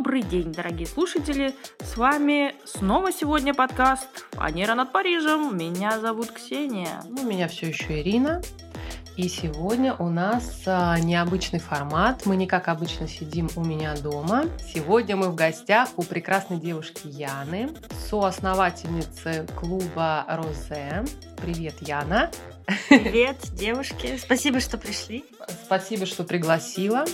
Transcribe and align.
Добрый 0.00 0.22
день, 0.22 0.50
дорогие 0.50 0.86
слушатели! 0.86 1.54
С 1.78 1.98
вами 1.98 2.54
снова 2.64 3.12
сегодня 3.12 3.52
подкаст 3.52 4.08
«Фанера 4.30 4.74
над 4.74 4.92
Парижем». 4.92 5.54
Меня 5.58 6.00
зовут 6.00 6.32
Ксения. 6.32 7.02
Ну, 7.06 7.28
меня 7.28 7.48
все 7.48 7.66
еще 7.66 8.00
Ирина. 8.00 8.40
И 9.18 9.28
сегодня 9.28 9.92
у 9.92 10.08
нас 10.08 10.62
а, 10.64 10.98
необычный 10.98 11.58
формат. 11.58 12.24
Мы 12.24 12.36
не 12.36 12.46
как 12.46 12.68
обычно 12.68 13.06
сидим 13.08 13.50
у 13.56 13.62
меня 13.62 13.94
дома. 13.94 14.46
Сегодня 14.72 15.16
мы 15.16 15.28
в 15.28 15.34
гостях 15.34 15.90
у 15.96 16.02
прекрасной 16.02 16.58
девушки 16.58 17.02
Яны, 17.04 17.68
соосновательницы 18.08 19.46
клуба 19.54 20.24
Розе. 20.30 21.04
Привет, 21.42 21.74
Яна. 21.82 22.30
Привет, 22.88 23.36
девушки. 23.52 24.16
Спасибо, 24.16 24.60
что 24.60 24.78
пришли. 24.78 25.26
Спасибо, 25.66 26.06
что 26.06 26.24
пригласила. 26.24 27.04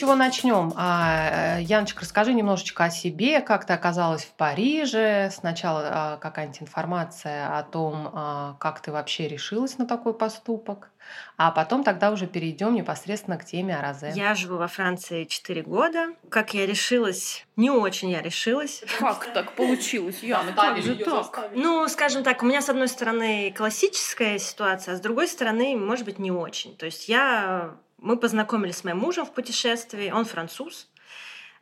Чего 0.00 0.14
начнем? 0.14 0.72
А, 0.76 1.58
э, 1.58 1.62
Яночка, 1.62 2.00
расскажи 2.00 2.32
немножечко 2.32 2.84
о 2.84 2.90
себе, 2.90 3.42
как 3.42 3.66
ты 3.66 3.74
оказалась 3.74 4.24
в 4.24 4.30
Париже. 4.32 5.30
Сначала 5.30 5.82
а, 5.84 6.16
какая-нибудь 6.16 6.62
информация 6.62 7.58
о 7.58 7.62
том, 7.64 8.10
а, 8.14 8.56
как 8.58 8.80
ты 8.80 8.92
вообще 8.92 9.28
решилась 9.28 9.76
на 9.76 9.86
такой 9.86 10.14
поступок. 10.14 10.88
А 11.36 11.50
потом 11.50 11.84
тогда 11.84 12.12
уже 12.12 12.26
перейдем 12.26 12.74
непосредственно 12.74 13.36
к 13.36 13.44
теме 13.44 13.76
о 13.76 13.82
Розе. 13.82 14.12
Я 14.14 14.34
живу 14.34 14.56
во 14.56 14.68
Франции 14.68 15.24
4 15.24 15.62
года. 15.62 16.14
Как 16.30 16.54
я 16.54 16.64
решилась? 16.66 17.46
Не 17.56 17.70
очень 17.70 18.08
я 18.10 18.22
решилась. 18.22 18.82
Как 18.98 19.30
так 19.34 19.52
получилось, 19.52 20.22
Яна? 20.22 20.52
Как 20.52 20.80
же 20.80 20.96
так? 20.96 21.50
Ну, 21.54 21.86
скажем 21.88 22.22
так, 22.22 22.42
у 22.42 22.46
меня 22.46 22.62
с 22.62 22.70
одной 22.70 22.88
стороны 22.88 23.52
классическая 23.54 24.38
ситуация, 24.38 24.94
а 24.94 24.96
с 24.96 25.00
другой 25.00 25.28
стороны, 25.28 25.76
может 25.76 26.06
быть, 26.06 26.18
не 26.18 26.30
очень. 26.30 26.74
То 26.76 26.86
есть 26.86 27.08
я 27.08 27.76
мы 28.00 28.16
познакомились 28.16 28.78
с 28.78 28.84
моим 28.84 28.98
мужем 28.98 29.26
в 29.26 29.32
путешествии, 29.32 30.10
он 30.10 30.24
француз. 30.24 30.88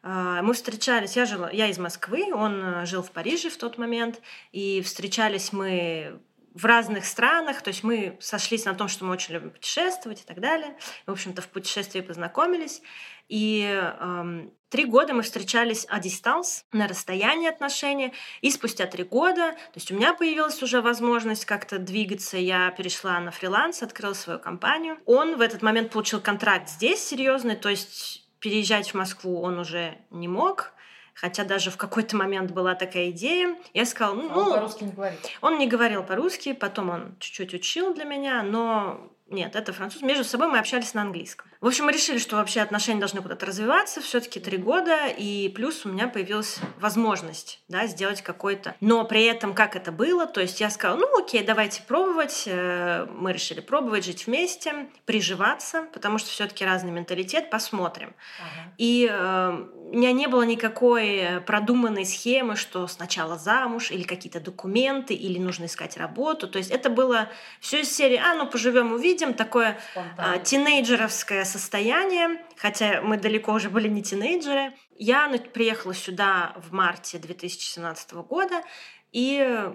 А, 0.02 0.42
мы 0.42 0.54
встречались, 0.54 1.16
я 1.16 1.26
жила, 1.26 1.50
я 1.50 1.66
из 1.66 1.78
Москвы, 1.78 2.32
он 2.32 2.62
э, 2.62 2.86
жил 2.86 3.02
в 3.02 3.10
Париже 3.10 3.50
в 3.50 3.56
тот 3.56 3.78
момент, 3.78 4.20
и 4.52 4.80
встречались 4.82 5.52
мы 5.52 6.20
в 6.54 6.64
разных 6.64 7.04
странах, 7.04 7.62
то 7.62 7.68
есть 7.68 7.84
мы 7.84 8.16
сошлись 8.20 8.64
на 8.64 8.74
том, 8.74 8.88
что 8.88 9.04
мы 9.04 9.12
очень 9.12 9.34
любим 9.34 9.50
путешествовать 9.50 10.22
и 10.22 10.24
так 10.24 10.40
далее. 10.40 10.76
В 11.06 11.12
общем-то, 11.12 11.42
в 11.42 11.48
путешествии 11.48 12.00
познакомились. 12.00 12.82
И 13.28 13.62
эм, 13.62 14.52
три 14.70 14.84
года 14.86 15.12
мы 15.12 15.22
встречались 15.22 15.86
о 15.88 16.00
дистанс, 16.00 16.64
на 16.72 16.88
расстоянии 16.88 17.48
отношения. 17.48 18.12
И 18.40 18.50
спустя 18.50 18.86
три 18.86 19.04
года, 19.04 19.52
то 19.52 19.76
есть 19.76 19.90
у 19.92 19.94
меня 19.94 20.14
появилась 20.14 20.62
уже 20.62 20.80
возможность 20.80 21.44
как-то 21.44 21.78
двигаться, 21.78 22.38
я 22.38 22.70
перешла 22.70 23.20
на 23.20 23.30
фриланс, 23.30 23.82
открыла 23.82 24.14
свою 24.14 24.38
компанию. 24.38 24.98
Он 25.04 25.36
в 25.36 25.40
этот 25.40 25.62
момент 25.62 25.92
получил 25.92 26.20
контракт 26.20 26.68
здесь 26.68 27.02
серьезный, 27.04 27.56
то 27.56 27.68
есть 27.68 28.24
переезжать 28.40 28.90
в 28.90 28.94
Москву 28.94 29.42
он 29.42 29.58
уже 29.58 29.98
не 30.10 30.28
мог. 30.28 30.72
Хотя 31.20 31.42
даже 31.42 31.72
в 31.72 31.76
какой-то 31.76 32.16
момент 32.16 32.52
была 32.52 32.76
такая 32.76 33.10
идея. 33.10 33.56
Я 33.74 33.86
сказала, 33.86 34.14
ну... 34.14 34.30
А 34.30 34.38
он 34.38 34.52
по-русски 34.52 34.84
не 34.84 34.92
говорит. 34.92 35.18
Он 35.40 35.58
не 35.58 35.66
говорил 35.66 36.04
по-русски, 36.04 36.52
потом 36.52 36.90
он 36.90 37.16
чуть-чуть 37.18 37.54
учил 37.54 37.92
для 37.92 38.04
меня, 38.04 38.44
но 38.44 39.10
нет, 39.30 39.56
это 39.56 39.72
француз. 39.72 40.00
Между 40.02 40.24
собой 40.24 40.48
мы 40.48 40.58
общались 40.58 40.94
на 40.94 41.02
английском. 41.02 41.46
В 41.60 41.66
общем, 41.66 41.84
мы 41.84 41.92
решили, 41.92 42.18
что 42.18 42.36
вообще 42.36 42.60
отношения 42.60 42.98
должны 42.98 43.20
куда-то 43.20 43.44
развиваться, 43.46 44.00
все-таки 44.00 44.40
три 44.40 44.56
года, 44.56 45.06
и 45.08 45.48
плюс 45.50 45.84
у 45.84 45.90
меня 45.90 46.08
появилась 46.08 46.58
возможность, 46.80 47.60
да, 47.68 47.86
сделать 47.86 48.22
какой-то. 48.22 48.74
Но 48.80 49.04
при 49.04 49.24
этом, 49.24 49.54
как 49.54 49.76
это 49.76 49.92
было, 49.92 50.26
то 50.26 50.40
есть 50.40 50.60
я 50.60 50.70
сказала, 50.70 50.98
ну 50.98 51.18
окей, 51.18 51.42
давайте 51.42 51.82
пробовать. 51.82 52.44
Э, 52.46 53.06
мы 53.10 53.32
решили 53.32 53.60
пробовать 53.60 54.04
жить 54.04 54.26
вместе, 54.26 54.88
приживаться, 55.04 55.88
потому 55.92 56.18
что 56.18 56.30
все-таки 56.30 56.64
разный 56.64 56.92
менталитет, 56.92 57.50
посмотрим. 57.50 58.14
Ага. 58.40 58.72
И 58.78 59.08
э, 59.10 59.66
у 59.90 59.96
меня 59.96 60.12
не 60.12 60.26
было 60.26 60.42
никакой 60.42 61.40
продуманной 61.46 62.04
схемы, 62.04 62.56
что 62.56 62.86
сначала 62.86 63.38
замуж, 63.38 63.90
или 63.90 64.02
какие-то 64.02 64.38
документы, 64.38 65.14
или 65.14 65.38
нужно 65.38 65.64
искать 65.64 65.96
работу. 65.96 66.46
То 66.46 66.58
есть 66.58 66.70
это 66.70 66.90
было 66.90 67.28
все 67.58 67.80
из 67.80 67.94
серии, 67.94 68.16
а, 68.16 68.34
ну 68.34 68.46
поживем, 68.46 68.92
увидим, 68.92 69.17
видим, 69.18 69.34
такое 69.34 69.78
а, 70.16 70.38
тинейджеровское 70.38 71.44
состояние, 71.44 72.40
хотя 72.56 73.00
мы 73.02 73.16
далеко 73.16 73.52
уже 73.52 73.68
были 73.68 73.88
не 73.88 74.02
тинейджеры. 74.02 74.72
Я 74.96 75.28
приехала 75.52 75.92
сюда 75.92 76.54
в 76.56 76.72
марте 76.72 77.18
2017 77.18 78.12
года, 78.12 78.62
и 79.10 79.70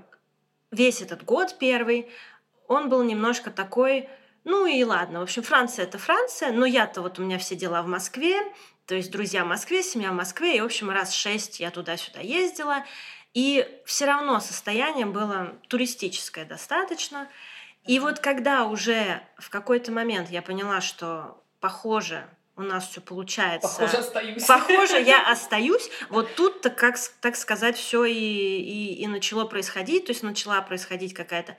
весь 0.72 1.02
этот 1.02 1.26
год 1.26 1.58
первый, 1.60 2.10
он 2.68 2.88
был 2.88 3.04
немножко 3.04 3.52
такой, 3.52 4.08
ну 4.46 4.66
и 4.66 4.82
ладно, 4.84 5.20
в 5.20 5.24
общем, 5.24 5.44
Франция 5.44 5.84
это 5.84 5.98
Франция, 5.98 6.54
но 6.54 6.66
я-то 6.66 7.02
вот 7.02 7.20
у 7.20 7.24
меня 7.24 7.38
все 7.38 7.56
дела 7.56 7.82
в 7.82 7.88
Москве, 7.88 8.38
то 8.86 8.96
есть 8.96 9.12
друзья 9.12 9.44
в 9.44 9.48
Москве, 9.48 9.84
семья 9.84 10.12
в 10.12 10.16
Москве, 10.16 10.58
и, 10.58 10.62
в 10.62 10.66
общем, 10.66 10.90
раз 10.90 11.14
шесть 11.14 11.60
я 11.60 11.70
туда-сюда 11.70 12.22
ездила, 12.22 12.86
и 13.34 13.68
все 13.86 14.06
равно 14.06 14.40
состояние 14.40 15.06
было 15.06 15.54
туристическое 15.68 16.46
достаточно. 16.46 17.28
И 17.86 18.00
вот 18.00 18.20
когда 18.20 18.66
уже 18.66 19.22
в 19.38 19.50
какой-то 19.50 19.92
момент 19.92 20.30
я 20.30 20.42
поняла, 20.42 20.80
что 20.82 21.44
похоже, 21.60 22.26
у 22.56 22.62
нас 22.62 22.88
все 22.88 23.02
получается. 23.02 23.68
Похоже, 23.68 23.98
остаюсь. 23.98 24.46
Похоже, 24.46 25.02
я 25.02 25.28
остаюсь. 25.32 25.90
Вот 26.10 26.36
тут-то, 26.36 26.70
как 26.70 26.96
так 27.20 27.36
сказать, 27.36 27.78
все 27.78 28.06
и, 28.06 28.14
и, 28.14 28.94
и 29.02 29.08
начало 29.08 29.46
происходить. 29.46 30.06
То 30.06 30.12
есть 30.12 30.24
начала 30.24 30.62
происходить 30.62 31.14
какая-то 31.14 31.58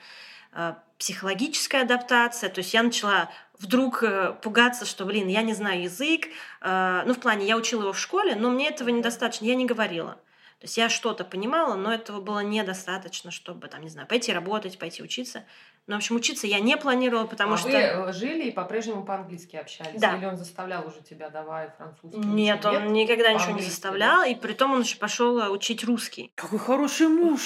э, 0.53 0.75
психологическая 0.99 1.83
адаптация. 1.83 2.49
То 2.49 2.61
есть 2.61 2.73
я 2.73 2.83
начала 2.83 3.31
вдруг 3.59 4.03
э, 4.03 4.35
пугаться, 4.41 4.85
что, 4.87 5.05
блин, 5.05 5.27
я 5.27 5.43
не 5.43 5.53
знаю 5.53 5.83
язык. 5.83 6.29
Э, 6.61 7.03
ну, 7.05 7.15
в 7.15 7.19
плане, 7.19 7.47
я 7.47 7.57
учила 7.57 7.83
его 7.83 7.93
в 7.93 7.99
школе, 7.99 8.37
но 8.37 8.51
мне 8.51 8.69
этого 8.69 8.89
недостаточно. 8.91 9.47
Я 9.47 9.57
не 9.57 9.67
говорила. 9.67 10.19
То 10.65 10.67
есть 10.67 10.79
я 10.79 10.89
что-то 10.89 11.25
понимала, 11.25 11.75
но 11.75 11.93
этого 11.93 12.23
было 12.23 12.41
недостаточно, 12.41 13.31
чтобы, 13.31 13.69
там, 13.69 13.83
не 13.83 13.91
знаю, 13.91 14.09
пойти 14.09 14.33
работать, 14.33 14.79
пойти 14.79 15.03
учиться. 15.03 15.45
Ну, 15.87 15.97
в 15.97 15.99
общем, 15.99 16.17
учиться 16.17 16.47
я 16.47 16.59
не 16.59 16.79
планировала, 16.79 17.27
потому 17.27 17.53
а 17.53 17.57
что... 17.59 17.69
вы 17.69 17.75
э, 17.75 18.13
жили 18.15 18.45
и 18.45 18.51
по-прежнему 18.51 19.05
по-английски 19.05 19.57
общались? 19.57 20.01
Да. 20.01 20.17
Или 20.17 20.25
он 20.25 20.39
заставлял 20.39 20.87
уже 20.87 21.03
тебя, 21.03 21.29
давай 21.29 21.69
французский? 21.77 22.19
Нет, 22.19 22.65
он 22.65 22.95
никогда 22.95 23.35
ничего 23.35 23.53
не 23.53 23.61
заставлял, 23.61 24.21
да? 24.21 24.27
и 24.27 24.35
при 24.35 24.55
том 24.55 24.73
он 24.73 24.81
еще 24.81 24.97
пошел 24.97 25.39
э, 25.39 25.51
учить 25.51 25.85
русский. 25.85 26.33
Какой 26.35 26.59
хороший 26.59 27.09
муж! 27.09 27.43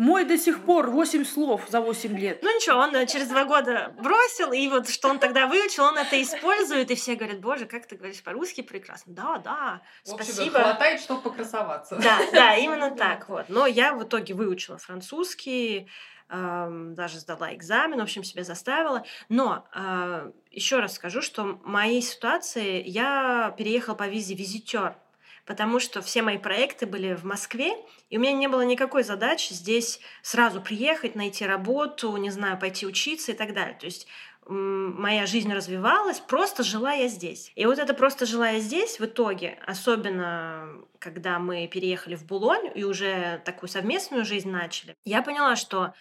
Мой 0.00 0.24
до 0.24 0.38
сих 0.38 0.64
пор 0.64 0.88
8 0.88 1.26
слов 1.26 1.60
за 1.68 1.82
8 1.82 2.16
лет. 2.16 2.38
Ну 2.42 2.48
ничего, 2.56 2.78
он 2.78 2.96
э, 2.96 3.06
через 3.06 3.28
два 3.28 3.44
года 3.44 3.92
бросил, 3.98 4.50
и 4.50 4.66
вот 4.68 4.88
что 4.88 5.10
он 5.10 5.18
тогда 5.18 5.46
выучил, 5.46 5.84
он 5.84 5.98
это 5.98 6.22
использует, 6.22 6.90
и 6.90 6.94
все 6.94 7.16
говорят, 7.16 7.40
боже, 7.40 7.66
как 7.66 7.86
ты 7.86 7.96
говоришь 7.96 8.22
по-русски 8.22 8.62
прекрасно. 8.62 9.12
Да, 9.12 9.36
да, 9.44 9.82
спасибо. 10.02 10.52
В 10.52 10.56
общем, 10.56 10.62
хватает, 10.62 11.00
чтобы 11.02 11.20
покрасоваться. 11.20 11.96
Да, 11.96 12.18
да, 12.32 12.54
именно 12.56 12.90
так 12.92 13.28
вот. 13.28 13.50
Но 13.50 13.66
я 13.66 13.92
в 13.92 14.02
итоге 14.02 14.32
выучила 14.32 14.78
французский, 14.78 15.86
даже 16.30 17.18
сдала 17.18 17.52
экзамен, 17.54 17.98
в 17.98 18.02
общем, 18.02 18.24
себя 18.24 18.42
заставила. 18.42 19.04
Но 19.28 19.66
э, 19.74 20.32
еще 20.50 20.78
раз 20.78 20.94
скажу, 20.94 21.20
что 21.20 21.42
в 21.42 21.66
моей 21.66 22.00
ситуации 22.00 22.82
я 22.86 23.54
переехала 23.58 23.96
по 23.96 24.08
визе 24.08 24.34
визитер, 24.34 24.96
потому 25.46 25.80
что 25.80 26.02
все 26.02 26.22
мои 26.22 26.38
проекты 26.38 26.86
были 26.86 27.14
в 27.14 27.24
Москве, 27.24 27.72
и 28.08 28.18
у 28.18 28.20
меня 28.20 28.32
не 28.32 28.48
было 28.48 28.62
никакой 28.62 29.02
задачи 29.02 29.52
здесь 29.52 30.00
сразу 30.22 30.60
приехать, 30.60 31.14
найти 31.14 31.44
работу, 31.46 32.16
не 32.16 32.30
знаю, 32.30 32.58
пойти 32.58 32.86
учиться 32.86 33.32
и 33.32 33.34
так 33.34 33.54
далее. 33.54 33.76
То 33.78 33.86
есть 33.86 34.06
моя 34.46 35.26
жизнь 35.26 35.52
развивалась, 35.52 36.18
просто 36.18 36.62
жила 36.62 36.92
я 36.92 37.08
здесь. 37.08 37.52
И 37.54 37.66
вот 37.66 37.78
это 37.78 37.94
просто 37.94 38.26
жила 38.26 38.50
я 38.50 38.58
здесь 38.58 38.98
в 38.98 39.04
итоге, 39.04 39.58
особенно 39.66 40.68
когда 40.98 41.38
мы 41.38 41.68
переехали 41.68 42.16
в 42.16 42.24
Булонь 42.24 42.70
и 42.74 42.84
уже 42.84 43.40
такую 43.44 43.68
совместную 43.68 44.24
жизнь 44.24 44.50
начали, 44.50 44.96
я 45.04 45.22
поняла, 45.22 45.56
что 45.56 45.94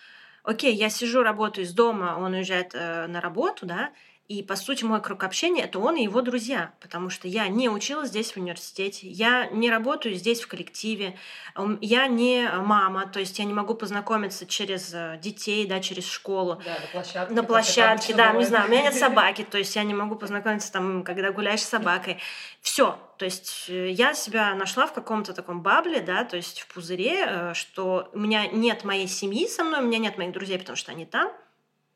окей, 0.44 0.74
я 0.74 0.90
сижу, 0.90 1.22
работаю 1.22 1.66
из 1.66 1.74
дома, 1.74 2.16
он 2.18 2.34
уезжает 2.34 2.72
э, 2.74 3.08
на 3.08 3.22
работу, 3.22 3.66
да, 3.66 3.92
и, 4.30 4.44
по 4.44 4.56
сути, 4.56 4.84
мой 4.84 5.02
круг 5.02 5.24
общения— 5.24 5.64
это 5.64 5.80
он 5.80 5.96
и 5.96 6.04
его 6.04 6.22
друзья, 6.22 6.72
потому 6.82 7.10
что 7.10 7.28
я 7.28 7.48
не 7.48 7.68
училась 7.68 8.10
здесь 8.10 8.34
в 8.34 8.38
университете, 8.38 9.08
я 9.08 9.48
не 9.48 9.72
работаю 9.72 10.14
здесь 10.14 10.42
в 10.42 10.48
коллективе, 10.48 11.18
я 11.82 12.06
не 12.06 12.48
мама, 12.48 13.08
то 13.08 13.20
есть 13.20 13.40
я 13.40 13.46
не 13.46 13.54
могу 13.54 13.74
познакомиться 13.74 14.46
через 14.46 14.94
э, 14.94 15.18
детей, 15.20 15.66
да, 15.66 15.80
через 15.80 16.08
школу. 16.08 16.62
Да, 16.64 16.78
на 16.80 16.88
площадке. 16.92 17.34
На 17.34 17.44
площадке, 17.44 18.14
да, 18.14 18.32
не 18.34 18.46
знаю, 18.46 18.68
у 18.68 18.72
меня 18.72 18.84
нет 18.84 18.94
собаки, 19.08 19.44
то 19.44 19.58
есть 19.58 19.76
я 19.76 19.82
не 19.82 19.96
могу 19.96 20.16
познакомиться 20.16 20.72
там, 20.72 21.04
когда 21.04 21.32
гуляешь 21.32 21.62
с 21.62 21.70
собакой. 21.70 22.20
Все, 22.62 23.00
то 23.18 23.26
есть 23.26 23.66
э, 23.68 23.90
я 23.90 24.14
себя 24.14 24.54
нашла 24.54 24.86
в 24.86 24.94
каком-то 24.94 25.34
таком 25.34 25.64
бабле, 25.64 26.02
да, 26.02 26.24
то 26.24 26.38
есть 26.38 26.60
в 26.60 26.68
пузыре, 26.72 27.26
э, 27.26 27.54
что 27.56 28.12
у 28.14 28.20
меня 28.20 28.46
нет 28.46 28.84
моей 28.84 29.08
семьи 29.08 29.48
со 29.48 29.64
мной, 29.64 29.80
у 29.80 29.88
меня 29.88 29.98
нет 29.98 30.20
моих 30.20 30.34
друзей, 30.34 30.60
потому 30.60 30.76
что 30.76 30.92
они 30.92 31.08
там, 31.08 31.32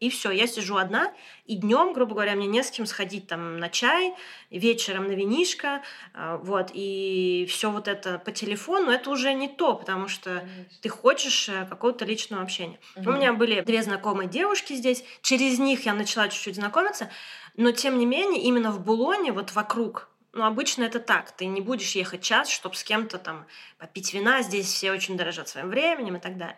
и 0.03 0.09
все, 0.09 0.31
я 0.31 0.47
сижу 0.47 0.75
одна, 0.75 1.13
и 1.45 1.55
днем, 1.55 1.93
грубо 1.93 2.13
говоря, 2.13 2.35
мне 2.35 2.45
не 2.45 2.61
с 2.61 2.71
кем 2.71 2.85
сходить 2.85 3.27
там 3.27 3.57
на 3.57 3.69
чай, 3.69 4.13
вечером 4.49 5.07
на 5.07 5.13
винишко, 5.13 5.81
а, 6.13 6.35
вот, 6.37 6.71
и 6.73 7.47
все 7.49 7.71
вот 7.71 7.87
это 7.87 8.19
по 8.19 8.33
телефону, 8.33 8.91
это 8.91 9.09
уже 9.09 9.33
не 9.33 9.47
то, 9.47 9.75
потому 9.75 10.09
что 10.09 10.39
Конечно. 10.39 10.65
ты 10.81 10.89
хочешь 10.89 11.47
э, 11.47 11.65
какого-то 11.69 12.03
личного 12.03 12.43
общения. 12.43 12.79
Угу. 12.97 13.09
У 13.09 13.13
меня 13.13 13.31
были 13.31 13.61
две 13.61 13.81
знакомые 13.81 14.27
девушки 14.27 14.73
здесь, 14.73 15.05
через 15.21 15.57
них 15.57 15.85
я 15.85 15.93
начала 15.93 16.27
чуть-чуть 16.27 16.55
знакомиться, 16.55 17.09
но 17.55 17.71
тем 17.71 17.97
не 17.97 18.05
менее 18.05 18.43
именно 18.43 18.71
в 18.71 18.83
Булоне, 18.83 19.31
вот 19.31 19.53
вокруг 19.53 20.09
ну, 20.33 20.45
обычно 20.45 20.83
это 20.83 20.99
так. 20.99 21.31
Ты 21.31 21.45
не 21.45 21.61
будешь 21.61 21.95
ехать 21.95 22.21
час, 22.21 22.49
чтобы 22.49 22.75
с 22.75 22.83
кем-то 22.83 23.19
там 23.19 23.45
попить 23.77 24.15
вина. 24.15 24.41
Здесь 24.41 24.65
все 24.65 24.91
очень 24.91 25.15
дорожат 25.15 25.47
своим 25.47 25.69
временем 25.69 26.15
и 26.15 26.19
так 26.19 26.37
далее. 26.37 26.57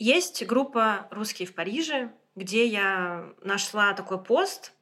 Есть 0.00 0.46
группа 0.46 1.06
«Русские 1.10 1.46
в 1.46 1.54
Париже», 1.54 2.10
где 2.34 2.64
я 2.64 3.34
нашла 3.42 3.92
такой 3.92 4.18
пост. 4.18 4.72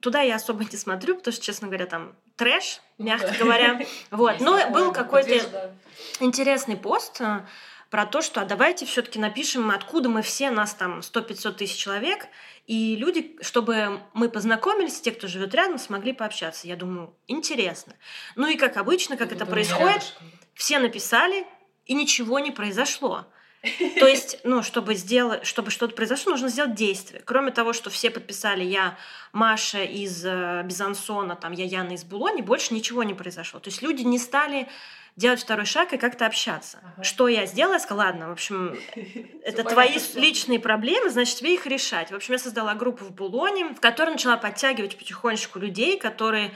Туда 0.00 0.20
я 0.20 0.34
особо 0.34 0.62
не 0.62 0.76
смотрю, 0.76 1.16
потому 1.16 1.32
что, 1.32 1.42
честно 1.42 1.68
говоря, 1.68 1.86
там 1.86 2.14
трэш, 2.36 2.82
мягко 2.98 3.34
говоря. 3.38 3.80
Вот. 4.10 4.38
Но 4.40 4.70
был 4.70 4.92
какой-то 4.92 5.72
интересный 6.20 6.76
пост 6.76 7.18
э, 7.22 7.46
про 7.88 8.04
то, 8.04 8.20
что 8.20 8.42
а 8.42 8.44
давайте 8.44 8.84
все-таки 8.84 9.18
напишем, 9.18 9.70
откуда 9.70 10.10
мы 10.10 10.20
все, 10.20 10.50
нас 10.50 10.74
там 10.74 10.98
100-500 10.98 11.52
тысяч 11.52 11.78
человек, 11.78 12.26
и 12.66 12.94
люди, 12.94 13.38
чтобы 13.40 14.02
мы 14.12 14.28
познакомились, 14.28 15.00
те, 15.00 15.12
кто 15.12 15.28
живет 15.28 15.54
рядом, 15.54 15.78
смогли 15.78 16.12
пообщаться. 16.12 16.68
Я 16.68 16.76
думаю, 16.76 17.16
интересно. 17.26 17.94
Ну 18.34 18.48
и 18.48 18.56
как 18.58 18.76
обычно, 18.76 19.16
как 19.16 19.32
это 19.32 19.46
происходит, 19.46 20.14
все 20.52 20.78
написали, 20.78 21.46
и 21.86 21.94
ничего 21.94 22.38
не 22.38 22.50
произошло. 22.50 23.24
То 23.98 24.06
есть, 24.06 24.40
ну, 24.44 24.62
чтобы 24.62 24.94
сделать, 24.94 25.46
чтобы 25.46 25.70
что-то 25.70 25.94
произошло, 25.94 26.32
нужно 26.32 26.48
сделать 26.48 26.74
действие. 26.74 27.22
Кроме 27.24 27.50
того, 27.50 27.72
что 27.72 27.90
все 27.90 28.10
подписали 28.10 28.64
я 28.64 28.96
Маша 29.32 29.82
из 29.82 30.24
э, 30.24 30.62
Бизансона, 30.64 31.36
там 31.36 31.52
я 31.52 31.64
Яна 31.64 31.92
из 31.92 32.04
Булони, 32.04 32.42
больше 32.42 32.74
ничего 32.74 33.02
не 33.02 33.14
произошло. 33.14 33.60
То 33.60 33.70
есть 33.70 33.82
люди 33.82 34.02
не 34.02 34.18
стали 34.18 34.68
делать 35.16 35.40
второй 35.40 35.64
шаг 35.64 35.92
и 35.94 35.96
как-то 35.96 36.26
общаться. 36.26 36.78
Ага. 36.82 37.04
Что 37.04 37.28
я 37.28 37.46
сделала? 37.46 37.74
Я 37.74 37.80
сказала, 37.80 38.08
ладно, 38.08 38.28
в 38.28 38.32
общем, 38.32 38.78
это 39.42 39.64
твои 39.64 39.98
личные 40.14 40.60
проблемы, 40.60 41.10
значит, 41.10 41.36
тебе 41.36 41.54
их 41.54 41.66
решать. 41.66 42.10
В 42.10 42.14
общем, 42.14 42.34
я 42.34 42.38
создала 42.38 42.74
группу 42.74 43.04
в 43.04 43.12
Булоне, 43.12 43.74
в 43.74 43.80
которой 43.80 44.10
начала 44.10 44.36
подтягивать 44.36 44.98
потихонечку 44.98 45.58
людей, 45.58 45.98
которые 45.98 46.52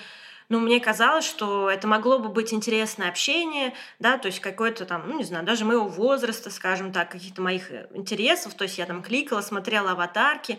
ну, 0.51 0.59
мне 0.59 0.81
казалось, 0.81 1.25
что 1.25 1.71
это 1.71 1.87
могло 1.87 2.19
бы 2.19 2.29
быть 2.29 2.53
интересное 2.53 3.09
общение, 3.09 3.73
да, 4.01 4.19
то 4.19 4.27
есть 4.27 4.41
какое-то 4.41 4.85
там, 4.85 5.09
ну, 5.09 5.17
не 5.17 5.25
знаю, 5.25 5.47
даже 5.47 5.65
моего 5.65 5.87
возраста, 5.87 6.51
скажем 6.51 6.93
так, 6.93 7.09
каких-то 7.09 7.41
моих 7.41 7.71
э, 7.71 7.89
интересов, 7.95 8.55
то 8.55 8.65
есть 8.65 8.77
я 8.77 8.85
там 8.85 9.01
кликала, 9.03 9.43
смотрела 9.43 9.93
аватарки, 9.93 10.59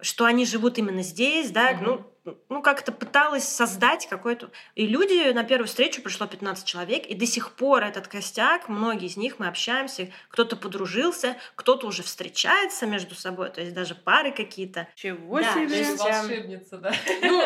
что 0.00 0.24
они 0.24 0.44
живут 0.44 0.78
именно 0.78 1.02
здесь, 1.02 1.50
да, 1.52 1.72
mm-hmm. 1.72 1.82
ну, 2.24 2.34
ну, 2.48 2.60
как-то 2.60 2.90
пыталась 2.90 3.44
создать 3.44 4.08
какой-то... 4.08 4.50
И 4.74 4.86
люди, 4.86 5.32
на 5.32 5.44
первую 5.44 5.68
встречу 5.68 6.02
пришло 6.02 6.26
15 6.26 6.66
человек, 6.66 7.06
и 7.06 7.14
до 7.14 7.24
сих 7.24 7.52
пор 7.52 7.84
этот 7.84 8.08
костяк, 8.08 8.68
многие 8.68 9.06
из 9.06 9.16
них 9.16 9.38
мы 9.38 9.46
общаемся, 9.46 10.10
кто-то 10.28 10.56
подружился, 10.56 11.36
кто-то 11.54 11.86
уже 11.86 12.02
встречается 12.02 12.86
между 12.86 13.14
собой, 13.14 13.50
то 13.50 13.60
есть 13.60 13.74
даже 13.74 13.94
пары 13.94 14.32
какие-то. 14.32 14.88
Чего 14.96 15.40
да, 15.40 15.54
себе! 15.54 15.78
Есть, 15.78 15.98
волшебница, 15.98 16.78
да? 16.78 16.92
Ну, 17.22 17.42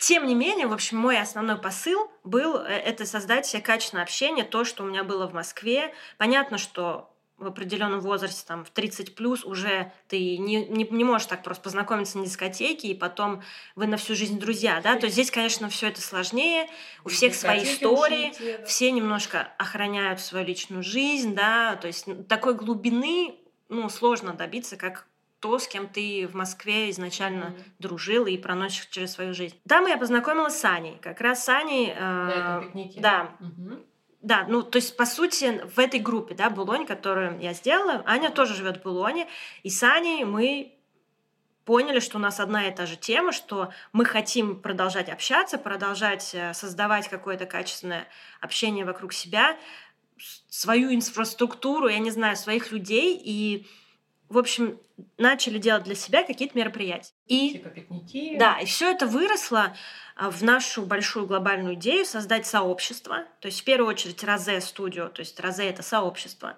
тем 0.00 0.26
не 0.26 0.34
менее, 0.34 0.66
в 0.66 0.72
общем, 0.72 0.98
мой 0.98 1.20
основной 1.20 1.58
посыл 1.58 2.10
был 2.24 2.56
э, 2.56 2.68
это 2.68 3.04
создать 3.04 3.46
себе 3.46 3.62
качественное 3.62 4.04
общение, 4.04 4.44
то, 4.44 4.64
что 4.64 4.84
у 4.84 4.86
меня 4.86 5.04
было 5.04 5.26
в 5.26 5.34
Москве. 5.34 5.92
Понятно, 6.18 6.58
что 6.58 7.14
в 7.38 7.46
определенном 7.46 8.00
возрасте, 8.00 8.44
там, 8.46 8.64
в 8.64 8.70
30 8.70 9.14
плюс, 9.14 9.44
уже 9.44 9.92
ты 10.08 10.38
не, 10.38 10.66
не, 10.66 10.84
не 10.84 11.04
можешь 11.04 11.28
так 11.28 11.44
просто 11.44 11.62
познакомиться 11.62 12.18
на 12.18 12.24
дискотеке, 12.24 12.88
и 12.88 12.94
потом 12.94 13.42
вы 13.76 13.86
на 13.86 13.96
всю 13.96 14.16
жизнь 14.16 14.40
друзья, 14.40 14.80
да, 14.82 14.96
то 14.96 15.06
есть 15.06 15.14
здесь, 15.14 15.30
конечно, 15.30 15.68
все 15.68 15.88
это 15.88 16.00
сложнее, 16.00 16.68
у 17.04 17.08
всех 17.08 17.36
свои 17.36 17.62
истории, 17.62 18.32
да. 18.40 18.64
все 18.64 18.90
немножко 18.90 19.52
охраняют 19.56 20.20
свою 20.20 20.44
личную 20.44 20.82
жизнь, 20.82 21.34
да, 21.36 21.76
то 21.76 21.86
есть 21.86 22.06
такой 22.26 22.54
глубины, 22.54 23.36
ну, 23.68 23.88
сложно 23.88 24.32
добиться, 24.32 24.76
как 24.76 25.06
то, 25.40 25.58
с 25.58 25.68
кем 25.68 25.86
ты 25.86 26.26
в 26.26 26.34
Москве 26.34 26.90
изначально 26.90 27.44
mm-hmm. 27.44 27.64
дружил 27.78 28.26
и 28.26 28.36
проносишь 28.36 28.86
через 28.86 29.12
свою 29.12 29.34
жизнь. 29.34 29.56
Там 29.68 29.86
я 29.86 29.96
познакомилась 29.96 30.58
с 30.58 30.64
Аней. 30.64 30.98
Как 31.00 31.20
раз 31.20 31.44
с 31.44 31.48
Аней... 31.48 31.92
Э. 31.94 32.62
Да. 32.96 33.30
Mm-hmm. 33.40 33.84
Да, 34.20 34.46
ну, 34.48 34.62
то 34.62 34.76
есть, 34.76 34.96
по 34.96 35.06
сути, 35.06 35.62
в 35.74 35.78
этой 35.78 36.00
группе, 36.00 36.34
да, 36.34 36.50
Булонь, 36.50 36.86
которую 36.86 37.38
я 37.40 37.52
сделала, 37.52 38.02
Аня 38.04 38.30
тоже 38.30 38.54
живет 38.54 38.78
в 38.78 38.82
Булоне, 38.82 39.28
и 39.62 39.70
с 39.70 39.80
Аней 39.84 40.24
мы 40.24 40.74
поняли, 41.64 42.00
что 42.00 42.16
у 42.16 42.20
нас 42.20 42.40
одна 42.40 42.66
и 42.66 42.74
та 42.74 42.86
же 42.86 42.96
тема, 42.96 43.30
что 43.30 43.70
мы 43.92 44.04
хотим 44.04 44.60
продолжать 44.60 45.08
общаться, 45.08 45.56
продолжать 45.56 46.34
э, 46.34 46.52
создавать 46.54 47.08
какое-то 47.08 47.46
качественное 47.46 48.08
общение 48.40 48.84
вокруг 48.84 49.12
себя, 49.12 49.56
свою 50.48 50.92
инфраструктуру, 50.92 51.88
я 51.88 51.98
не 51.98 52.10
знаю, 52.10 52.36
своих 52.36 52.72
людей, 52.72 53.20
и 53.22 53.68
в 54.28 54.36
общем, 54.36 54.78
начали 55.16 55.58
делать 55.58 55.84
для 55.84 55.94
себя 55.94 56.22
какие-то 56.22 56.56
мероприятия. 56.58 57.12
И, 57.26 57.52
типа 57.52 57.70
пикники. 57.70 58.36
Да, 58.38 58.58
и 58.58 58.66
все 58.66 58.90
это 58.90 59.06
выросло 59.06 59.74
а, 60.16 60.30
в 60.30 60.42
нашу 60.42 60.82
большую 60.82 61.26
глобальную 61.26 61.74
идею 61.74 62.04
создать 62.04 62.46
сообщество. 62.46 63.24
То 63.40 63.46
есть, 63.46 63.60
в 63.60 63.64
первую 63.64 63.88
очередь, 63.88 64.22
Розе 64.22 64.60
студио, 64.60 65.08
то 65.08 65.20
есть 65.20 65.38
Розе 65.40 65.68
это 65.68 65.82
сообщество, 65.82 66.56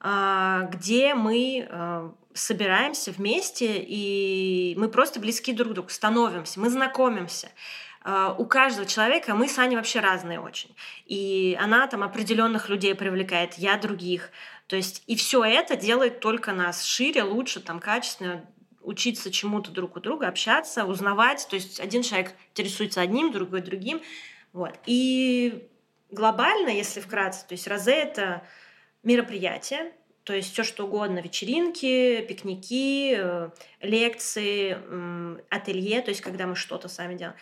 а, 0.00 0.62
где 0.72 1.14
мы 1.14 1.66
а, 1.70 2.12
собираемся 2.34 3.12
вместе, 3.12 3.78
и 3.78 4.74
мы 4.76 4.88
просто 4.88 5.20
близки 5.20 5.52
друг 5.52 5.70
к 5.70 5.74
другу, 5.74 5.88
становимся, 5.88 6.60
мы 6.60 6.70
знакомимся. 6.70 7.48
У 8.38 8.46
каждого 8.46 8.86
человека 8.86 9.34
мы 9.34 9.46
с 9.46 9.58
Аней 9.58 9.76
вообще 9.76 10.00
разные 10.00 10.40
очень. 10.40 10.74
И 11.04 11.54
она 11.60 11.86
там 11.86 12.02
определенных 12.02 12.70
людей 12.70 12.94
привлекает, 12.94 13.58
я 13.58 13.76
других. 13.76 14.30
То 14.70 14.76
есть 14.76 15.02
и 15.08 15.16
все 15.16 15.42
это 15.42 15.74
делает 15.74 16.20
только 16.20 16.52
нас 16.52 16.84
шире, 16.84 17.24
лучше, 17.24 17.58
там, 17.58 17.80
качественно, 17.80 18.46
учиться 18.82 19.32
чему-то 19.32 19.72
друг 19.72 19.96
у 19.96 20.00
друга, 20.00 20.28
общаться, 20.28 20.84
узнавать. 20.84 21.44
То 21.50 21.56
есть 21.56 21.80
один 21.80 22.04
человек 22.04 22.36
интересуется 22.52 23.00
одним, 23.00 23.32
другой 23.32 23.62
другим. 23.62 24.00
Вот. 24.52 24.78
И 24.86 25.68
глобально, 26.12 26.68
если 26.68 27.00
вкратце, 27.00 27.44
то 27.48 27.54
есть 27.54 27.66
Розе— 27.66 27.94
это 27.94 28.44
мероприятие, 29.02 29.90
то 30.22 30.34
есть 30.34 30.52
все 30.52 30.62
что 30.62 30.84
угодно, 30.84 31.18
вечеринки, 31.18 32.24
пикники, 32.28 33.16
э, 33.18 33.50
лекции, 33.80 34.78
ателье, 35.52 36.00
то 36.00 36.10
есть 36.10 36.20
когда 36.20 36.46
мы 36.46 36.54
что-то 36.54 36.86
сами 36.86 37.16
делаем. 37.16 37.36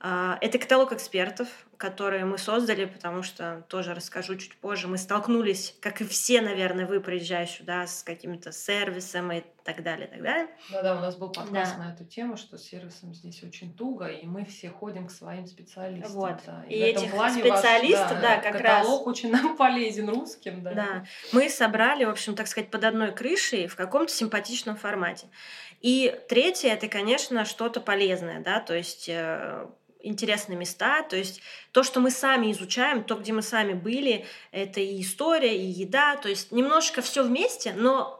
А, 0.00 0.38
это 0.40 0.58
каталог 0.58 0.92
экспертов, 0.92 1.48
которые 1.76 2.24
мы 2.24 2.38
создали, 2.38 2.84
потому 2.84 3.22
что, 3.22 3.64
тоже 3.68 3.94
расскажу 3.94 4.36
чуть 4.36 4.56
позже, 4.56 4.86
мы 4.86 4.96
столкнулись, 4.96 5.74
как 5.80 6.00
и 6.00 6.04
все, 6.04 6.40
наверное, 6.40 6.86
вы, 6.86 7.00
приезжая 7.00 7.46
сюда, 7.46 7.86
с 7.86 8.04
каким-то 8.04 8.52
сервисом 8.52 9.32
и 9.32 9.42
так 9.64 9.82
далее, 9.82 10.06
и 10.06 10.10
так 10.10 10.22
далее. 10.22 10.48
Да-да, 10.70 10.96
у 10.96 11.00
нас 11.00 11.16
был 11.16 11.30
подкаст 11.30 11.76
да. 11.76 11.84
на 11.84 11.92
эту 11.92 12.04
тему, 12.04 12.36
что 12.36 12.58
с 12.58 12.64
сервисом 12.64 13.12
здесь 13.12 13.42
очень 13.42 13.74
туго, 13.74 14.06
и 14.06 14.24
мы 14.24 14.44
все 14.44 14.70
ходим 14.70 15.08
к 15.08 15.10
своим 15.10 15.46
специалистам. 15.46 16.12
Вот. 16.12 16.40
Да. 16.46 16.64
И, 16.68 16.74
и 16.74 16.78
этих 16.78 17.10
специалистов, 17.10 18.12
ваш, 18.12 18.22
да, 18.22 18.36
да, 18.36 18.36
как 18.36 18.52
каталог 18.52 18.62
раз... 18.62 18.82
Каталог 18.82 19.06
очень 19.06 19.32
нам 19.32 19.56
полезен 19.56 20.08
русским, 20.08 20.62
да. 20.62 20.72
Да. 20.74 21.04
Мы 21.32 21.48
собрали, 21.48 22.04
в 22.04 22.10
общем, 22.10 22.36
так 22.36 22.46
сказать, 22.46 22.70
под 22.70 22.84
одной 22.84 23.12
крышей 23.12 23.66
в 23.66 23.74
каком-то 23.74 24.12
симпатичном 24.12 24.76
формате. 24.76 25.26
И 25.80 26.18
третье, 26.28 26.70
это, 26.70 26.88
конечно, 26.88 27.44
что-то 27.44 27.80
полезное, 27.80 28.40
да, 28.40 28.58
то 28.58 28.74
есть 28.74 29.08
э, 29.08 29.68
интересные 30.08 30.58
места. 30.58 31.02
То 31.02 31.16
есть 31.16 31.40
то, 31.72 31.82
что 31.82 32.00
мы 32.00 32.10
сами 32.10 32.50
изучаем, 32.52 33.04
то, 33.04 33.14
где 33.14 33.32
мы 33.32 33.42
сами 33.42 33.74
были, 33.74 34.26
это 34.50 34.80
и 34.80 35.00
история, 35.00 35.56
и 35.56 35.66
еда. 35.66 36.16
То 36.16 36.28
есть 36.28 36.52
немножко 36.52 37.02
все 37.02 37.22
вместе, 37.22 37.72
но 37.74 38.18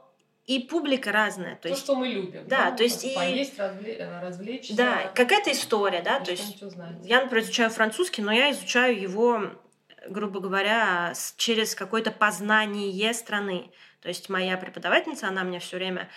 и 0.49 0.61
публика 0.61 1.13
разная. 1.13 1.57
То, 1.57 1.63
то 1.63 1.69
есть, 1.69 1.83
что 1.83 1.95
мы 1.95 2.09
любим. 2.09 2.49
Да, 2.49 2.71
да? 2.71 2.77
то 2.77 2.83
есть 2.83 3.05
и... 3.05 3.15
Поесть, 3.15 3.59
развлечь, 3.59 3.99
э, 3.99 4.21
развлечься. 4.21 4.77
Да, 4.77 5.13
какая-то 5.15 5.53
история, 5.53 6.01
да. 6.01 6.21
То 6.21 6.31
есть 6.31 6.63
я, 7.05 7.21
например, 7.21 7.45
изучаю 7.45 7.71
французский, 7.71 8.23
но 8.23 8.33
я 8.33 8.51
изучаю 8.53 8.99
его, 8.99 9.43
грубо 10.09 10.41
говоря, 10.41 11.13
через 11.37 11.75
какое-то 11.75 12.11
познание 12.11 13.13
страны. 13.13 13.71
То 14.01 14.09
есть 14.09 14.31
моя 14.31 14.57
преподавательница, 14.57 15.29
она 15.29 15.45
мне 15.45 15.59
все 15.59 15.77
время 15.77 16.09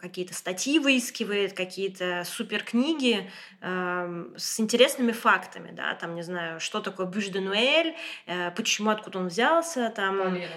какие-то 0.00 0.34
статьи 0.34 0.78
выискивает, 0.78 1.54
какие-то 1.54 2.24
супер 2.26 2.62
книги 2.62 3.30
с 3.62 4.60
интересными 4.60 5.12
фактами, 5.12 5.70
да, 5.72 5.94
там, 5.94 6.14
не 6.14 6.22
знаю, 6.22 6.60
что 6.60 6.80
такое 6.80 7.06
Бюж 7.06 7.28
де 7.28 7.40
Нуэль, 7.40 7.96
э, 8.26 8.50
почему, 8.50 8.90
откуда 8.90 9.18
он 9.20 9.28
взялся, 9.28 9.90
там... 9.94 10.20
Э, 10.20 10.48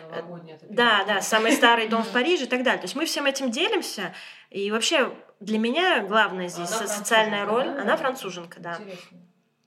да, 0.69 1.05
да, 1.05 1.21
самый 1.21 1.53
старый 1.53 1.87
дом 1.87 2.03
в 2.03 2.09
Париже 2.13 2.43
и 2.43 2.47
так 2.47 2.63
далее. 2.63 2.79
То 2.79 2.85
есть 2.85 2.95
мы 2.95 3.05
всем 3.05 3.25
этим 3.25 3.51
делимся, 3.51 4.13
и 4.49 4.71
вообще 4.71 5.13
для 5.39 5.59
меня 5.59 6.03
главное 6.03 6.47
здесь 6.47 6.71
она 6.71 6.87
социальная 6.87 7.45
роль, 7.45 7.65
да? 7.65 7.81
она 7.81 7.97
француженка, 7.97 8.59
да. 8.59 8.77
Интересно. 8.79 9.17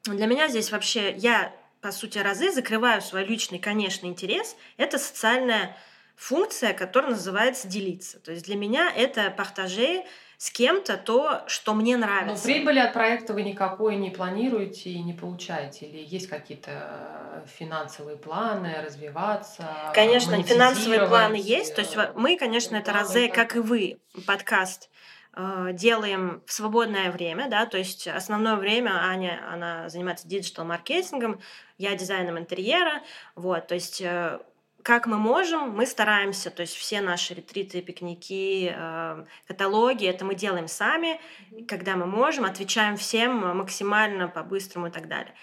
Для 0.05 0.27
меня 0.27 0.49
здесь 0.49 0.73
вообще, 0.73 1.13
я, 1.13 1.55
по 1.81 1.93
сути, 1.93 2.19
разы 2.19 2.51
закрываю 2.51 3.03
свой 3.03 3.25
личный, 3.25 3.59
конечно, 3.59 4.07
интерес, 4.07 4.57
это 4.77 4.99
социальная 4.99 5.77
функция, 6.21 6.75
которая 6.75 7.13
называется 7.13 7.67
делиться. 7.67 8.21
То 8.21 8.31
есть 8.33 8.45
для 8.45 8.55
меня 8.55 8.93
это 8.95 9.31
партаже 9.31 10.05
с 10.37 10.51
кем-то 10.51 10.99
то, 10.99 11.43
что 11.47 11.73
мне 11.75 11.97
нравится. 11.97 12.47
Но 12.47 12.55
прибыли 12.55 12.79
от 12.79 12.93
проекта 12.93 13.33
вы 13.33 13.43
никакой 13.43 13.97
не 13.97 14.11
планируете 14.11 14.91
и 14.91 15.03
не 15.03 15.15
получаете? 15.15 15.87
Или 15.87 16.05
есть 16.07 16.29
какие-то 16.29 16.71
э, 16.73 17.47
финансовые 17.47 18.19
планы 18.19 18.83
развиваться? 18.85 19.67
Конечно, 19.95 20.43
финансовые 20.43 21.07
планы 21.07 21.37
есть. 21.37 21.75
То 21.75 21.81
есть 21.81 21.97
мы, 22.15 22.37
конечно, 22.37 22.77
это 22.77 22.93
разы, 22.93 23.29
как 23.29 23.57
и 23.57 23.61
вы, 23.61 23.99
подкаст 24.27 24.91
э, 25.35 25.71
делаем 25.73 26.43
в 26.45 26.53
свободное 26.53 27.11
время, 27.11 27.49
да, 27.49 27.65
то 27.65 27.79
есть 27.79 28.07
основное 28.07 28.57
время 28.57 28.91
Аня, 28.91 29.43
она 29.51 29.89
занимается 29.89 30.29
диджитал-маркетингом, 30.29 31.41
я 31.79 31.95
дизайном 31.95 32.39
интерьера, 32.39 33.03
вот, 33.37 33.69
то 33.69 33.75
есть 33.75 34.03
э, 34.03 34.39
как 34.83 35.07
мы 35.07 35.19
можем, 35.19 35.71
мы 35.71 35.87
стараемся, 35.87 36.51
то 36.51 36.63
есть 36.63 36.75
все 36.75 37.01
наши 37.01 37.35
ретриты, 37.35 37.83
пикники, 37.83 38.73
э, 38.75 39.25
каталоги, 39.47 40.07
это 40.07 40.25
мы 40.25 40.35
делаем 40.35 40.69
сами, 40.69 41.21
когда 41.69 41.97
мы 41.97 42.07
можем, 42.07 42.45
отвечаем 42.45 42.97
всем 42.97 43.57
максимально 43.57 44.29
по-быстрому 44.29 44.87
и 44.89 44.91
так 44.91 45.09
далее. 45.09 45.35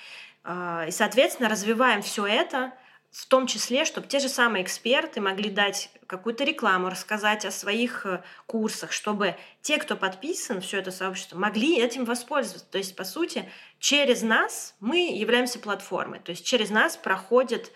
Э, 0.44 0.86
и, 0.88 0.91
соответственно, 0.91 1.50
развиваем 1.50 2.01
все 2.01 2.25
это, 2.25 2.74
в 3.12 3.25
том 3.27 3.48
числе, 3.48 3.86
чтобы 3.86 4.08
те 4.08 4.20
же 4.20 4.27
самые 4.29 4.63
эксперты 4.63 5.22
могли 5.22 5.50
дать 5.50 5.89
какую-то 6.08 6.44
рекламу, 6.44 6.89
рассказать 6.89 7.46
о 7.46 7.51
своих 7.51 8.06
э, 8.06 8.24
курсах, 8.48 8.91
чтобы 8.91 9.36
те, 9.62 9.77
кто 9.77 9.96
подписан, 9.96 10.62
все 10.62 10.79
это 10.79 10.91
сообщество, 10.91 11.38
могли 11.38 11.79
этим 11.79 12.06
воспользоваться. 12.06 12.70
То 12.70 12.77
есть, 12.77 12.96
по 12.96 13.03
сути, 13.03 13.50
через 13.79 14.24
нас 14.24 14.75
мы 14.79 15.15
являемся 15.15 15.60
платформой, 15.60 16.20
то 16.20 16.32
есть 16.32 16.46
через 16.46 16.70
нас 16.70 16.98
проходит 16.98 17.72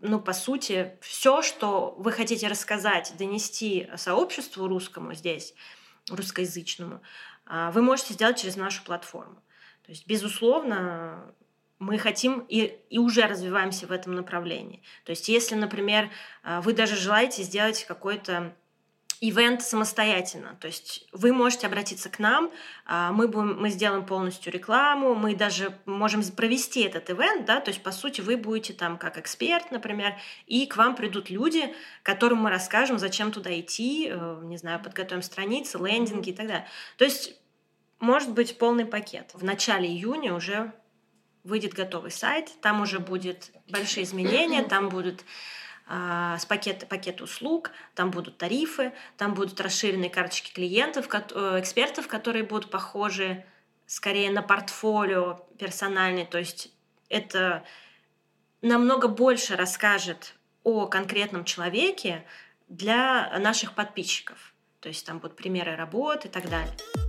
ну, 0.00 0.20
по 0.20 0.32
сути, 0.32 0.96
все, 1.00 1.42
что 1.42 1.94
вы 1.98 2.12
хотите 2.12 2.48
рассказать, 2.48 3.12
донести 3.18 3.88
сообществу 3.96 4.68
русскому 4.68 5.14
здесь, 5.14 5.54
русскоязычному, 6.10 7.00
а, 7.46 7.70
вы 7.70 7.82
можете 7.82 8.14
сделать 8.14 8.40
через 8.40 8.56
нашу 8.56 8.84
платформу. 8.84 9.42
То 9.84 9.90
есть, 9.90 10.06
безусловно, 10.06 11.34
мы 11.78 11.98
хотим 11.98 12.40
и, 12.48 12.78
и 12.90 12.98
уже 12.98 13.22
развиваемся 13.22 13.86
в 13.86 13.92
этом 13.92 14.14
направлении. 14.14 14.82
То 15.04 15.10
есть, 15.10 15.28
если, 15.28 15.54
например, 15.54 16.10
а, 16.42 16.60
вы 16.60 16.72
даже 16.72 16.96
желаете 16.96 17.42
сделать 17.42 17.84
какой-то 17.84 18.54
ивент 19.20 19.62
самостоятельно. 19.62 20.56
То 20.60 20.68
есть 20.68 21.06
вы 21.12 21.32
можете 21.32 21.66
обратиться 21.66 22.08
к 22.08 22.18
нам, 22.18 22.50
а, 22.86 23.12
мы, 23.12 23.26
будем, 23.28 23.60
мы 23.60 23.70
сделаем 23.70 24.06
полностью 24.06 24.52
рекламу, 24.52 25.14
мы 25.14 25.34
даже 25.34 25.76
можем 25.86 26.22
провести 26.22 26.82
этот 26.82 27.10
ивент, 27.10 27.44
да, 27.44 27.60
то 27.60 27.70
есть 27.70 27.82
по 27.82 27.90
сути 27.90 28.20
вы 28.20 28.36
будете 28.36 28.72
там 28.74 28.96
как 28.96 29.18
эксперт, 29.18 29.70
например, 29.70 30.14
и 30.46 30.66
к 30.66 30.76
вам 30.76 30.94
придут 30.94 31.30
люди, 31.30 31.74
которым 32.02 32.38
мы 32.38 32.50
расскажем, 32.50 32.98
зачем 32.98 33.32
туда 33.32 33.58
идти, 33.58 34.08
э, 34.10 34.40
не 34.44 34.56
знаю, 34.56 34.80
подготовим 34.80 35.22
страницы, 35.22 35.78
лендинги 35.78 36.30
и 36.30 36.34
так 36.34 36.46
далее. 36.46 36.68
То 36.96 37.04
есть 37.04 37.34
может 37.98 38.32
быть 38.32 38.58
полный 38.58 38.86
пакет. 38.86 39.30
В 39.34 39.42
начале 39.42 39.88
июня 39.88 40.34
уже 40.34 40.72
выйдет 41.42 41.74
готовый 41.74 42.10
сайт, 42.10 42.50
там 42.60 42.82
уже 42.82 43.00
будет 43.00 43.50
большие 43.68 44.04
изменения, 44.04 44.62
там 44.62 44.88
будут 44.88 45.24
с 45.88 46.44
пакет, 46.44 46.86
пакет 46.88 47.22
услуг, 47.22 47.70
там 47.94 48.10
будут 48.10 48.36
тарифы, 48.36 48.92
там 49.16 49.32
будут 49.32 49.58
расширенные 49.60 50.10
карточки 50.10 50.52
клиентов, 50.52 51.08
э, 51.12 51.60
экспертов, 51.60 52.08
которые 52.08 52.44
будут 52.44 52.70
похожи 52.70 53.44
скорее 53.86 54.30
на 54.30 54.42
портфолио 54.42 55.46
персональный, 55.58 56.26
то 56.26 56.36
есть 56.36 56.70
это 57.08 57.64
намного 58.60 59.08
больше 59.08 59.56
расскажет 59.56 60.34
о 60.62 60.86
конкретном 60.86 61.44
человеке 61.44 62.26
для 62.68 63.38
наших 63.38 63.74
подписчиков. 63.74 64.52
То 64.80 64.88
есть 64.88 65.06
там 65.06 65.18
будут 65.18 65.36
примеры 65.36 65.74
работы 65.74 66.28
и 66.28 66.30
так 66.30 66.50
далее. 66.50 67.07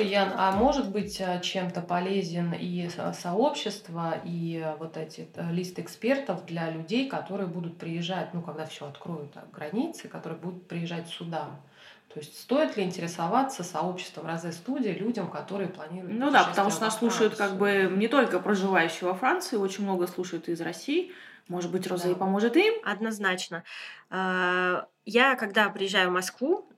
Скажи, 0.00 0.14
Ян, 0.14 0.32
а 0.36 0.52
может 0.52 0.90
быть 0.90 1.20
э, 1.20 1.40
чем-то 1.42 1.82
полезен 1.82 2.54
и 2.58 2.88
сообщество, 3.12 4.14
и 4.24 4.62
э, 4.64 4.76
вот 4.76 4.96
эти 4.96 5.28
э, 5.34 5.52
листы 5.52 5.82
экспертов 5.82 6.46
для 6.46 6.70
людей, 6.70 7.08
которые 7.08 7.46
будут 7.46 7.76
приезжать, 7.76 8.32
ну, 8.32 8.40
когда 8.40 8.64
все 8.64 8.88
откроют 8.88 9.34
границы, 9.52 10.08
которые 10.08 10.38
будут 10.38 10.66
приезжать 10.66 11.08
сюда? 11.08 11.50
То 12.12 12.18
есть 12.18 12.40
стоит 12.40 12.76
ли 12.76 12.82
интересоваться 12.82 13.62
сообществом 13.62 14.26
Розе 14.26 14.52
студии 14.52 14.88
людям, 14.88 15.30
которые 15.30 15.68
планируют 15.68 16.18
Ну 16.18 16.30
да, 16.30 16.44
потому 16.44 16.70
что 16.70 16.82
нас 16.82 16.98
слушают 16.98 17.36
как 17.36 17.56
бы 17.56 17.92
не 17.94 18.08
только 18.08 18.40
проживающие 18.40 19.08
во 19.08 19.14
Франции, 19.14 19.56
очень 19.56 19.84
много 19.84 20.06
слушают 20.06 20.48
из 20.48 20.60
России. 20.60 21.12
Может 21.46 21.70
быть, 21.70 21.86
Розе 21.86 22.08
да. 22.08 22.14
поможет 22.14 22.56
им? 22.56 22.74
Однозначно. 22.84 23.64
Я, 24.10 25.36
когда 25.38 25.68
приезжаю 25.68 26.10
в 26.10 26.12
Москву, 26.12 26.68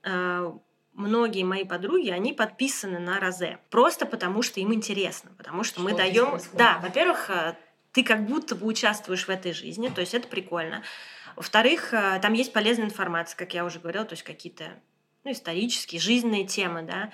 многие 0.93 1.43
мои 1.43 1.63
подруги, 1.63 2.09
они 2.09 2.33
подписаны 2.33 2.99
на 2.99 3.19
Розе. 3.19 3.59
Просто 3.69 4.05
потому, 4.05 4.41
что 4.41 4.59
им 4.59 4.73
интересно. 4.73 5.31
Потому 5.37 5.63
что, 5.63 5.75
что 5.79 5.83
мы 5.83 5.95
даем... 5.95 6.39
Да, 6.53 6.79
во-первых, 6.81 7.29
э, 7.29 7.55
ты 7.91 8.03
как 8.03 8.25
будто 8.25 8.55
бы 8.55 8.65
участвуешь 8.65 9.27
в 9.27 9.29
этой 9.29 9.53
жизни, 9.53 9.89
то 9.89 10.01
есть 10.01 10.13
это 10.13 10.27
прикольно. 10.27 10.83
Во-вторых, 11.35 11.93
э, 11.93 12.19
там 12.21 12.33
есть 12.33 12.53
полезная 12.53 12.85
информация, 12.85 13.37
как 13.37 13.53
я 13.53 13.65
уже 13.65 13.79
говорила, 13.79 14.05
то 14.05 14.13
есть 14.13 14.23
какие-то 14.23 14.65
ну, 15.23 15.31
исторические, 15.31 16.01
жизненные 16.01 16.45
темы, 16.45 16.83
да. 16.83 17.11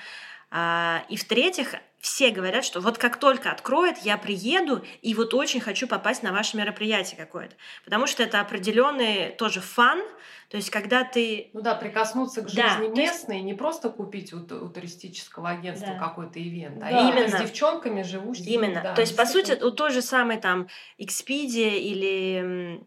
А, 0.51 1.03
и 1.09 1.15
в-третьих, 1.15 1.75
все 1.99 2.31
говорят, 2.31 2.63
что 2.63 2.79
вот 2.79 2.97
как 2.97 3.17
только 3.17 3.51
откроет, 3.51 3.97
я 3.99 4.17
приеду 4.17 4.83
и 5.01 5.13
вот 5.13 5.33
очень 5.33 5.59
хочу 5.59 5.87
попасть 5.87 6.23
на 6.23 6.31
ваше 6.31 6.57
мероприятие 6.57 7.17
какое-то. 7.17 7.55
Потому 7.83 8.07
что 8.07 8.23
это 8.23 8.39
определенный 8.39 9.31
тоже 9.31 9.59
фан, 9.59 10.01
то 10.49 10.57
есть 10.57 10.69
когда 10.69 11.03
ты... 11.03 11.49
Ну 11.53 11.61
да, 11.61 11.75
прикоснуться 11.75 12.41
к 12.41 12.49
жизни 12.49 12.87
да, 12.87 13.01
местной, 13.01 13.35
есть... 13.35 13.45
не 13.45 13.53
просто 13.53 13.89
купить 13.89 14.33
у, 14.33 14.37
у 14.37 14.69
туристического 14.69 15.49
агентства 15.49 15.93
да. 15.93 15.99
какой-то 15.99 16.39
event, 16.41 16.81
а 16.81 16.89
да. 16.89 17.09
именно 17.09 17.27
с 17.27 17.41
девчонками 17.41 18.01
живущими. 18.01 18.47
Именно. 18.47 18.81
Да, 18.81 18.93
то 18.95 19.01
есть, 19.01 19.15
по 19.15 19.25
сути, 19.25 19.61
у 19.61 19.71
той 19.71 19.91
же 19.91 20.01
самой 20.01 20.37
там 20.37 20.67
Expedia 20.97 21.77
или 21.77 22.81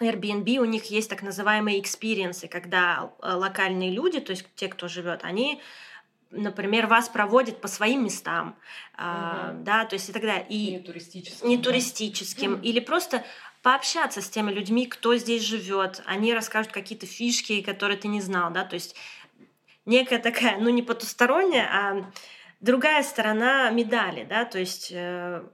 Airbnb, 0.00 0.56
у 0.58 0.64
них 0.64 0.84
есть 0.84 1.10
так 1.10 1.22
называемые 1.22 1.80
experience 1.80 2.35
ы, 2.35 2.46
когда 2.46 3.10
э, 3.20 3.32
локальные 3.32 3.90
люди, 3.90 4.20
то 4.20 4.30
есть 4.30 4.46
те, 4.54 4.68
кто 4.68 4.88
живет, 4.88 5.20
они 5.24 5.60
например, 6.32 6.86
вас 6.86 7.08
проводят 7.08 7.60
по 7.60 7.68
своим 7.68 8.04
местам, 8.04 8.56
угу. 8.94 9.62
да, 9.62 9.84
то 9.84 9.94
есть 9.94 10.08
и 10.08 10.12
тогда 10.12 10.38
и 10.38 10.72
не 10.72 10.78
туристическим, 10.80 11.48
не 11.48 11.58
туристическим 11.58 12.56
да. 12.56 12.68
или 12.68 12.80
просто 12.80 13.24
пообщаться 13.62 14.20
с 14.20 14.28
теми 14.28 14.50
людьми, 14.50 14.86
кто 14.86 15.16
здесь 15.16 15.42
живет, 15.42 16.02
они 16.06 16.34
расскажут 16.34 16.72
какие-то 16.72 17.06
фишки, 17.06 17.62
которые 17.62 17.96
ты 17.96 18.08
не 18.08 18.20
знал, 18.20 18.50
да, 18.50 18.64
то 18.64 18.74
есть 18.74 18.96
некая 19.86 20.18
такая, 20.18 20.58
ну 20.58 20.68
не 20.70 20.82
потусторонняя, 20.82 21.68
а 21.70 22.12
другая 22.60 23.02
сторона 23.02 23.70
медали, 23.70 24.24
да, 24.24 24.44
то 24.44 24.58
есть 24.58 24.90
э, 24.92 25.44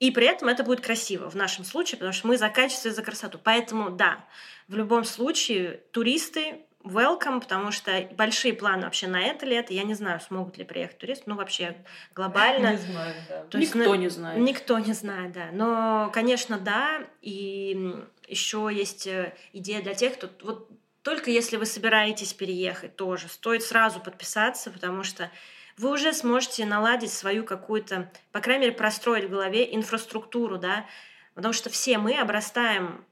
и 0.00 0.10
при 0.10 0.26
этом 0.26 0.48
это 0.48 0.64
будет 0.64 0.80
красиво 0.80 1.30
в 1.30 1.34
нашем 1.34 1.64
случае, 1.64 1.98
потому 1.98 2.12
что 2.12 2.26
мы 2.26 2.36
за 2.36 2.48
качество 2.48 2.88
и 2.88 2.92
за 2.92 3.02
красоту. 3.02 3.38
Поэтому 3.42 3.90
да, 3.90 4.24
в 4.68 4.74
любом 4.74 5.04
случае 5.04 5.82
туристы 5.92 6.66
welcome, 6.84 7.40
потому 7.40 7.70
что 7.70 8.08
большие 8.12 8.52
планы 8.52 8.84
вообще 8.84 9.06
на 9.06 9.20
это 9.22 9.46
лето. 9.46 9.72
Я 9.72 9.84
не 9.84 9.94
знаю, 9.94 10.20
смогут 10.20 10.58
ли 10.58 10.64
приехать 10.64 10.98
туристы, 10.98 11.24
ну 11.26 11.36
вообще 11.36 11.76
глобально. 12.14 12.72
Не 12.72 12.76
знаю, 12.76 13.14
да. 13.28 13.44
То 13.44 13.58
никто 13.58 13.78
есть, 13.78 14.00
не 14.00 14.08
знает. 14.08 14.40
Никто 14.40 14.78
не 14.78 14.92
знает, 14.92 15.32
да. 15.32 15.48
Но, 15.52 16.10
конечно, 16.12 16.58
да. 16.58 17.04
И 17.22 17.94
еще 18.28 18.70
есть 18.72 19.06
э, 19.06 19.34
идея 19.52 19.82
для 19.82 19.94
тех, 19.94 20.14
кто 20.14 20.28
вот 20.42 20.68
только 21.02 21.30
если 21.30 21.56
вы 21.56 21.66
собираетесь 21.66 22.32
переехать, 22.32 22.96
тоже 22.96 23.28
стоит 23.28 23.62
сразу 23.62 24.00
подписаться, 24.00 24.70
потому 24.70 25.04
что 25.04 25.30
вы 25.76 25.90
уже 25.90 26.12
сможете 26.14 26.64
наладить 26.64 27.12
свою 27.12 27.44
какую-то, 27.44 28.10
по 28.32 28.40
крайней 28.40 28.66
мере, 28.66 28.76
простроить 28.76 29.24
в 29.24 29.30
голове 29.30 29.74
инфраструктуру, 29.74 30.56
да, 30.56 30.86
потому 31.34 31.52
что 31.52 31.68
все 31.68 31.98
мы 31.98 32.18
обрастаем 32.18 33.04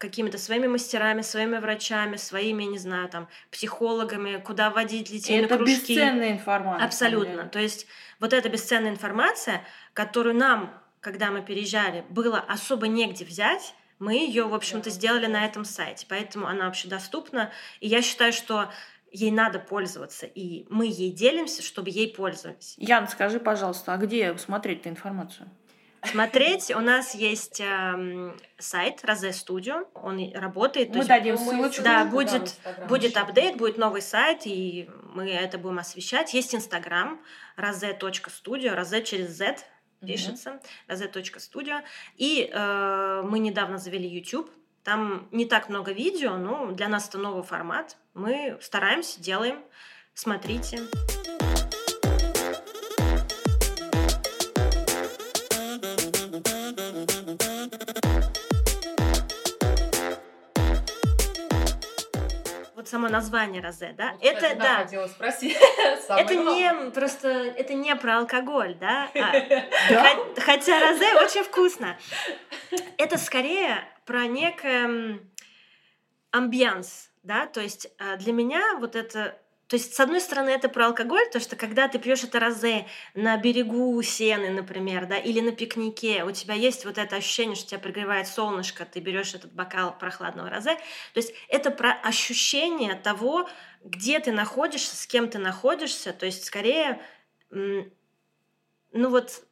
какими-то 0.00 0.38
своими 0.38 0.66
мастерами, 0.66 1.20
своими 1.20 1.58
врачами, 1.58 2.16
своими, 2.16 2.64
не 2.64 2.78
знаю, 2.78 3.08
там, 3.10 3.28
психологами, 3.50 4.38
куда 4.38 4.70
водить 4.70 5.10
детей 5.10 5.38
это 5.38 5.52
на 5.52 5.56
кружки. 5.58 5.74
Это 5.74 5.92
бесценная 5.92 6.32
информация. 6.32 6.86
Абсолютно. 6.86 7.48
То 7.48 7.58
есть 7.58 7.86
вот 8.18 8.32
эта 8.32 8.48
бесценная 8.48 8.90
информация, 8.90 9.62
которую 9.92 10.34
нам, 10.34 10.74
когда 11.00 11.30
мы 11.30 11.42
переезжали, 11.42 12.04
было 12.08 12.38
особо 12.38 12.88
негде 12.88 13.26
взять, 13.26 13.74
мы 13.98 14.14
ее, 14.14 14.44
в 14.44 14.54
общем-то, 14.54 14.88
сделали 14.88 15.26
на 15.26 15.44
этом 15.44 15.66
сайте. 15.66 16.06
Поэтому 16.08 16.46
она 16.46 16.64
вообще 16.64 16.88
доступна. 16.88 17.52
И 17.80 17.86
я 17.86 18.00
считаю, 18.00 18.32
что 18.32 18.70
ей 19.12 19.30
надо 19.30 19.58
пользоваться, 19.58 20.24
и 20.24 20.66
мы 20.70 20.86
ей 20.86 21.12
делимся, 21.12 21.62
чтобы 21.62 21.90
ей 21.90 22.14
пользовались. 22.14 22.74
Ян, 22.78 23.06
скажи, 23.06 23.38
пожалуйста, 23.38 23.92
а 23.92 23.98
где 23.98 24.34
смотреть 24.38 24.80
эту 24.80 24.88
информацию? 24.88 25.50
Смотреть. 26.04 26.70
У 26.74 26.80
нас 26.80 27.14
есть 27.14 27.60
эм, 27.60 28.36
сайт 28.58 29.04
Розе 29.04 29.32
Студио, 29.32 29.84
он 29.94 30.32
работает. 30.34 30.94
Мы 30.94 31.04
дадим 31.04 31.36
ссылочку. 31.36 31.82
Да, 31.82 32.04
будет, 32.04 32.56
будет 32.88 33.16
апдейт, 33.16 33.56
будет 33.56 33.78
новый 33.78 34.02
сайт, 34.02 34.42
и 34.44 34.88
мы 35.14 35.30
это 35.30 35.58
будем 35.58 35.78
освещать. 35.78 36.34
Есть 36.34 36.54
Инстаграм, 36.54 37.20
roze.studio, 37.56 38.74
розе 38.74 39.02
через 39.02 39.30
Z 39.30 39.58
пишется, 40.00 40.60
roze.studio. 40.88 41.82
И 42.16 42.50
э, 42.50 43.22
мы 43.24 43.38
недавно 43.38 43.78
завели 43.78 44.08
YouTube, 44.08 44.50
там 44.82 45.28
не 45.30 45.44
так 45.44 45.68
много 45.68 45.92
видео, 45.92 46.36
но 46.36 46.72
для 46.72 46.88
нас 46.88 47.08
это 47.08 47.18
новый 47.18 47.42
формат. 47.42 47.96
Мы 48.14 48.58
стараемся, 48.60 49.20
делаем. 49.20 49.62
Смотрите. 50.14 50.80
Само 62.90 63.08
название 63.08 63.62
розе, 63.62 63.94
да? 63.96 64.12
Вот, 64.12 64.20
кстати, 64.20 64.44
это 64.44 64.56
да. 64.56 64.76
хотела 64.82 65.06
спросить. 65.06 65.56
Это 66.08 66.34
не 66.34 66.90
просто 66.90 67.28
это 67.28 67.74
не 67.74 67.94
про 67.96 68.18
алкоголь, 68.18 68.74
да? 68.74 69.08
А, 69.14 69.32
хо- 70.14 70.34
Хотя 70.40 70.80
розе 70.80 71.14
очень 71.14 71.44
вкусно. 71.44 71.96
Это 72.98 73.16
скорее 73.16 73.84
про 74.04 74.26
некое 74.26 75.20
амбианс, 76.32 77.10
да? 77.22 77.46
То 77.46 77.60
есть 77.60 77.88
а, 77.98 78.16
для 78.16 78.32
меня 78.32 78.76
вот 78.78 78.96
это 78.96 79.38
то 79.70 79.76
есть, 79.76 79.94
с 79.94 80.00
одной 80.00 80.20
стороны, 80.20 80.48
это 80.50 80.68
про 80.68 80.86
алкоголь, 80.86 81.30
то 81.30 81.38
что 81.38 81.54
когда 81.54 81.86
ты 81.86 82.00
пьешь 82.00 82.24
это 82.24 82.40
розе 82.40 82.88
на 83.14 83.36
берегу 83.36 84.02
сены, 84.02 84.50
например, 84.50 85.06
да, 85.06 85.16
или 85.16 85.38
на 85.38 85.52
пикнике, 85.52 86.24
у 86.24 86.32
тебя 86.32 86.54
есть 86.54 86.84
вот 86.84 86.98
это 86.98 87.14
ощущение, 87.14 87.54
что 87.54 87.68
тебя 87.68 87.78
пригревает 87.78 88.26
солнышко, 88.26 88.84
ты 88.84 88.98
берешь 88.98 89.32
этот 89.32 89.52
бокал 89.52 89.96
прохладного 89.96 90.50
розе. 90.50 90.74
То 90.74 91.20
есть 91.20 91.32
это 91.46 91.70
про 91.70 91.92
ощущение 91.92 92.96
того, 92.96 93.48
где 93.84 94.18
ты 94.18 94.32
находишься, 94.32 94.96
с 94.96 95.06
кем 95.06 95.28
ты 95.28 95.38
находишься, 95.38 96.12
то 96.12 96.26
есть 96.26 96.44
скорее, 96.44 97.00
ну 97.50 97.88
вот, 98.92 99.44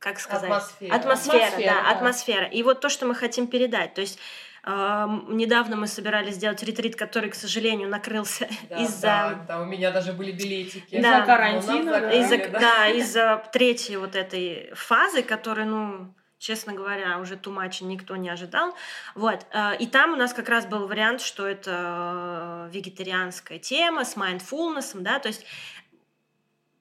как 0.00 0.18
сказать? 0.18 0.50
Атмосфера. 0.50 0.92
Атмосфера, 0.92 1.36
Атмосфера, 1.36 1.66
да, 1.66 1.82
да. 1.84 1.90
атмосфера. 1.90 2.46
И 2.46 2.64
вот 2.64 2.80
то, 2.80 2.88
что 2.88 3.06
мы 3.06 3.14
хотим 3.14 3.46
передать. 3.46 3.94
То 3.94 4.00
есть 4.00 4.18
недавно 4.66 5.76
мы 5.76 5.86
собирались 5.86 6.34
сделать 6.36 6.62
ретрит, 6.62 6.96
который, 6.96 7.30
к 7.30 7.34
сожалению, 7.34 7.88
накрылся 7.88 8.48
Да, 8.70 8.76
из-за 8.82 9.00
да, 9.02 9.44
да, 9.48 9.60
у 9.60 9.64
меня 9.64 9.90
даже 9.90 10.12
были 10.12 10.32
билетики. 10.32 11.00
Да. 11.00 11.18
Из-за 11.18 11.26
карантина, 11.26 11.74
Но 11.74 11.90
нам 11.90 12.00
да. 12.00 12.00
закрыли, 12.00 12.22
из-за, 12.22 12.50
да. 12.50 12.60
да, 12.60 12.88
из-за 12.88 13.44
третьей 13.52 13.96
вот 13.96 14.16
этой 14.16 14.70
фазы, 14.74 15.22
которая, 15.22 15.66
ну, 15.66 16.14
честно 16.38 16.74
говоря, 16.74 17.18
уже 17.18 17.36
тумача 17.36 17.84
никто 17.84 18.16
не 18.16 18.28
ожидал. 18.28 18.74
Вот. 19.14 19.46
э, 19.52 19.76
И 19.78 19.86
там 19.86 20.12
у 20.12 20.16
нас 20.16 20.34
как 20.34 20.48
раз 20.48 20.66
был 20.66 20.86
вариант, 20.86 21.22
что 21.22 21.46
это 21.46 22.68
э, 22.68 22.70
вегетарианская 22.72 23.58
тема 23.58 24.04
с 24.04 24.16
mindfulness, 24.16 24.92
да, 24.94 25.18
то 25.18 25.28
есть 25.28 25.46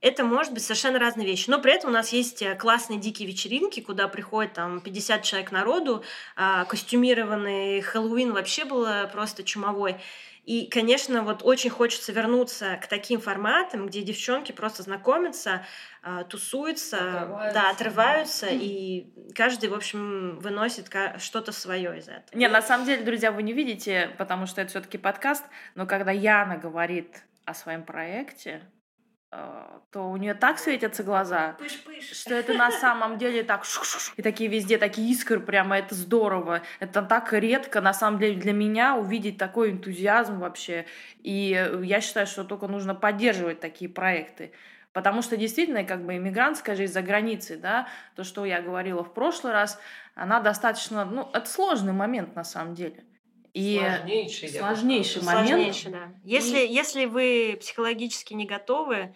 это 0.03 0.25
может 0.25 0.51
быть 0.53 0.61
совершенно 0.61 0.99
разные 0.99 1.25
вещи. 1.25 1.49
Но 1.49 1.59
при 1.59 1.73
этом 1.73 1.89
у 1.89 1.93
нас 1.93 2.11
есть 2.11 2.41
э, 2.41 2.55
классные 2.55 2.99
дикие 2.99 3.25
вечеринки, 3.25 3.79
куда 3.79 4.09
приходит 4.09 4.51
там 4.51 4.81
50 4.81 5.23
человек 5.23 5.51
народу, 5.53 6.03
а, 6.35 6.65
костюмированный 6.65 7.79
Хэллоуин 7.79 8.33
вообще 8.33 8.65
было 8.65 9.09
просто 9.11 9.45
чумовой. 9.45 9.95
И, 10.43 10.67
конечно, 10.67 11.23
вот 11.23 11.41
очень 11.43 11.69
хочется 11.69 12.11
вернуться 12.11 12.77
к 12.83 12.87
таким 12.87 13.21
форматам, 13.21 13.87
где 13.87 14.01
девчонки 14.01 14.51
просто 14.51 14.83
знакомятся, 14.83 15.65
а, 16.01 16.25
тусуются, 16.25 16.97
Отрываются. 16.97 17.53
да, 17.53 17.69
отрываются, 17.69 18.47
и 18.51 19.07
каждый, 19.33 19.69
в 19.69 19.73
общем, 19.73 20.37
выносит 20.39 20.93
что-то 21.19 21.53
свое 21.53 21.97
из 21.97 22.09
этого. 22.09 22.37
Не, 22.37 22.49
на 22.49 22.61
самом 22.61 22.85
деле, 22.85 23.03
друзья, 23.05 23.31
вы 23.31 23.41
не 23.41 23.53
видите, 23.53 24.13
потому 24.17 24.47
что 24.47 24.59
это 24.59 24.71
все-таки 24.71 24.97
подкаст, 24.97 25.45
но 25.75 25.85
когда 25.85 26.11
Яна 26.11 26.57
говорит 26.57 27.23
о 27.45 27.53
своем 27.53 27.83
проекте, 27.83 28.63
то 29.91 30.09
у 30.09 30.17
нее 30.17 30.33
так 30.33 30.57
светятся 30.57 31.03
глаза, 31.03 31.55
Пыш-пыш. 31.59 32.13
что 32.13 32.33
это 32.33 32.53
на 32.53 32.71
самом 32.71 33.17
деле 33.17 33.43
так 33.43 33.63
и 34.17 34.21
такие 34.21 34.49
везде 34.49 34.77
такие 34.77 35.11
искры 35.11 35.39
прямо 35.39 35.77
это 35.77 35.93
здорово 35.93 36.61
это 36.79 37.03
так 37.03 37.31
редко 37.33 37.79
на 37.79 37.93
самом 37.93 38.19
деле 38.19 38.39
для 38.39 38.53
меня 38.53 38.95
увидеть 38.95 39.37
такой 39.37 39.71
энтузиазм 39.71 40.39
вообще 40.39 40.85
и 41.21 41.53
э, 41.55 41.83
я 41.85 42.01
считаю 42.01 42.25
что 42.25 42.43
только 42.43 42.67
нужно 42.67 42.95
поддерживать 42.95 43.59
такие 43.59 43.89
проекты 43.89 44.51
Потому 44.93 45.23
что 45.23 45.35
действительно, 45.37 45.83
как 45.83 46.05
бы 46.05 46.15
иммигрантская 46.15 46.75
жизнь 46.75 46.93
за 46.93 47.01
границей, 47.01 47.57
да, 47.57 47.87
то, 48.15 48.23
что 48.23 48.45
я 48.45 48.61
говорила 48.61 49.03
в 49.03 49.11
прошлый 49.11 49.51
раз, 49.51 49.79
она 50.13 50.39
достаточно, 50.39 51.03
ну, 51.03 51.29
это 51.33 51.49
сложный 51.49 51.93
момент 51.93 52.35
на 52.35 52.43
самом 52.43 52.75
деле. 52.75 53.03
И 53.53 53.77
Сложнейший. 53.79 54.49
сложнейший 54.49 55.21
момент. 55.21 55.47
Сложнейший, 55.47 55.91
да. 55.91 56.13
Если, 56.23 56.57
если 56.57 57.05
вы 57.05 57.57
психологически 57.59 58.33
не 58.33 58.45
готовы, 58.45 59.13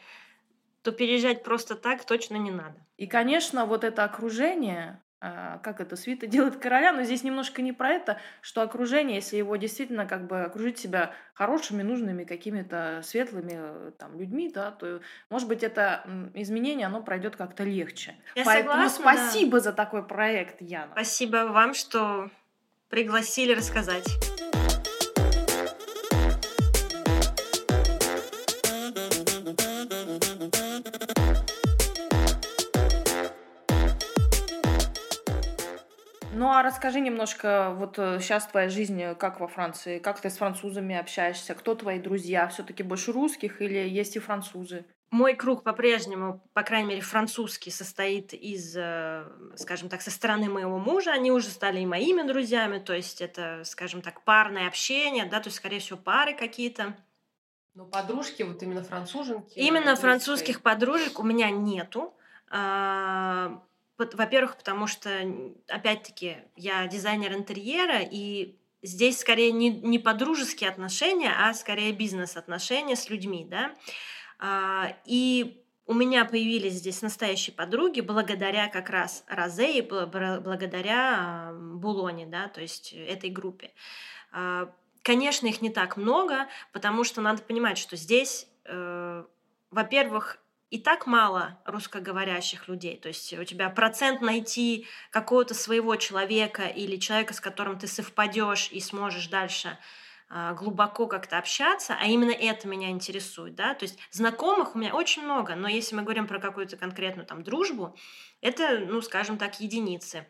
то 0.83 0.91
переезжать 0.91 1.43
просто 1.43 1.75
так 1.75 2.05
точно 2.05 2.35
не 2.35 2.51
надо. 2.51 2.79
И, 2.97 3.07
конечно, 3.07 3.65
вот 3.65 3.83
это 3.83 4.03
окружение, 4.03 5.01
а, 5.19 5.57
как 5.57 5.81
это, 5.81 5.95
свита 5.95 6.27
делает 6.27 6.57
короля, 6.57 6.93
но 6.93 7.01
здесь 7.01 7.23
немножко 7.23 7.63
не 7.63 7.73
про 7.73 7.89
это, 7.89 8.19
что 8.41 8.61
окружение, 8.61 9.15
если 9.15 9.37
его 9.37 9.55
действительно 9.55 10.05
как 10.05 10.27
бы 10.27 10.43
окружить 10.43 10.77
себя 10.77 11.13
хорошими, 11.33 11.81
нужными, 11.81 12.23
какими-то 12.23 13.01
светлыми 13.03 13.53
э, 13.55 13.91
там 13.97 14.19
людьми, 14.19 14.51
да, 14.53 14.69
то, 14.69 15.01
может 15.31 15.47
быть, 15.47 15.63
это 15.63 16.03
изменение, 16.35 16.85
оно 16.85 17.01
пройдет 17.01 17.35
как-то 17.35 17.63
легче. 17.63 18.15
Я 18.35 18.45
Поэтому 18.45 18.87
согласна, 18.87 19.03
да. 19.03 19.11
спасибо 19.11 19.59
за 19.59 19.73
такой 19.73 20.07
проект, 20.07 20.61
Яна. 20.61 20.91
Спасибо 20.93 21.47
вам, 21.47 21.73
что 21.73 22.29
пригласили 22.89 23.53
рассказать. 23.53 24.05
Ну 36.33 36.51
а 36.51 36.61
расскажи 36.61 36.99
немножко, 36.99 37.73
вот 37.77 37.95
сейчас 37.95 38.45
твоя 38.45 38.69
жизнь 38.69 39.01
э, 39.01 39.15
как 39.15 39.39
во 39.39 39.47
Франции, 39.47 39.97
как 39.97 40.21
ты 40.21 40.29
с 40.29 40.37
французами 40.37 40.95
общаешься, 40.95 41.55
кто 41.55 41.73
твои 41.73 41.99
друзья, 41.99 42.47
все-таки 42.47 42.83
больше 42.83 43.11
русских 43.11 43.59
или 43.59 43.89
есть 43.89 44.15
и 44.15 44.19
французы? 44.19 44.85
Мой 45.09 45.35
круг 45.35 45.63
по-прежнему, 45.63 46.43
по 46.53 46.63
крайней 46.63 46.89
мере, 46.89 47.01
французский, 47.01 47.71
состоит 47.71 48.33
из, 48.33 48.75
э, 48.75 49.25
скажем 49.55 49.87
так, 49.87 50.01
со 50.01 50.11
стороны 50.11 50.49
моего 50.49 50.77
мужа. 50.79 51.11
Они 51.11 51.31
уже 51.31 51.47
стали 51.47 51.79
и 51.79 51.85
моими 51.85 52.27
друзьями, 52.27 52.79
то 52.79 52.93
есть 52.93 53.21
это, 53.21 53.61
скажем 53.63 54.01
так, 54.01 54.23
парное 54.23 54.67
общение, 54.67 55.25
да, 55.25 55.39
то 55.39 55.47
есть, 55.47 55.57
скорее 55.57 55.79
всего, 55.79 55.97
пары 55.97 56.33
какие-то. 56.33 56.97
Ну, 57.73 57.85
подружки, 57.85 58.43
вот 58.43 58.61
именно 58.63 58.83
француженки. 58.83 59.57
Именно 59.57 59.95
французских 59.95 60.61
подружек 60.61 61.19
у 61.19 61.23
меня 61.23 61.51
нету. 61.51 62.13
А, 62.49 63.61
Во-первых, 63.97 64.57
потому 64.57 64.87
что, 64.87 65.09
опять-таки, 65.69 66.37
я 66.55 66.85
дизайнер 66.87 67.33
интерьера, 67.33 67.99
и 68.01 68.57
здесь 68.81 69.19
скорее 69.19 69.51
не, 69.51 69.69
не 69.69 69.99
подружеские 69.99 70.69
отношения, 70.69 71.31
а 71.31 71.53
скорее 71.53 71.93
бизнес-отношения 71.93 72.95
с 72.95 73.09
людьми, 73.09 73.45
да. 73.49 73.73
А, 74.39 74.95
И 75.05 75.63
у 75.85 75.93
меня 75.93 76.25
появились 76.25 76.73
здесь 76.73 77.01
настоящие 77.01 77.55
подруги 77.55 78.01
благодаря 78.01 78.67
как 78.67 78.89
раз 78.89 79.23
Розе 79.27 79.79
и 79.79 79.81
благодаря 79.81 81.53
Булоне, 81.53 82.25
да, 82.25 82.49
то 82.49 82.61
есть 82.61 82.93
этой 82.93 83.29
группе. 83.29 83.71
А, 84.31 84.69
Конечно, 85.07 85.47
их 85.47 85.61
не 85.61 85.69
так 85.69 85.95
много, 85.95 86.47
потому 86.73 87.05
что 87.05 87.21
надо 87.21 87.41
понимать, 87.41 87.77
что 87.77 87.95
здесь, 87.95 88.45
э, 88.65 89.23
во-первых, 89.71 90.37
и 90.69 90.79
так 90.79 91.07
мало 91.07 91.57
русскоговорящих 91.63 92.67
людей. 92.67 92.97
То 92.97 93.07
есть 93.07 93.31
у 93.31 93.45
тебя 93.45 93.69
процент 93.69 94.19
найти 94.19 94.85
какого-то 95.11 95.53
своего 95.53 95.95
человека 95.95 96.63
или 96.63 96.97
человека, 96.97 97.33
с 97.33 97.39
которым 97.39 97.79
ты 97.79 97.87
совпадешь 97.87 98.69
и 98.73 98.81
сможешь 98.81 99.27
дальше 99.27 99.77
глубоко 100.29 101.07
как-то 101.07 101.37
общаться, 101.37 101.95
а 101.99 102.05
именно 102.05 102.31
это 102.31 102.67
меня 102.67 102.89
интересует, 102.89 103.55
да, 103.55 103.73
то 103.73 103.83
есть 103.83 103.97
знакомых 104.11 104.75
у 104.75 104.79
меня 104.79 104.93
очень 104.93 105.23
много, 105.23 105.55
но 105.55 105.69
если 105.69 105.95
мы 105.95 106.03
говорим 106.03 106.27
про 106.27 106.39
какую-то 106.39 106.75
конкретную 106.75 107.25
там 107.25 107.43
дружбу, 107.43 107.95
это, 108.41 108.79
ну, 108.79 109.01
скажем 109.01 109.37
так, 109.37 109.59
единицы. 109.61 110.27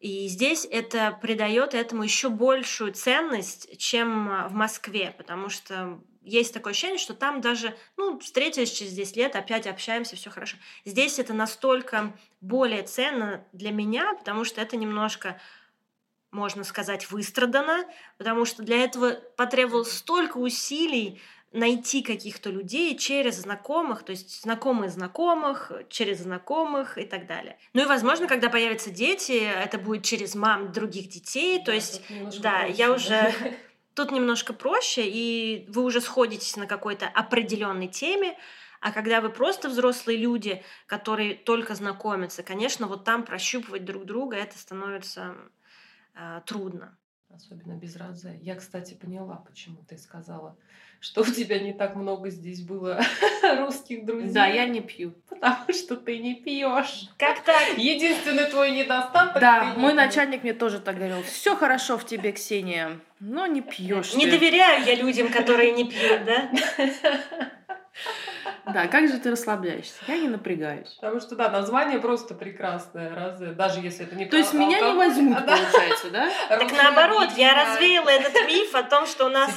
И 0.00 0.28
здесь 0.28 0.66
это 0.70 1.18
придает 1.22 1.74
этому 1.74 2.02
еще 2.02 2.28
большую 2.28 2.92
ценность, 2.92 3.78
чем 3.78 4.28
а, 4.28 4.48
в 4.48 4.52
Москве, 4.52 5.14
потому 5.16 5.48
что 5.48 6.00
есть 6.22 6.52
такое 6.52 6.72
ощущение, 6.72 6.98
что 6.98 7.14
там 7.14 7.40
даже, 7.40 7.76
ну, 7.96 8.18
встретились 8.18 8.72
через 8.72 8.92
10 8.92 9.16
лет, 9.16 9.36
опять 9.36 9.66
общаемся, 9.66 10.16
все 10.16 10.28
хорошо. 10.28 10.58
Здесь 10.84 11.18
это 11.18 11.32
настолько 11.32 12.14
более 12.40 12.82
ценно 12.82 13.44
для 13.52 13.70
меня, 13.70 14.12
потому 14.14 14.44
что 14.44 14.60
это 14.60 14.76
немножко, 14.76 15.40
можно 16.36 16.62
сказать, 16.64 17.10
выстрадано, 17.10 17.86
потому 18.18 18.44
что 18.44 18.62
для 18.62 18.84
этого 18.84 19.12
потребовалось 19.36 19.92
столько 19.92 20.36
усилий 20.36 21.20
найти 21.52 22.02
каких-то 22.02 22.50
людей 22.50 22.96
через 22.98 23.40
знакомых, 23.40 24.04
то 24.04 24.10
есть 24.10 24.42
знакомые 24.42 24.90
знакомых, 24.90 25.72
через 25.88 26.20
знакомых 26.20 26.98
и 26.98 27.04
так 27.04 27.26
далее. 27.26 27.58
Ну 27.72 27.82
и, 27.82 27.86
возможно, 27.86 28.28
когда 28.28 28.50
появятся 28.50 28.90
дети, 28.90 29.32
это 29.32 29.78
будет 29.78 30.04
через 30.04 30.34
мам 30.34 30.72
других 30.72 31.08
детей, 31.08 31.64
то 31.64 31.72
есть, 31.72 32.02
да, 32.40 32.60
проще, 32.60 32.74
я 32.74 32.92
уже... 32.92 33.34
Тут 33.94 34.10
немножко 34.10 34.52
проще, 34.52 35.04
и 35.06 35.64
вы 35.68 35.82
уже 35.82 36.02
сходитесь 36.02 36.56
на 36.56 36.66
какой-то 36.66 37.06
определенной 37.08 37.88
теме, 37.88 38.36
а 38.82 38.92
когда 38.92 39.22
вы 39.22 39.30
просто 39.30 39.70
взрослые 39.70 40.18
люди, 40.18 40.62
которые 40.86 41.34
только 41.34 41.74
знакомятся, 41.74 42.42
конечно, 42.42 42.88
вот 42.88 43.04
там 43.04 43.24
прощупывать 43.24 43.86
друг 43.86 44.04
друга, 44.04 44.36
это 44.36 44.58
становится 44.58 45.34
э, 46.16 46.40
трудно. 46.46 46.96
Особенно 47.34 47.74
без 47.74 47.96
раза. 47.96 48.30
Я, 48.40 48.54
кстати, 48.54 48.94
поняла, 48.94 49.36
почему 49.46 49.84
ты 49.88 49.98
сказала, 49.98 50.56
что 51.00 51.22
у 51.22 51.24
тебя 51.24 51.58
не 51.58 51.72
так 51.72 51.96
много 51.96 52.30
здесь 52.30 52.62
было 52.62 53.00
русских 53.58 54.06
друзей. 54.06 54.32
Да, 54.32 54.46
я 54.46 54.66
не 54.66 54.80
пью. 54.80 55.12
Потому 55.28 55.72
что 55.72 55.96
ты 55.96 56.18
не 56.18 56.34
пьешь. 56.34 57.10
Как 57.18 57.42
так? 57.44 57.76
Единственный 57.76 58.46
твой 58.46 58.70
недостаток. 58.70 59.40
Да, 59.40 59.74
мой 59.76 59.92
начальник 59.92 60.42
мне 60.44 60.54
тоже 60.54 60.80
так 60.80 60.96
говорил. 60.96 61.22
Все 61.22 61.56
хорошо 61.56 61.98
в 61.98 62.06
тебе, 62.06 62.32
Ксения, 62.32 63.00
но 63.20 63.46
не 63.46 63.60
пьешь. 63.60 64.14
Не 64.14 64.26
доверяю 64.26 64.84
я 64.84 64.94
людям, 64.94 65.30
которые 65.30 65.72
не 65.72 65.84
пьют, 65.84 66.24
да? 66.24 66.50
Да, 68.66 68.88
как 68.88 69.08
же 69.08 69.18
ты 69.18 69.30
расслабляешься? 69.30 69.94
Я 70.08 70.18
не 70.18 70.28
напрягаюсь. 70.28 70.90
Потому 71.00 71.20
что, 71.20 71.36
да, 71.36 71.48
название 71.50 72.00
просто 72.00 72.34
прекрасное, 72.34 73.14
раз, 73.14 73.38
даже 73.38 73.80
если 73.80 74.06
это 74.06 74.16
не 74.16 74.26
То 74.26 74.36
есть 74.36 74.52
меня 74.54 74.80
не 74.80 74.92
возьмут, 74.92 75.38
получается, 75.46 76.10
да? 76.10 76.28
Так 76.48 76.72
наоборот, 76.72 77.30
я 77.36 77.54
развеяла 77.54 78.08
этот 78.08 78.34
миф 78.46 78.74
о 78.74 78.82
том, 78.82 79.06
что 79.06 79.26
у 79.26 79.28
нас 79.28 79.50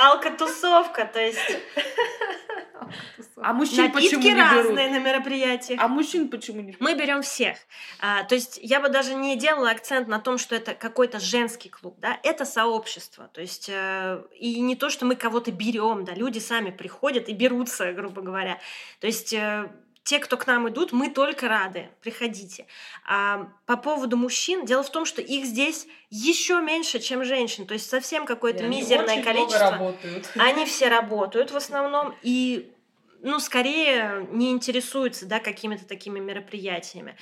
алка-тусовка, 0.00 1.06
то 1.06 1.20
есть 1.20 1.58
а 3.36 3.52
мужчин 3.52 3.90
почему 3.92 4.22
не 4.22 4.34
берут? 4.34 4.52
разные 4.52 4.90
на 4.90 4.98
мероприятиях. 4.98 5.80
А 5.82 5.88
мужчин 5.88 6.28
почему 6.28 6.58
не 6.58 6.68
берут? 6.68 6.80
Мы 6.80 6.94
берем 6.94 7.22
всех. 7.22 7.58
А, 8.00 8.24
то 8.24 8.34
есть 8.34 8.58
я 8.62 8.80
бы 8.80 8.88
даже 8.88 9.14
не 9.14 9.36
делала 9.36 9.70
акцент 9.70 10.08
на 10.08 10.18
том, 10.18 10.38
что 10.38 10.54
это 10.54 10.74
какой-то 10.74 11.18
женский 11.20 11.68
клуб, 11.68 11.96
да, 11.98 12.18
это 12.22 12.44
сообщество. 12.44 13.28
То 13.32 13.40
есть 13.40 13.68
э, 13.68 14.22
и 14.38 14.60
не 14.60 14.76
то, 14.76 14.90
что 14.90 15.06
мы 15.06 15.16
кого-то 15.16 15.52
берем, 15.52 16.04
да, 16.04 16.14
люди 16.14 16.38
сами 16.38 16.70
приходят 16.70 17.28
и 17.28 17.32
берутся, 17.32 17.92
грубо 17.92 18.22
говоря. 18.22 18.58
То 19.00 19.06
есть 19.06 19.32
э, 19.32 19.70
те, 20.06 20.20
кто 20.20 20.36
к 20.36 20.46
нам 20.46 20.68
идут, 20.68 20.92
мы 20.92 21.10
только 21.10 21.48
рады. 21.48 21.88
Приходите. 22.00 22.66
А 23.04 23.48
по 23.66 23.76
поводу 23.76 24.16
мужчин, 24.16 24.64
дело 24.64 24.84
в 24.84 24.90
том, 24.90 25.04
что 25.04 25.20
их 25.20 25.44
здесь 25.44 25.88
еще 26.10 26.60
меньше, 26.60 27.00
чем 27.00 27.24
женщин. 27.24 27.66
То 27.66 27.74
есть 27.74 27.90
совсем 27.90 28.24
какое-то 28.24 28.62
мизерное 28.62 29.20
количество. 29.24 29.96
Они 30.36 30.64
все 30.64 30.88
работают 30.88 31.50
в 31.50 31.56
основном. 31.56 32.14
И 32.22 32.70
ну, 33.22 33.40
скорее 33.40 34.28
не 34.30 34.52
интересуются, 34.52 35.26
да, 35.26 35.40
какими-то 35.40 35.84
такими 35.84 36.20
мероприятиями. 36.20 37.16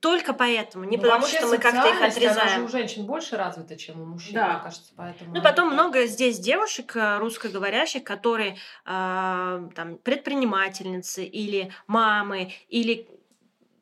Только 0.00 0.32
поэтому, 0.32 0.84
не 0.84 0.96
ну, 0.96 1.02
потому 1.02 1.26
что 1.26 1.46
мы 1.48 1.58
как-то 1.58 1.88
их 1.88 2.00
отрезаем. 2.00 2.40
Она 2.40 2.58
же 2.58 2.62
у 2.62 2.68
женщин 2.68 3.04
больше 3.04 3.36
развита, 3.36 3.76
чем 3.76 4.00
у 4.00 4.04
мужчин, 4.04 4.34
да. 4.34 4.52
мне 4.52 4.62
кажется, 4.62 4.92
поэтому. 4.96 5.34
Ну 5.34 5.42
потом 5.42 5.72
много 5.72 6.06
здесь 6.06 6.38
девушек 6.38 6.94
э, 6.94 7.18
русскоговорящих, 7.18 8.04
которые 8.04 8.56
э, 8.86 9.68
там 9.74 9.98
предпринимательницы 10.04 11.24
или 11.24 11.72
мамы 11.88 12.52
или 12.68 13.08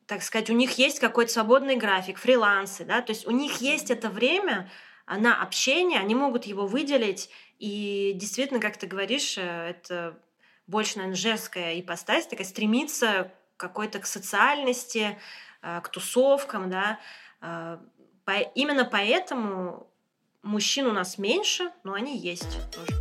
так 0.07 0.23
сказать, 0.23 0.49
у 0.49 0.53
них 0.53 0.77
есть 0.77 0.99
какой-то 0.99 1.33
свободный 1.33 1.75
график, 1.75 2.17
фрилансы, 2.17 2.85
да, 2.85 3.01
то 3.01 3.11
есть 3.11 3.27
у 3.27 3.31
них 3.31 3.57
есть 3.57 3.91
это 3.91 4.09
время 4.09 4.71
на 5.05 5.41
общение, 5.41 5.99
они 5.99 6.15
могут 6.15 6.45
его 6.45 6.65
выделить, 6.65 7.29
и 7.59 8.13
действительно, 8.15 8.61
как 8.61 8.77
ты 8.77 8.87
говоришь, 8.87 9.37
э, 9.37 9.41
это 9.69 10.17
больше, 10.65 10.97
наверное, 10.97 11.17
женская 11.17 11.79
ипостась, 11.79 12.25
такая 12.25 12.47
стремится 12.47 13.31
какой-то 13.57 13.99
к 13.99 14.05
социальности, 14.05 15.17
к 15.61 15.89
тусовкам, 15.89 16.69
да. 16.69 16.99
Э, 17.41 17.77
именно 18.55 18.85
поэтому 18.85 19.87
мужчин 20.43 20.87
у 20.87 20.91
нас 20.91 21.17
меньше, 21.17 21.71
но 21.83 21.93
они 21.93 22.17
есть 22.17 22.57
тоже. 22.71 22.97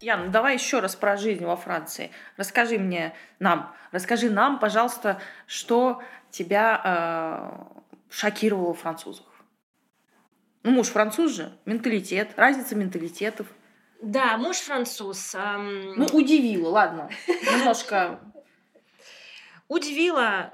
Ян, 0.00 0.26
ну 0.26 0.30
давай 0.32 0.54
еще 0.54 0.80
раз 0.80 0.96
про 0.96 1.16
жизнь 1.16 1.44
во 1.44 1.56
Франции. 1.56 2.10
Расскажи 2.36 2.76
мне, 2.76 3.14
нам, 3.38 3.72
расскажи 3.92 4.30
нам, 4.30 4.58
пожалуйста, 4.58 5.20
что 5.46 6.02
тебя 6.30 6.80
э, 6.84 8.10
шокировало 8.10 8.74
в 8.74 8.80
французах. 8.80 9.31
Ну, 10.62 10.70
муж 10.70 10.88
француз 10.88 11.32
же, 11.32 11.52
менталитет, 11.64 12.32
разница 12.36 12.74
менталитетов. 12.74 13.46
Да, 14.00 14.36
муж 14.36 14.56
француз. 14.58 15.34
Эм... 15.34 15.94
Ну, 15.96 16.06
удивило, 16.12 16.68
ладно. 16.68 17.10
Немножко... 17.28 18.20
Удивило 19.68 20.52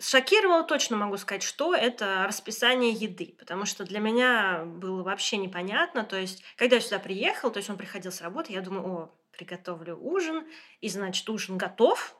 Шокировало 0.00 0.64
точно 0.64 0.96
могу 0.96 1.18
сказать, 1.18 1.42
что 1.42 1.74
это 1.74 2.24
расписание 2.26 2.90
еды, 2.90 3.34
потому 3.38 3.66
что 3.66 3.84
для 3.84 4.00
меня 4.00 4.64
было 4.64 5.02
вообще 5.02 5.36
непонятно. 5.36 6.04
То 6.04 6.16
есть, 6.16 6.42
когда 6.56 6.76
я 6.76 6.82
сюда 6.82 6.98
приехал, 6.98 7.50
то 7.50 7.58
есть 7.58 7.68
он 7.68 7.76
приходил 7.76 8.10
с 8.10 8.22
работы, 8.22 8.54
я 8.54 8.62
думаю, 8.62 8.86
о, 8.86 9.14
приготовлю 9.30 9.98
ужин, 10.00 10.46
и 10.80 10.88
значит 10.88 11.28
ужин 11.28 11.58
готов, 11.58 12.16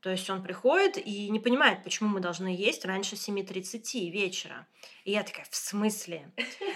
то 0.00 0.10
есть 0.10 0.30
он 0.30 0.42
приходит 0.42 0.96
и 0.96 1.28
не 1.28 1.40
понимает, 1.40 1.82
почему 1.82 2.08
мы 2.08 2.20
должны 2.20 2.48
есть 2.48 2.84
раньше 2.84 3.16
7.30 3.16 4.10
вечера. 4.10 4.66
И 5.04 5.10
я 5.10 5.24
такая, 5.24 5.44
в 5.50 5.56
смысле? 5.56 6.30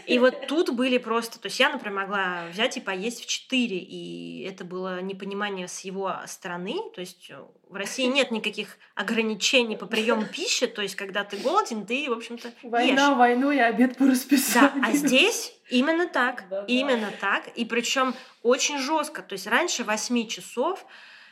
И 0.07 0.19
вот 0.19 0.47
тут 0.49 0.75
были 0.75 0.99
просто... 0.99 1.39
То 1.39 1.47
есть 1.47 1.61
я, 1.61 1.69
например, 1.69 2.01
могла 2.01 2.47
взять 2.51 2.79
и 2.79 2.81
поесть 2.81 3.23
в 3.23 3.27
4, 3.27 3.77
и 3.77 4.43
это 4.43 4.65
было 4.65 5.01
непонимание 5.01 5.69
с 5.69 5.81
его 5.81 6.17
стороны. 6.27 6.75
То 6.97 7.01
есть 7.01 7.31
в 7.69 7.75
России 7.77 8.07
нет 8.07 8.33
никаких 8.33 8.77
ограничений 8.97 9.77
по 9.77 9.87
приему 9.87 10.27
пищи. 10.27 10.67
То 10.67 10.83
есть 10.83 10.97
когда 10.97 11.23
ты 11.23 11.37
голоден, 11.37 11.87
ты, 11.87 12.11
в 12.11 12.15
общем-то, 12.15 12.53
Война, 12.65 13.11
ешь. 13.11 13.17
войну 13.17 13.53
и 13.53 13.59
обед 13.59 13.99
по 13.99 14.07
расписанию. 14.07 14.83
Да, 14.83 14.89
а 14.89 14.93
здесь 14.95 15.55
именно 15.71 16.09
так. 16.09 16.49
Да, 16.51 16.65
именно 16.67 17.13
да. 17.13 17.17
так. 17.21 17.57
И 17.57 17.65
причем 17.65 18.15
очень 18.43 18.79
жестко. 18.79 19.23
То 19.23 19.35
есть 19.35 19.47
раньше 19.47 19.85
8 19.85 20.27
часов 20.27 20.85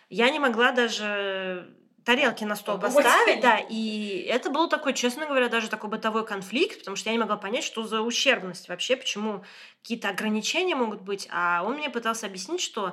я 0.09 0.31
не 0.31 0.39
могла 0.39 0.71
даже 0.73 1.75
тарелки 2.05 2.45
на 2.45 2.57
стол 2.57 2.79
поставить, 2.81 3.41
да, 3.41 3.59
и 3.69 4.27
это 4.29 4.51
был 4.51 4.69
такой, 4.69 4.95
честно 4.95 5.27
говоря, 5.27 5.49
даже 5.49 5.69
такой 5.69 5.91
бытовой 5.91 6.27
конфликт, 6.27 6.81
потому 6.81 6.97
что 6.97 7.11
я 7.11 7.15
не 7.15 7.19
могла 7.19 7.37
понять, 7.37 7.65
что 7.65 7.85
за 7.85 8.03
ущербность 8.03 8.69
вообще, 8.69 8.97
почему 8.97 9.45
какие-то 9.83 10.09
ограничения 10.09 10.75
могут 10.75 11.03
быть, 11.03 11.29
а 11.31 11.63
он 11.65 11.77
мне 11.77 11.91
пытался 11.91 12.27
объяснить, 12.27 12.61
что 12.61 12.89
э, 12.89 12.93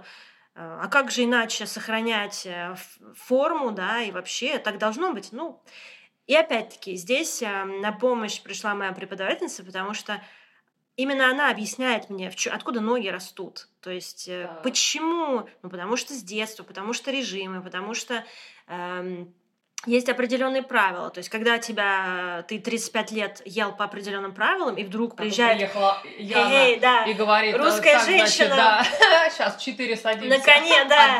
а 0.55 0.87
как 0.87 1.11
же 1.11 1.23
иначе 1.23 1.65
сохранять 1.65 2.45
э, 2.45 2.75
форму, 3.15 3.71
да, 3.71 4.01
и 4.01 4.11
вообще 4.11 4.57
так 4.57 4.77
должно 4.77 5.13
быть, 5.13 5.29
ну, 5.31 5.61
и 6.27 6.35
опять-таки 6.35 6.95
здесь 6.95 7.41
э, 7.41 7.63
на 7.63 7.91
помощь 7.91 8.41
пришла 8.41 8.75
моя 8.75 8.91
преподавательница, 8.91 9.63
потому 9.63 9.93
что 9.93 10.21
именно 10.97 11.29
она 11.29 11.49
объясняет 11.49 12.09
мне, 12.09 12.31
откуда 12.51 12.81
ноги 12.81 13.07
растут. 13.07 13.69
То 13.79 13.91
есть 13.91 14.27
да. 14.27 14.59
почему? 14.63 15.47
Ну, 15.61 15.69
потому 15.69 15.95
что 15.95 16.13
с 16.13 16.21
детства, 16.21 16.63
потому 16.63 16.91
что 16.91 17.11
режимы, 17.11 17.61
потому 17.61 17.93
что 17.93 18.25
эм, 18.67 19.33
есть 19.85 20.09
определенные 20.09 20.63
правила. 20.63 21.09
То 21.09 21.19
есть, 21.19 21.29
когда 21.29 21.59
тебя 21.59 22.43
ты 22.47 22.59
35 22.59 23.11
лет 23.11 23.41
ел 23.45 23.71
по 23.71 23.85
определенным 23.85 24.33
правилам, 24.33 24.75
и 24.75 24.83
вдруг 24.83 25.13
а 25.13 25.17
приезжает 25.17 25.57
приехала 25.57 26.01
Яна 26.17 26.53
эй, 26.53 26.79
да, 26.79 27.05
и 27.05 27.13
говорит, 27.13 27.55
русская 27.55 27.93
так, 27.93 28.05
женщина, 28.05 28.55
значит, 28.55 28.99
да, 28.99 29.29
сейчас 29.29 29.57
4 29.57 29.95
садимся. 29.97 30.37
На 30.37 30.43
коне, 30.43 30.85
да. 30.85 31.19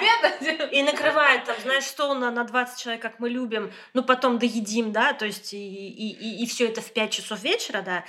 И 0.72 0.84
накрывает 0.84 1.46
там, 1.46 1.56
знаешь, 1.62 1.86
стол 1.86 2.16
на, 2.16 2.32
на 2.32 2.44
20 2.44 2.80
человек, 2.80 3.02
как 3.02 3.20
мы 3.20 3.30
любим, 3.30 3.72
ну 3.94 4.04
потом 4.04 4.40
доедим, 4.40 4.92
да, 4.92 5.14
то 5.14 5.26
есть 5.26 5.54
и, 5.54 5.58
и, 5.58 6.12
и, 6.12 6.44
и 6.44 6.48
все 6.48 6.68
это 6.68 6.82
в 6.82 6.92
5 6.92 7.12
часов 7.12 7.42
вечера, 7.44 7.82
да, 7.84 8.04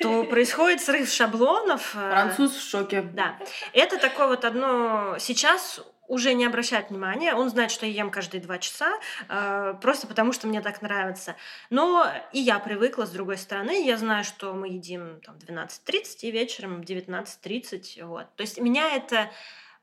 то 0.00 0.24
происходит 0.30 0.82
срыв 0.82 1.08
шаблонов. 1.08 1.94
Э, 1.94 2.10
Француз 2.10 2.56
в 2.56 2.68
шоке. 2.68 3.02
Да. 3.02 3.38
Это 3.72 3.98
такое 3.98 4.26
вот 4.26 4.44
одно... 4.44 5.16
Сейчас 5.18 5.80
уже 6.12 6.34
не 6.34 6.44
обращает 6.44 6.90
внимания, 6.90 7.34
он 7.34 7.48
знает, 7.48 7.70
что 7.70 7.86
я 7.86 7.92
ем 7.92 8.10
каждые 8.10 8.42
два 8.42 8.58
часа, 8.58 8.92
э, 9.30 9.74
просто 9.80 10.06
потому 10.06 10.34
что 10.34 10.46
мне 10.46 10.60
так 10.60 10.82
нравится. 10.82 11.36
Но 11.70 12.06
и 12.34 12.38
я 12.38 12.58
привыкла, 12.58 13.06
с 13.06 13.10
другой 13.10 13.38
стороны, 13.38 13.82
я 13.82 13.96
знаю, 13.96 14.22
что 14.22 14.52
мы 14.52 14.68
едим 14.68 15.22
там 15.22 15.36
12.30 15.36 16.04
и 16.20 16.30
вечером 16.30 16.82
19.30, 16.82 18.04
вот. 18.04 18.26
То 18.36 18.42
есть 18.42 18.60
меня 18.60 18.94
это 18.94 19.30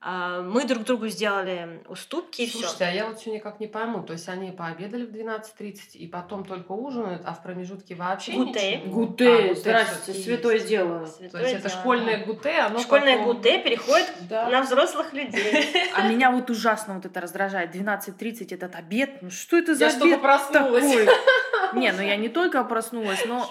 мы 0.02 0.64
друг 0.66 0.84
другу 0.86 1.08
сделали 1.10 1.84
уступки 1.90 2.44
и 2.44 2.48
все. 2.48 2.60
Слушайте, 2.60 2.86
а 2.86 2.92
я 2.92 3.08
вот 3.08 3.20
все 3.20 3.32
никак 3.32 3.60
не 3.60 3.68
пойму. 3.68 4.02
То 4.04 4.14
есть 4.14 4.30
они 4.30 4.52
пообедали 4.52 5.06
в 5.06 5.10
12.30 5.12 5.96
и 5.96 6.08
потом 6.08 6.46
только 6.46 6.72
ужинают, 6.72 7.24
а 7.26 7.34
в 7.34 7.44
промежутке 7.44 7.96
вообще 7.96 8.32
Гуте. 8.32 8.78
ничего? 8.78 8.94
Гуте, 9.06 9.52
А, 9.52 9.56
здрасте, 9.56 9.96
всё-таки 10.04 10.24
святое 10.24 10.54
есть. 10.56 10.68
дело. 10.68 11.06
Святое 11.06 11.30
То 11.42 11.48
есть 11.50 11.60
это 11.60 11.70
дело. 11.70 11.82
школьное 11.82 12.26
гуте, 12.26 12.52
оно 12.60 12.80
Школьное 12.80 13.18
потом- 13.18 13.36
гуте 13.36 13.58
переходит 13.60 14.14
Да. 14.30 14.48
на 14.50 14.62
взрослых 14.62 15.12
людей. 15.14 15.66
А 15.94 16.08
меня 16.08 16.32
вот 16.32 16.50
ужасно 16.50 16.94
вот 16.96 17.06
это 17.06 17.20
раздражает. 17.20 17.76
12.30 17.76 18.54
этот 18.54 18.76
обед. 18.76 19.22
Ну 19.22 19.30
что 19.30 19.58
это 19.58 19.76
за 19.76 19.86
Я 19.86 19.92
обед 19.92 20.02
что-то 20.02 20.22
проснулась. 20.22 20.84
такой? 20.96 21.08
Не, 21.74 21.92
ну 21.92 22.02
я 22.02 22.16
не 22.16 22.30
только 22.30 22.64
проснулась, 22.64 23.26
но, 23.28 23.48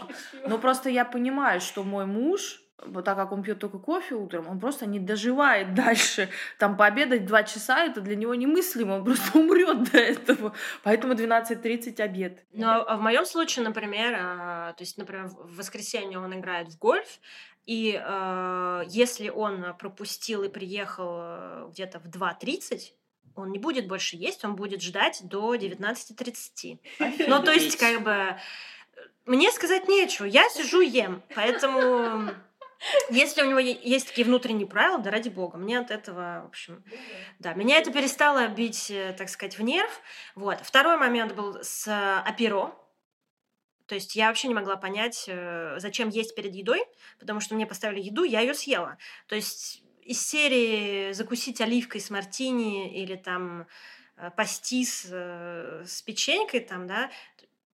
но 0.49 0.59
просто 0.59 0.89
я 0.89 1.05
понимаю, 1.05 1.61
что 1.61 1.85
мой 1.85 2.05
муж, 2.07 2.63
вот 2.85 3.05
так 3.05 3.17
как 3.17 3.33
он 3.33 3.43
пьет 3.43 3.59
только 3.59 3.79
кофе 3.79 4.15
утром, 4.15 4.49
он 4.49 4.61
просто 4.61 4.87
не 4.87 5.01
доживает 5.01 5.75
дальше. 5.75 6.29
Там 6.59 6.77
пообедать 6.77 7.27
два 7.27 7.43
часа, 7.43 7.85
это 7.85 8.01
для 8.01 8.17
него 8.17 8.35
немыслимо, 8.35 8.95
он 8.95 9.05
просто 9.05 9.39
умрет 9.39 9.91
до 9.91 9.99
этого. 9.99 10.53
Поэтому 10.83 11.15
12.30 11.15 12.01
обед. 12.01 12.45
Ну, 12.53 12.67
а 12.67 12.97
в 12.97 13.01
моем 13.01 13.25
случае, 13.25 13.65
например, 13.65 14.17
а, 14.19 14.73
то 14.75 14.83
есть, 14.83 14.99
например, 14.99 15.27
в 15.29 15.57
воскресенье 15.57 16.19
он 16.19 16.35
играет 16.39 16.69
в 16.69 16.79
гольф, 16.79 17.21
и 17.69 18.01
э, 18.03 18.83
если 18.89 19.29
он 19.29 19.77
пропустил 19.79 20.43
и 20.43 20.49
приехал 20.49 21.19
э, 21.21 21.69
где-то 21.71 22.01
в 22.01 22.07
2.30, 22.07 22.95
он 23.35 23.53
не 23.53 23.59
будет 23.59 23.87
больше 23.87 24.17
есть, 24.17 24.43
он 24.43 24.57
будет 24.57 24.81
ждать 24.81 25.21
до 25.23 25.55
19.30. 25.55 26.79
Ну, 27.29 27.43
то 27.43 27.53
есть, 27.53 27.77
как 27.77 28.03
бы, 28.03 28.11
э, 28.11 28.39
мне 29.27 29.53
сказать 29.53 29.87
нечего, 29.87 30.25
я 30.25 30.49
сижу 30.49 30.81
ем, 30.81 31.23
поэтому... 31.35 32.31
Если 33.11 33.43
у 33.43 33.47
него 33.47 33.59
есть 33.59 34.09
такие 34.09 34.25
внутренние 34.25 34.67
правила, 34.67 34.99
да 34.99 35.11
ради 35.11 35.29
бога, 35.29 35.59
мне 35.59 35.79
от 35.79 35.91
этого, 35.91 36.43
в 36.45 36.49
общем, 36.49 36.85
да, 37.39 37.55
меня 37.55 37.79
это 37.79 37.93
перестало 37.93 38.47
бить, 38.49 38.91
э, 38.91 39.15
так 39.19 39.29
сказать, 39.29 39.59
в 39.59 39.63
нерв. 39.63 40.01
Вот. 40.35 40.61
Второй 40.61 40.97
момент 40.97 41.35
был 41.35 41.59
с 41.63 41.89
э, 41.89 42.23
аперо. 42.25 42.75
То 43.87 43.95
есть 43.95 44.15
я 44.15 44.29
вообще 44.29 44.49
не 44.49 44.55
могла 44.55 44.77
понять, 44.77 45.25
э, 45.27 45.77
зачем 45.79 46.11
есть 46.11 46.37
перед 46.37 46.55
едой, 46.55 46.85
потому 47.19 47.41
что 47.41 47.55
мне 47.55 47.67
поставили 47.67 48.01
еду, 48.01 48.23
я 48.23 48.41
ее 48.41 48.55
съела. 48.55 48.99
То 49.27 49.35
есть 49.35 49.83
из 50.03 50.25
серии 50.27 51.13
закусить 51.13 51.61
оливкой 51.61 52.01
с 52.01 52.11
мартини 52.11 52.95
или 52.95 53.17
там 53.17 53.67
э, 54.17 54.31
пастис 54.37 55.07
э, 55.11 55.85
с 55.87 56.03
печенькой 56.03 56.61
там, 56.61 56.87
да, 56.87 57.11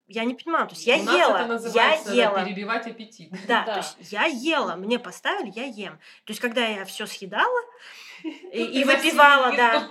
я 0.09 0.25
не 0.25 0.35
понимала. 0.35 0.67
То 0.67 0.75
есть 0.75 0.87
я 0.87 0.97
У 0.97 1.03
нас 1.03 1.17
ела, 1.17 1.37
это 1.39 1.47
называется 1.47 2.13
я 2.13 2.25
ела. 2.25 2.45
перебивать 2.45 2.87
аппетит. 2.87 3.31
Да, 3.47 3.65
Да. 3.67 3.73
то 3.75 3.77
есть 3.79 4.13
я 4.13 4.25
ела, 4.25 4.77
мне 4.77 4.99
поставили, 4.99 5.53
я 5.55 5.65
ем. 5.65 5.99
То 6.25 6.31
есть 6.31 6.41
когда 6.41 6.67
я 6.67 6.85
все 6.85 7.07
съедала 7.07 7.61
и, 8.23 8.85
выпивала, 8.85 9.55
да, 9.57 9.87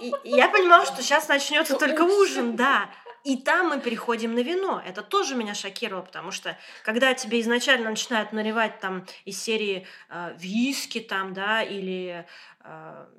и, 0.00 0.12
я 0.24 0.48
понимала, 0.48 0.84
что 0.84 1.02
сейчас 1.02 1.28
начнется 1.28 1.76
только 1.78 2.02
ужин, 2.02 2.56
да. 2.56 2.88
И 3.24 3.36
там 3.36 3.68
мы 3.68 3.78
переходим 3.80 4.34
на 4.34 4.40
вино. 4.40 4.82
Это 4.84 5.00
тоже 5.00 5.36
меня 5.36 5.54
шокировало, 5.54 6.02
потому 6.02 6.32
что 6.32 6.58
когда 6.82 7.14
тебе 7.14 7.40
изначально 7.40 7.90
начинают 7.90 8.32
наливать 8.32 8.80
там 8.80 9.06
из 9.24 9.40
серии 9.40 9.86
э, 10.10 10.34
виски 10.36 10.98
там, 10.98 11.32
да, 11.32 11.62
или 11.62 12.26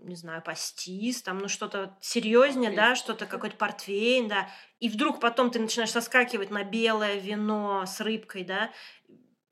не 0.01 0.15
знаю, 0.15 0.41
пастис, 0.41 1.21
там, 1.21 1.39
ну 1.39 1.47
что-то 1.47 1.97
серьезнее, 2.01 2.71
да, 2.71 2.95
что-то 2.95 3.25
какой-то 3.25 3.58
портвейн, 3.58 4.27
да, 4.27 4.49
и 4.79 4.89
вдруг 4.89 5.19
потом 5.19 5.51
ты 5.51 5.60
начинаешь 5.60 5.91
соскакивать 5.91 6.49
на 6.49 6.63
белое 6.63 7.15
вино 7.15 7.86
с 7.86 7.99
рыбкой, 7.99 8.43
да, 8.43 8.71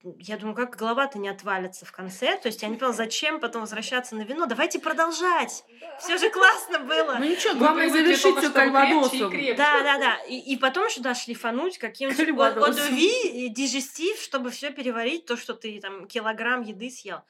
я 0.04 0.38
думаю, 0.38 0.56
как 0.56 0.76
голова-то 0.76 1.20
не 1.20 1.30
отвалится 1.30 1.86
в 1.86 1.92
конце. 1.92 2.36
То 2.38 2.48
есть 2.48 2.62
я 2.62 2.70
не 2.70 2.78
поняла, 2.78 2.94
зачем 2.98 3.40
потом 3.40 3.62
возвращаться 3.62 4.16
на 4.16 4.24
вино. 4.24 4.46
Давайте 4.46 4.80
продолжать. 4.80 5.64
Все 6.00 6.18
же 6.18 6.30
классно 6.30 6.80
было. 6.80 7.18
Ну 7.20 7.26
ничего, 7.26 7.56
главное 7.56 7.90
завершить 7.90 8.38
все 8.38 8.50
кальвадосом. 8.50 9.32
Да, 9.56 9.84
да, 9.84 9.98
да. 10.00 10.18
И, 10.28 10.54
и 10.54 10.58
потом 10.58 10.88
еще 10.88 11.02
да, 11.02 11.14
шлифануть 11.14 11.78
каким-нибудь 11.78 12.58
одуви, 12.58 13.50
дижестив, 13.50 14.20
чтобы 14.20 14.50
все 14.50 14.72
переварить, 14.72 15.26
то, 15.26 15.38
что 15.38 15.54
ты 15.54 15.80
там 15.80 16.08
килограмм 16.08 16.62
еды 16.62 16.90
съел. 16.90 17.22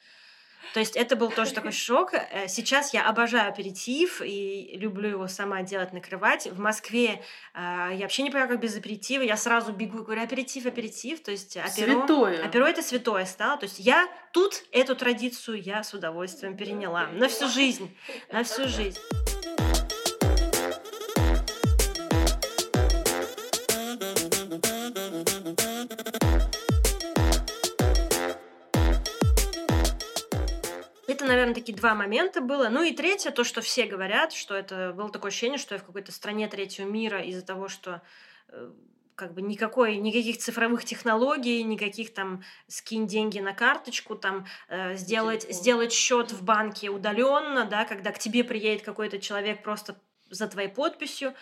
То 0.74 0.80
есть 0.80 0.96
это 0.96 1.16
был 1.16 1.30
тоже 1.30 1.52
такой 1.52 1.72
шок. 1.72 2.14
Э, 2.14 2.48
Сейчас 2.48 2.94
я 2.94 3.08
обожаю 3.08 3.48
аперитив 3.48 4.20
и 4.24 4.76
люблю 4.76 5.08
его 5.08 5.28
сама 5.28 5.62
делать, 5.62 5.92
накрывать. 5.92 6.46
В 6.46 6.58
Москве 6.58 7.22
э, 7.54 7.90
я 7.92 8.00
вообще 8.02 8.22
не 8.22 8.30
понимаю, 8.30 8.48
как 8.48 8.60
без 8.60 8.76
аперитива. 8.76 9.22
Я 9.22 9.36
сразу 9.36 9.72
бегу 9.72 9.98
и 9.98 10.02
говорю, 10.02 10.22
аперитив, 10.22 10.66
аперитив. 10.66 11.22
То 11.22 11.30
есть 11.30 11.56
аперо... 11.56 12.00
Святое. 12.00 12.44
Аперо 12.44 12.66
это 12.66 12.82
святое 12.82 13.24
стало. 13.24 13.58
То 13.58 13.64
есть 13.64 13.78
я 13.78 14.08
тут 14.32 14.64
эту 14.72 14.96
традицию 14.96 15.60
я 15.60 15.82
с 15.82 15.94
удовольствием 15.94 16.56
переняла. 16.56 17.06
На 17.08 17.28
всю 17.28 17.48
жизнь. 17.48 17.94
На 18.30 18.44
всю 18.44 18.68
жизнь. 18.68 18.98
Наверное, 31.52 31.54
такие 31.54 31.76
два 31.76 31.94
момента 31.94 32.40
было. 32.40 32.68
Ну 32.68 32.82
и 32.82 32.92
третье, 32.92 33.30
то, 33.30 33.44
что 33.44 33.60
все 33.60 33.86
говорят, 33.86 34.32
что 34.32 34.54
это 34.54 34.92
было 34.96 35.10
такое 35.10 35.30
ощущение, 35.30 35.58
что 35.58 35.74
я 35.74 35.80
в 35.80 35.84
какой-то 35.84 36.12
стране 36.12 36.48
третьего 36.48 36.86
мира 36.86 37.22
из-за 37.22 37.42
того, 37.42 37.68
что 37.68 38.02
э, 38.48 38.70
как 39.14 39.34
бы 39.34 39.42
никакой, 39.42 39.96
никаких 39.96 40.38
цифровых 40.38 40.84
технологий, 40.84 41.62
никаких 41.62 42.14
там 42.14 42.42
скинь 42.66 43.06
деньги 43.06 43.38
на 43.38 43.52
карточку, 43.52 44.14
там 44.16 44.46
э, 44.68 44.96
сделать, 44.96 45.42
телефон. 45.42 45.60
сделать 45.60 45.92
счет 45.92 46.32
в 46.32 46.42
банке 46.42 46.88
удаленно, 46.88 47.64
да, 47.64 47.84
когда 47.84 48.12
к 48.12 48.18
тебе 48.18 48.44
приедет 48.44 48.84
какой-то 48.84 49.18
человек 49.18 49.62
просто 49.62 49.96
за 50.30 50.48
твоей 50.48 50.68
подписью, 50.68 51.34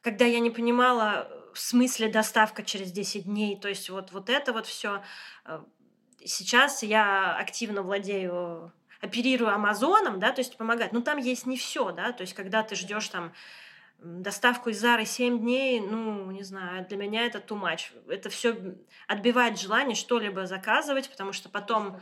когда 0.00 0.24
я 0.24 0.38
не 0.38 0.50
понимала 0.50 1.28
э, 1.28 1.54
в 1.54 1.58
смысле 1.58 2.08
доставка 2.08 2.62
через 2.62 2.92
10 2.92 3.24
дней, 3.24 3.58
то 3.58 3.68
есть 3.68 3.90
вот, 3.90 4.12
вот 4.12 4.30
это 4.30 4.52
вот 4.52 4.66
все. 4.66 5.02
Сейчас 6.24 6.82
я 6.82 7.36
активно 7.36 7.82
владею 7.82 8.72
оперирую 9.00 9.52
Амазоном, 9.52 10.18
да, 10.18 10.32
то 10.32 10.40
есть 10.40 10.56
помогать. 10.56 10.92
Но 10.92 11.00
там 11.00 11.18
есть 11.18 11.46
не 11.46 11.56
все, 11.56 11.92
да, 11.92 12.12
то 12.12 12.22
есть 12.22 12.34
когда 12.34 12.62
ты 12.62 12.74
ждешь 12.74 13.08
там 13.08 13.32
доставку 13.98 14.70
из 14.70 14.80
Зары 14.80 15.04
7 15.04 15.40
дней, 15.40 15.80
ну, 15.80 16.30
не 16.30 16.44
знаю, 16.44 16.86
для 16.86 16.96
меня 16.96 17.26
это 17.26 17.38
too 17.38 17.60
much. 17.60 17.90
Это 18.08 18.28
все 18.28 18.76
отбивает 19.08 19.58
желание 19.58 19.96
что-либо 19.96 20.46
заказывать, 20.46 21.10
потому 21.10 21.32
что 21.32 21.48
потом, 21.48 22.00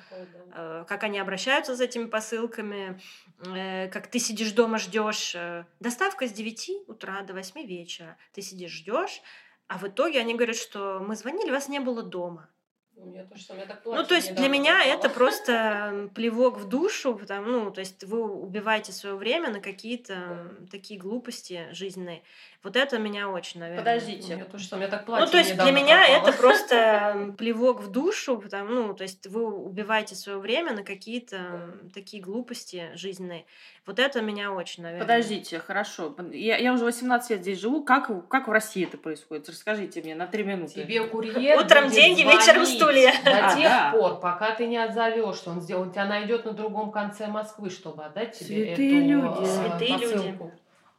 э, 0.53 0.85
как 0.87 1.05
они 1.05 1.19
обращаются 1.19 1.75
с 1.75 1.81
этими 1.81 2.05
посылками, 2.05 3.01
э, 3.47 3.89
как 3.89 4.09
ты 4.09 4.19
сидишь 4.19 4.53
дома, 4.53 4.79
ждешь. 4.79 5.35
э, 5.35 5.65
доставка 5.81 6.27
с 6.27 6.33
9 6.33 6.85
утра 6.87 7.23
до 7.23 7.33
8 7.33 7.63
вечера. 7.67 8.19
Ты 8.35 8.43
сидишь, 8.43 8.73
ждешь, 8.73 9.23
а 9.67 9.79
в 9.79 9.89
итоге 9.89 10.21
они 10.21 10.35
говорят, 10.35 10.57
что 10.57 11.01
мы 11.01 11.17
звонили, 11.17 11.51
вас 11.51 11.69
не 11.69 11.81
было 11.81 12.03
дома. 12.03 12.51
У 12.97 13.07
меня 13.07 13.27
самое, 13.47 13.67
Ну, 13.93 14.05
то 14.05 14.15
есть 14.15 14.35
для 14.35 14.49
меня 14.49 14.79
попала. 14.79 14.95
это 14.99 15.09
просто 15.11 16.11
плевок 16.15 16.59
в 16.59 16.69
душу, 16.69 17.15
потому, 17.15 17.51
ну, 17.51 17.71
то 17.71 17.81
есть 17.81 18.03
вы 18.05 18.23
убиваете 18.23 18.93
свое 18.93 19.17
время 19.17 19.51
на 19.51 19.61
какие-то 19.61 20.15
м, 20.15 20.67
такие 20.69 20.99
глупости 20.99 21.69
жизненные. 21.73 22.23
Вот 22.67 22.75
это 22.75 22.99
меня 22.99 23.29
очень, 23.29 23.61
наверное. 23.61 23.81
У 23.81 23.85
Подождите. 23.85 24.35
меня 24.35 24.45
то 24.45 24.59
же 24.59 24.67
самое, 24.67 24.87
я 24.87 24.91
так 24.91 25.07
плачу 25.07 25.25
Ну, 25.25 25.31
то 25.31 25.39
есть 25.39 25.55
для 25.57 25.71
меня 25.71 26.01
попала. 26.03 26.29
это 26.29 26.33
просто 26.37 27.35
плевок 27.39 27.81
в 27.81 27.93
душу, 27.93 28.39
потому, 28.39 28.71
ну, 28.75 28.93
то 28.93 29.05
есть 29.05 29.25
вы 29.29 29.47
убиваете 29.47 30.17
свое 30.17 30.39
время 30.39 30.73
на 30.73 30.83
какие-то 30.83 31.77
такие 31.95 32.21
глупости 32.21 32.91
жизненные. 32.95 33.45
Вот 33.87 34.01
это 34.01 34.21
меня 34.21 34.51
очень, 34.51 34.83
наверное. 34.83 35.07
Подождите, 35.07 35.61
хорошо. 35.61 36.13
Я, 36.33 36.57
я 36.57 36.73
уже 36.73 36.85
18 36.85 37.31
лет 37.31 37.41
здесь 37.43 37.61
живу. 37.61 37.85
Как, 37.85 38.11
как 38.29 38.49
в 38.49 38.51
России 38.51 38.83
это 38.85 38.99
происходит? 38.99 39.49
Расскажите 39.49 40.03
мне 40.03 40.17
на 40.17 40.27
три 40.27 40.43
минуты. 40.43 40.83
Тебе 40.83 41.05
курьер 41.05 41.61
Утром 41.61 41.89
деньги, 41.89 42.23
вечером 42.23 42.67
стулья. 42.67 43.13
До 43.25 43.47
А, 43.47 43.55
тех 43.55 43.63
да. 43.63 43.91
пор, 43.93 44.19
пока 44.19 44.57
ты 44.57 44.67
не 44.67 44.77
отзовешь, 44.77 45.37
что 45.37 45.53
он 45.53 45.61
сделал, 45.61 45.83
он 45.83 45.93
тебя 45.93 46.07
найдет 46.07 46.45
на 46.45 46.51
другом 46.53 46.91
конце 46.91 47.29
Москвы, 47.29 47.71
чтобы 47.71 48.05
отдать 48.05 48.37
тебе 48.37 48.67
Святые 48.75 48.99
эту 48.99 49.09
люди. 49.09 49.43
э, 49.43 49.47
Святые 49.47 49.97
люди. 49.99 50.35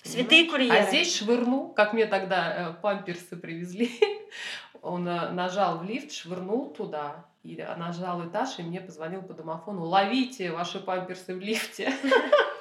Святые 0.03 0.45
Понимаешь? 0.45 0.51
курьеры. 0.51 0.77
А 0.77 0.87
здесь 0.87 1.17
швырнул, 1.17 1.73
как 1.73 1.93
мне 1.93 2.05
тогда 2.05 2.53
э, 2.53 2.81
памперсы 2.81 3.35
привезли. 3.35 3.91
Он 4.81 5.07
э, 5.07 5.31
нажал 5.31 5.79
в 5.79 5.83
лифт, 5.83 6.11
швырнул 6.11 6.69
туда. 6.69 7.25
И 7.43 7.55
нажал 7.77 8.27
этаж, 8.27 8.59
и 8.59 8.63
мне 8.63 8.81
позвонил 8.81 9.21
по 9.21 9.33
домофону. 9.33 9.85
Ловите 9.85 10.51
ваши 10.51 10.79
памперсы 10.79 11.33
в 11.33 11.39
лифте. 11.39 11.93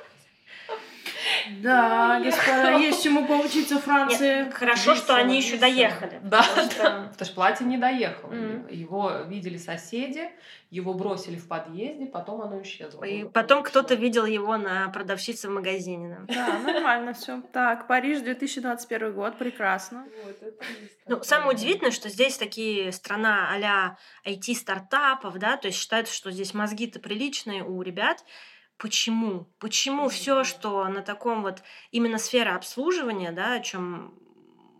Да, 1.63 2.21
господа, 2.21 2.71
есть 2.79 3.03
чему 3.03 3.27
поучиться 3.27 3.79
Франции. 3.79 4.45
Нет, 4.45 4.55
хорошо, 4.55 4.95
что 4.95 5.15
Весело, 5.15 5.17
они 5.19 5.37
еще 5.39 5.57
доехали. 5.57 6.21
Да, 6.23 6.43
потому 6.43 6.71
что- 6.71 6.83
Потому 7.13 7.25
что 7.25 7.35
платье 7.35 7.67
не 7.67 7.79
доехало. 7.79 8.31
Мгм. 8.33 8.67
Его 8.69 9.13
видели 9.27 9.57
соседи, 9.57 10.31
его 10.71 10.95
бросили 10.95 11.37
в 11.37 11.49
подъезде, 11.49 12.07
потом 12.07 12.43
оно 12.43 12.61
исчезло. 12.63 13.05
И 13.05 13.23
Было 13.23 13.31
потом 13.31 13.63
кто-то 13.63 13.95
видел 13.95 14.27
его 14.27 14.57
на 14.57 14.89
продавщице 14.89 15.49
в 15.49 15.53
магазине. 15.53 16.19
да. 16.29 16.35
Да, 16.35 16.59
нормально 16.73 17.13
все. 17.15 17.43
Так, 17.53 17.87
Париж, 17.87 18.21
2021 18.21 19.13
год, 19.13 19.39
прекрасно. 19.39 20.07
Ну, 21.07 21.23
самое 21.23 21.51
удивительное, 21.53 21.93
что 21.93 22.09
здесь 22.09 22.37
такие 22.37 22.93
страна 22.93 23.49
а 23.55 23.97
IT-стартапов, 24.29 25.39
да, 25.39 25.57
то 25.57 25.69
есть 25.69 25.79
считается, 25.79 26.13
что 26.15 26.31
здесь 26.31 26.55
мозги-то 26.55 26.99
приличные 27.01 27.63
у 27.63 27.81
ребят. 27.83 28.25
Почему? 28.79 29.47
Почему 29.59 30.09
все, 30.09 30.45
что 30.45 30.85
на 30.89 31.03
таком 31.03 31.43
вот 31.43 31.63
именно 31.91 32.19
сфера 32.19 32.55
обслуживания, 32.57 33.33
да, 33.33 33.55
о 33.55 33.61
чем 33.61 34.15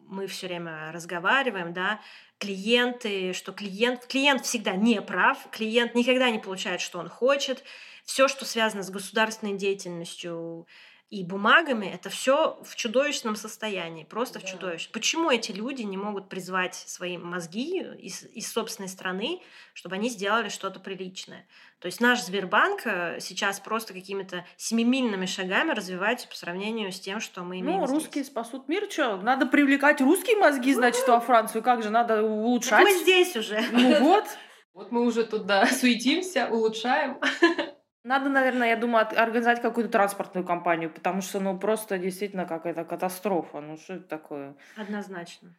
мы 0.09 0.27
все 0.27 0.47
время 0.47 0.93
разговариваем, 0.93 1.73
да, 1.73 2.01
клиенты, 2.39 3.33
что 3.33 3.53
клиент, 3.53 4.07
клиент 4.07 4.45
всегда 4.45 4.77
не 4.77 5.01
прав, 5.03 5.39
клиент 5.51 5.95
никогда 5.95 6.31
не 6.31 6.39
получает, 6.39 6.81
что 6.81 6.99
он 6.99 7.09
хочет, 7.09 7.65
все, 8.05 8.29
что 8.29 8.45
связано 8.45 8.83
с 8.83 8.91
государственной 8.91 9.57
деятельностью, 9.57 10.67
и 11.09 11.23
бумагами 11.23 11.87
это 11.87 12.11
все 12.11 12.59
в 12.65 12.75
чудовищном 12.75 13.37
состоянии, 13.37 14.03
просто 14.03 14.41
да. 14.41 14.47
в 14.47 14.49
чудовищном. 14.51 14.93
Почему 14.93 15.31
эти 15.31 15.53
люди 15.53 15.83
не 15.83 15.97
могут 15.97 16.29
призвать 16.29 16.75
свои 16.75 17.17
мозги 17.17 17.79
из, 17.79 18.25
из 18.25 18.51
собственной 18.51 18.89
страны, 18.89 19.41
чтобы 19.73 19.95
они 19.95 20.09
сделали 20.09 20.49
что-то 20.49 20.81
приличное? 20.81 21.47
То 21.79 21.87
есть 21.87 22.01
наш 22.01 22.23
Сбербанк 22.23 22.87
э, 22.87 23.21
сейчас 23.21 23.61
просто 23.61 23.93
какими-то 23.95 24.45
семимильными 24.57 25.27
шагами 25.27 25.71
развивается 25.71 26.27
по 26.27 26.35
сравнению 26.35 26.91
с 26.91 26.99
тем, 26.99 27.21
что 27.21 27.43
мы 27.43 27.61
имеем 27.61 27.81
Ну, 27.81 27.87
здесь. 27.87 27.97
русские 28.03 28.25
спасут 28.25 28.69
мир, 28.69 28.91
что? 28.91 29.17
Надо 29.19 29.47
привлекать 29.47 30.01
русские 30.01 30.37
мозги, 30.39 30.75
значит, 30.75 31.07
во 31.07 31.21
Францию. 31.21 31.63
Как 31.63 31.85
же, 31.85 31.91
надо 31.91 32.25
улучшать. 32.25 32.71
Так 32.71 32.83
мы 32.83 32.99
здесь 32.99 33.37
уже. 33.37 33.63
Ну 33.71 34.01
вот. 34.01 34.25
Вот 34.75 34.91
мы 34.91 35.07
уже 35.07 35.25
туда 35.25 35.67
суетимся, 35.73 36.49
улучшаем. 36.51 37.21
Надо, 38.07 38.29
наверное, 38.31 38.69
я 38.69 38.77
думаю, 38.77 39.05
организовать 39.21 39.61
какую-то 39.61 39.91
транспортную 39.91 40.47
компанию, 40.47 40.91
потому 40.91 41.23
что, 41.23 41.41
ну, 41.41 41.59
просто 41.59 41.99
действительно 41.99 42.45
какая-то 42.45 42.85
катастрофа. 42.85 43.61
Ну, 43.61 43.77
что 43.77 43.95
это 43.95 44.05
такое? 44.05 44.55
Однозначно. 44.77 45.57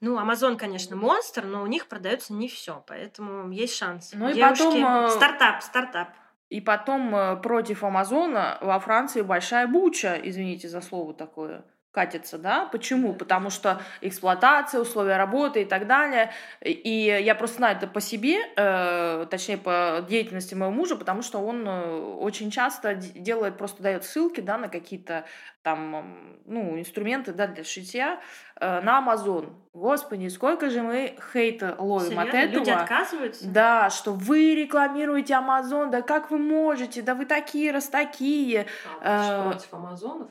Ну, 0.00 0.20
Amazon, 0.20 0.56
конечно, 0.56 0.94
монстр, 0.94 1.44
но 1.44 1.62
у 1.62 1.66
них 1.66 1.88
продается 1.88 2.32
не 2.32 2.46
все, 2.46 2.84
поэтому 2.86 3.50
есть 3.50 3.74
шанс. 3.74 4.12
Ну 4.14 4.28
и 4.28 4.34
Девушки, 4.34 4.62
потом... 4.62 4.84
Э, 4.84 5.08
стартап, 5.10 5.62
стартап. 5.64 6.10
И 6.48 6.60
потом 6.60 7.12
э, 7.12 7.36
против 7.42 7.82
Амазона 7.82 8.58
во 8.60 8.78
Франции 8.78 9.22
большая 9.22 9.66
буча, 9.66 10.20
извините 10.22 10.68
за 10.68 10.80
слово 10.80 11.12
такое 11.12 11.64
катится, 11.92 12.38
да? 12.38 12.64
Почему? 12.72 13.14
Потому 13.14 13.50
что 13.50 13.82
эксплуатация, 14.00 14.80
условия 14.80 15.18
работы 15.18 15.62
и 15.62 15.64
так 15.66 15.86
далее. 15.86 16.32
И 16.64 17.20
я 17.22 17.34
просто 17.34 17.58
знаю 17.58 17.76
это 17.76 17.86
по 17.86 18.00
себе, 18.00 18.38
э, 18.56 19.26
точнее 19.30 19.58
по 19.58 20.04
деятельности 20.08 20.54
моего 20.54 20.72
мужа, 20.72 20.96
потому 20.96 21.20
что 21.20 21.38
он 21.38 21.68
э, 21.68 22.00
очень 22.18 22.50
часто 22.50 22.94
делает, 22.94 23.58
просто 23.58 23.82
дает 23.82 24.04
ссылки, 24.04 24.40
да, 24.40 24.56
на 24.56 24.68
какие-то 24.68 25.26
там, 25.62 26.38
ну, 26.46 26.78
инструменты, 26.78 27.32
да, 27.32 27.46
для 27.46 27.62
шитья 27.62 28.20
э, 28.56 28.80
на 28.80 29.00
Amazon. 29.00 29.52
Господи, 29.74 30.28
сколько 30.28 30.70
же 30.70 30.82
мы 30.82 31.16
хейта 31.32 31.76
ловим 31.78 32.08
Серьезно? 32.08 32.22
от 32.22 32.34
этого. 32.34 32.58
Люди 32.58 32.70
отказываются? 32.70 33.48
Да, 33.48 33.90
что 33.90 34.12
вы 34.12 34.54
рекламируете 34.54 35.34
Amazon, 35.34 35.90
да 35.90 36.00
как 36.00 36.30
вы 36.30 36.38
можете, 36.38 37.02
да 37.02 37.14
вы 37.14 37.26
такие, 37.26 37.70
раз 37.70 37.88
такие. 37.88 38.66
А, 39.02 39.48
э, 39.48 39.50
против 39.50 39.74
Амазона, 39.74 40.28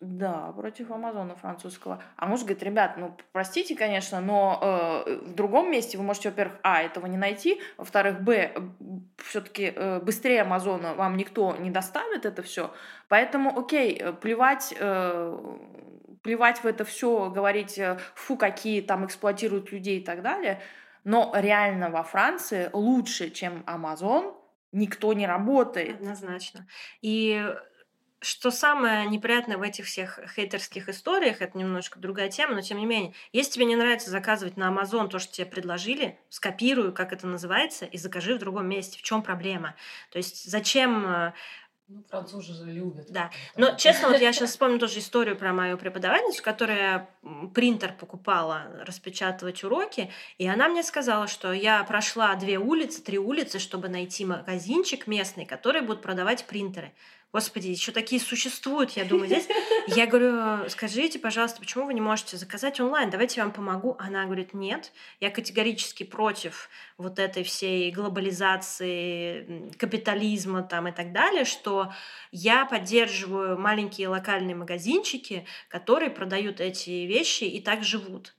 да, 0.00 0.52
против 0.52 0.90
Амазона 0.90 1.36
французского. 1.36 2.02
А 2.16 2.26
муж 2.26 2.40
говорит, 2.40 2.62
ребят, 2.62 2.96
ну, 2.98 3.16
простите, 3.32 3.74
конечно, 3.74 4.20
но 4.20 5.04
э, 5.06 5.16
в 5.24 5.34
другом 5.34 5.70
месте 5.70 5.96
вы 5.96 6.04
можете, 6.04 6.28
во-первых, 6.28 6.58
а, 6.62 6.82
этого 6.82 7.06
не 7.06 7.16
найти, 7.16 7.60
во-вторых, 7.78 8.20
б, 8.20 8.52
все-таки 9.16 9.72
э, 9.74 10.00
быстрее 10.00 10.42
Амазона 10.42 10.94
вам 10.94 11.16
никто 11.16 11.56
не 11.56 11.70
доставит 11.70 12.26
это 12.26 12.42
все. 12.42 12.74
Поэтому, 13.08 13.58
окей, 13.58 13.96
э, 13.98 14.12
плевать, 14.12 14.74
э, 14.78 15.56
плевать 16.22 16.58
в 16.58 16.66
это 16.66 16.84
все, 16.84 17.30
говорить, 17.30 17.78
э, 17.78 17.98
фу, 18.14 18.36
какие 18.36 18.82
там 18.82 19.06
эксплуатируют 19.06 19.72
людей 19.72 20.00
и 20.00 20.04
так 20.04 20.20
далее, 20.20 20.60
но 21.04 21.32
реально 21.34 21.88
во 21.88 22.02
Франции 22.02 22.68
лучше, 22.74 23.30
чем 23.30 23.62
Амазон, 23.64 24.34
никто 24.72 25.14
не 25.14 25.26
работает. 25.26 25.96
Однозначно. 25.96 26.66
И 27.00 27.42
что 28.20 28.50
самое 28.50 29.06
неприятное 29.06 29.58
в 29.58 29.62
этих 29.62 29.86
всех 29.86 30.18
хейтерских 30.34 30.88
историях, 30.88 31.42
это 31.42 31.56
немножко 31.58 31.98
другая 31.98 32.30
тема, 32.30 32.54
но 32.54 32.62
тем 32.62 32.78
не 32.78 32.86
менее, 32.86 33.12
если 33.32 33.52
тебе 33.52 33.66
не 33.66 33.76
нравится 33.76 34.10
заказывать 34.10 34.56
на 34.56 34.70
Amazon 34.70 35.08
то, 35.08 35.18
что 35.18 35.32
тебе 35.32 35.46
предложили, 35.46 36.18
скопируй, 36.30 36.92
как 36.92 37.12
это 37.12 37.26
называется, 37.26 37.84
и 37.84 37.98
закажи 37.98 38.34
в 38.34 38.38
другом 38.38 38.68
месте. 38.68 38.98
В 38.98 39.02
чем 39.02 39.22
проблема? 39.22 39.76
То 40.10 40.18
есть 40.18 40.50
зачем 40.50 41.06
э, 41.06 41.32
ну, 41.88 42.02
французы 42.10 42.52
же 42.52 42.64
любят. 42.64 43.06
Да. 43.10 43.30
Но, 43.56 43.76
честно, 43.76 44.08
вот 44.08 44.20
я 44.20 44.32
сейчас 44.32 44.50
вспомню 44.52 44.80
тоже 44.80 44.98
историю 44.98 45.36
про 45.36 45.52
мою 45.52 45.78
преподавательницу, 45.78 46.42
которая 46.42 47.08
принтер 47.54 47.92
покупала 47.92 48.64
распечатывать 48.84 49.62
уроки, 49.62 50.10
и 50.38 50.48
она 50.48 50.68
мне 50.68 50.82
сказала, 50.82 51.28
что 51.28 51.52
я 51.52 51.84
прошла 51.84 52.34
две 52.34 52.58
улицы, 52.58 53.02
три 53.02 53.18
улицы, 53.18 53.60
чтобы 53.60 53.88
найти 53.88 54.24
магазинчик 54.24 55.06
местный, 55.06 55.46
который 55.46 55.82
будет 55.82 56.02
продавать 56.02 56.44
принтеры. 56.46 56.92
Господи, 57.32 57.68
еще 57.68 57.92
такие 57.92 58.20
существуют, 58.20 58.92
я 58.92 59.04
думаю, 59.04 59.26
здесь. 59.26 59.46
Я 59.88 60.06
говорю, 60.06 60.68
скажите, 60.70 61.18
пожалуйста, 61.18 61.60
почему 61.60 61.84
вы 61.84 61.92
не 61.92 62.00
можете 62.00 62.36
заказать 62.36 62.80
онлайн? 62.80 63.10
Давайте 63.10 63.40
я 63.40 63.44
вам 63.44 63.52
помогу. 63.52 63.94
Она 63.98 64.24
говорит, 64.24 64.54
нет, 64.54 64.92
я 65.20 65.30
категорически 65.30 66.04
против 66.04 66.70
вот 66.96 67.18
этой 67.18 67.42
всей 67.42 67.90
глобализации, 67.90 69.70
капитализма 69.76 70.62
там 70.62 70.88
и 70.88 70.92
так 70.92 71.12
далее, 71.12 71.44
что 71.44 71.92
я 72.32 72.64
поддерживаю 72.64 73.58
маленькие 73.58 74.08
локальные 74.08 74.56
магазинчики, 74.56 75.46
которые 75.68 76.10
продают 76.10 76.60
эти 76.60 76.90
вещи 76.90 77.44
и 77.44 77.60
так 77.60 77.84
живут. 77.84 78.34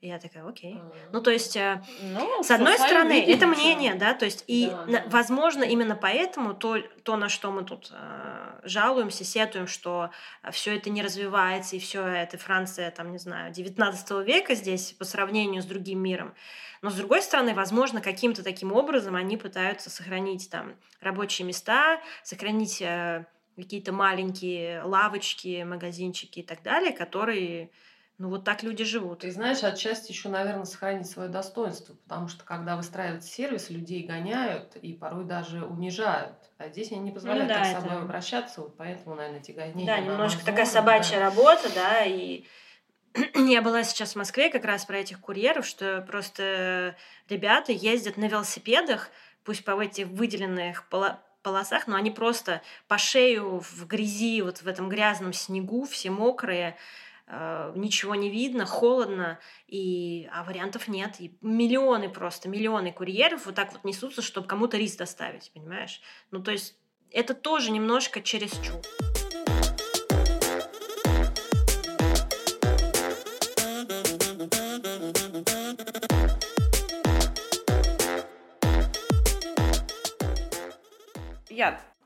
Я 0.00 0.20
такая, 0.20 0.46
окей. 0.46 0.80
Ну, 1.12 1.20
то 1.20 1.32
есть, 1.32 1.56
э, 1.56 1.82
ну, 2.02 2.44
с 2.44 2.50
одной 2.52 2.78
стороны, 2.78 3.20
видим, 3.20 3.34
это 3.34 3.46
мнение, 3.48 3.94
да, 3.96 4.14
то 4.14 4.26
есть, 4.26 4.44
и, 4.46 4.68
да, 4.68 4.84
на, 4.86 5.00
да. 5.00 5.04
возможно, 5.08 5.64
именно 5.64 5.96
поэтому 5.96 6.54
то, 6.54 6.78
то, 7.02 7.16
на 7.16 7.28
что 7.28 7.50
мы 7.50 7.64
тут 7.64 7.90
э, 7.92 8.60
жалуемся, 8.62 9.24
сетуем, 9.24 9.66
что 9.66 10.10
все 10.52 10.76
это 10.76 10.88
не 10.90 11.02
развивается, 11.02 11.74
и 11.74 11.80
все 11.80 12.06
это 12.06 12.38
Франция, 12.38 12.92
там, 12.92 13.10
не 13.10 13.18
знаю, 13.18 13.52
19 13.52 14.24
века 14.24 14.54
здесь 14.54 14.92
по 14.92 15.04
сравнению 15.04 15.62
с 15.62 15.66
другим 15.66 16.00
миром. 16.00 16.32
Но, 16.80 16.90
с 16.90 16.94
другой 16.94 17.20
стороны, 17.20 17.52
возможно, 17.52 18.00
каким-то 18.00 18.44
таким 18.44 18.72
образом 18.72 19.16
они 19.16 19.36
пытаются 19.36 19.90
сохранить 19.90 20.48
там 20.48 20.76
рабочие 21.00 21.44
места, 21.44 22.00
сохранить 22.22 22.80
э, 22.80 23.26
какие-то 23.56 23.92
маленькие 23.92 24.82
лавочки, 24.82 25.64
магазинчики 25.64 26.38
и 26.38 26.44
так 26.44 26.62
далее, 26.62 26.92
которые 26.92 27.70
ну 28.18 28.28
вот 28.28 28.44
так 28.44 28.64
люди 28.64 28.82
живут. 28.84 29.24
И 29.24 29.30
знаешь, 29.30 29.62
отчасти 29.62 30.10
еще, 30.10 30.28
наверное, 30.28 30.64
сохранить 30.64 31.08
свое 31.08 31.28
достоинство, 31.28 31.94
потому 31.94 32.26
что 32.26 32.44
когда 32.44 32.76
выстраивают 32.76 33.24
сервис, 33.24 33.70
людей 33.70 34.04
гоняют 34.04 34.74
и 34.76 34.92
порой 34.92 35.24
даже 35.24 35.64
унижают. 35.64 36.34
А 36.58 36.68
здесь 36.68 36.90
они 36.90 37.00
не 37.00 37.12
позволяют 37.12 37.48
ну, 37.48 37.54
да, 37.54 37.62
так 37.62 37.66
это... 37.66 37.80
с 37.80 37.84
собой 37.84 38.02
обращаться, 38.02 38.60
вот 38.62 38.76
поэтому, 38.76 39.14
наверное, 39.14 39.40
эти 39.40 39.52
гонения. 39.52 39.86
Да, 39.86 39.98
немножко 40.00 40.40
Амазон, 40.40 40.44
такая 40.44 40.66
собачья 40.66 41.18
да. 41.18 41.24
работа, 41.26 41.72
да, 41.72 42.04
и 42.04 42.44
я 43.36 43.62
была 43.62 43.84
сейчас 43.84 44.14
в 44.14 44.16
Москве 44.16 44.50
как 44.50 44.64
раз 44.64 44.84
про 44.84 44.98
этих 44.98 45.20
курьеров, 45.20 45.64
что 45.64 46.02
просто 46.02 46.96
ребята 47.28 47.70
ездят 47.70 48.16
на 48.16 48.24
велосипедах, 48.24 49.10
пусть 49.44 49.64
по 49.64 49.80
этих 49.80 50.08
выделенных 50.08 50.88
полосах, 51.42 51.86
но 51.86 51.94
они 51.94 52.10
просто 52.10 52.62
по 52.88 52.98
шею 52.98 53.60
в 53.60 53.86
грязи, 53.86 54.42
вот 54.42 54.58
в 54.58 54.66
этом 54.66 54.88
грязном 54.88 55.32
снегу, 55.32 55.84
все 55.86 56.10
мокрые, 56.10 56.76
ничего 57.74 58.14
не 58.14 58.30
видно, 58.30 58.64
холодно, 58.64 59.38
и, 59.66 60.28
а 60.32 60.44
вариантов 60.44 60.88
нет. 60.88 61.16
И 61.20 61.36
миллионы 61.40 62.08
просто, 62.08 62.48
миллионы 62.48 62.92
курьеров 62.92 63.46
вот 63.46 63.54
так 63.54 63.72
вот 63.72 63.84
несутся, 63.84 64.22
чтобы 64.22 64.46
кому-то 64.46 64.76
рис 64.76 64.96
доставить, 64.96 65.50
понимаешь? 65.52 66.00
Ну, 66.30 66.42
то 66.42 66.50
есть 66.50 66.76
это 67.10 67.34
тоже 67.34 67.70
немножко 67.70 68.20
через 68.22 68.50
чересчур. 68.50 69.07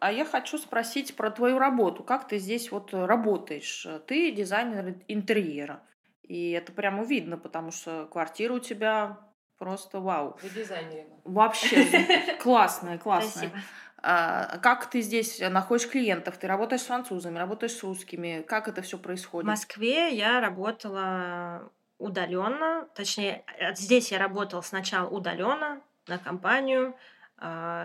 А 0.03 0.11
я 0.11 0.25
хочу 0.25 0.59
спросить 0.59 1.15
про 1.15 1.31
твою 1.31 1.61
работу. 1.61 2.03
Как 2.03 2.27
ты 2.27 2.39
здесь 2.39 2.73
вот 2.73 2.93
работаешь? 2.93 3.87
Ты 4.09 4.33
дизайнер 4.33 4.97
интерьера. 5.07 5.81
И 6.23 6.51
это 6.51 6.73
прямо 6.73 7.05
видно, 7.05 7.37
потому 7.37 7.71
что 7.71 8.09
квартира 8.11 8.53
у 8.53 8.59
тебя 8.59 9.21
просто 9.59 10.01
вау. 10.01 10.37
Вы 10.43 10.49
дизайнер. 10.49 11.05
Вообще 11.23 12.35
классная, 12.43 12.99
классная. 12.99 13.51
Спасибо. 13.51 13.63
А, 14.03 14.59
как 14.59 14.91
ты 14.91 15.03
здесь 15.03 15.39
находишь 15.39 15.89
клиентов? 15.89 16.37
Ты 16.37 16.49
работаешь 16.49 16.83
с 16.83 16.87
французами, 16.87 17.39
работаешь 17.39 17.77
с 17.77 17.85
русскими? 17.85 18.43
Как 18.43 18.67
это 18.67 18.83
все 18.83 18.99
происходит? 18.99 19.47
В 19.47 19.51
Москве 19.51 20.13
я 20.17 20.41
работала 20.41 21.71
удаленно, 21.99 22.89
точнее, 22.97 23.45
здесь 23.75 24.11
я 24.11 24.19
работала 24.19 24.63
сначала 24.63 25.09
удаленно 25.09 25.81
на 26.09 26.19
компанию, 26.19 26.97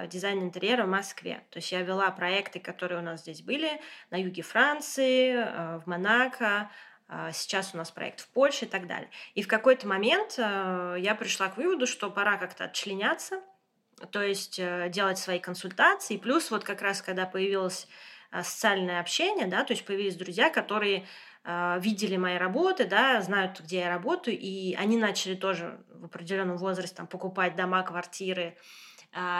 дизайн 0.08 0.44
интерьера 0.44 0.84
в 0.84 0.90
Москве. 0.90 1.42
То 1.50 1.58
есть 1.58 1.72
я 1.72 1.82
вела 1.82 2.12
проекты, 2.12 2.60
которые 2.60 3.00
у 3.00 3.04
нас 3.04 3.22
здесь 3.22 3.42
были 3.42 3.82
на 4.12 4.22
юге 4.22 4.44
Франции, 4.44 5.34
а, 5.36 5.80
в 5.80 5.88
Монако, 5.88 6.70
а, 7.08 7.32
сейчас 7.32 7.74
у 7.74 7.78
нас 7.78 7.90
проект 7.90 8.22
в 8.22 8.28
Польше 8.30 8.66
и 8.66 8.68
так 8.68 8.86
далее. 8.86 9.10
И 9.34 9.42
в 9.42 9.48
какой-то 9.48 9.88
момент 9.88 10.38
я 10.38 11.16
пришла 11.18 11.48
к 11.50 11.58
выводу, 11.58 11.88
что 11.88 12.12
пора 12.12 12.38
как-то 12.38 12.66
отчленяться 12.66 13.42
то 14.12 14.22
есть 14.22 14.60
э, 14.60 14.90
делать 14.92 15.18
свои 15.18 15.40
консультации. 15.40 16.18
Плюс 16.18 16.52
вот 16.52 16.64
как 16.64 16.84
раз, 16.84 17.02
когда 17.02 17.26
появилось 17.26 17.88
социальное 18.32 19.00
общение, 19.00 19.48
да, 19.48 19.64
то 19.64 19.74
есть 19.74 19.86
появились 19.86 20.16
друзья, 20.16 20.52
которые 20.52 21.08
видели 21.44 22.18
мои 22.18 22.38
работы, 22.38 22.86
да, 22.86 23.22
знают, 23.22 23.62
где 23.62 23.80
я 23.80 23.90
работаю, 23.90 24.38
и 24.38 24.76
они 24.76 24.98
начали 24.98 25.34
тоже 25.34 25.80
в 25.90 26.06
определенном 26.06 26.58
возрасте 26.58 26.98
там, 26.98 27.08
покупать 27.08 27.56
дома, 27.56 27.82
квартиры, 27.84 28.56
а, 28.56 28.62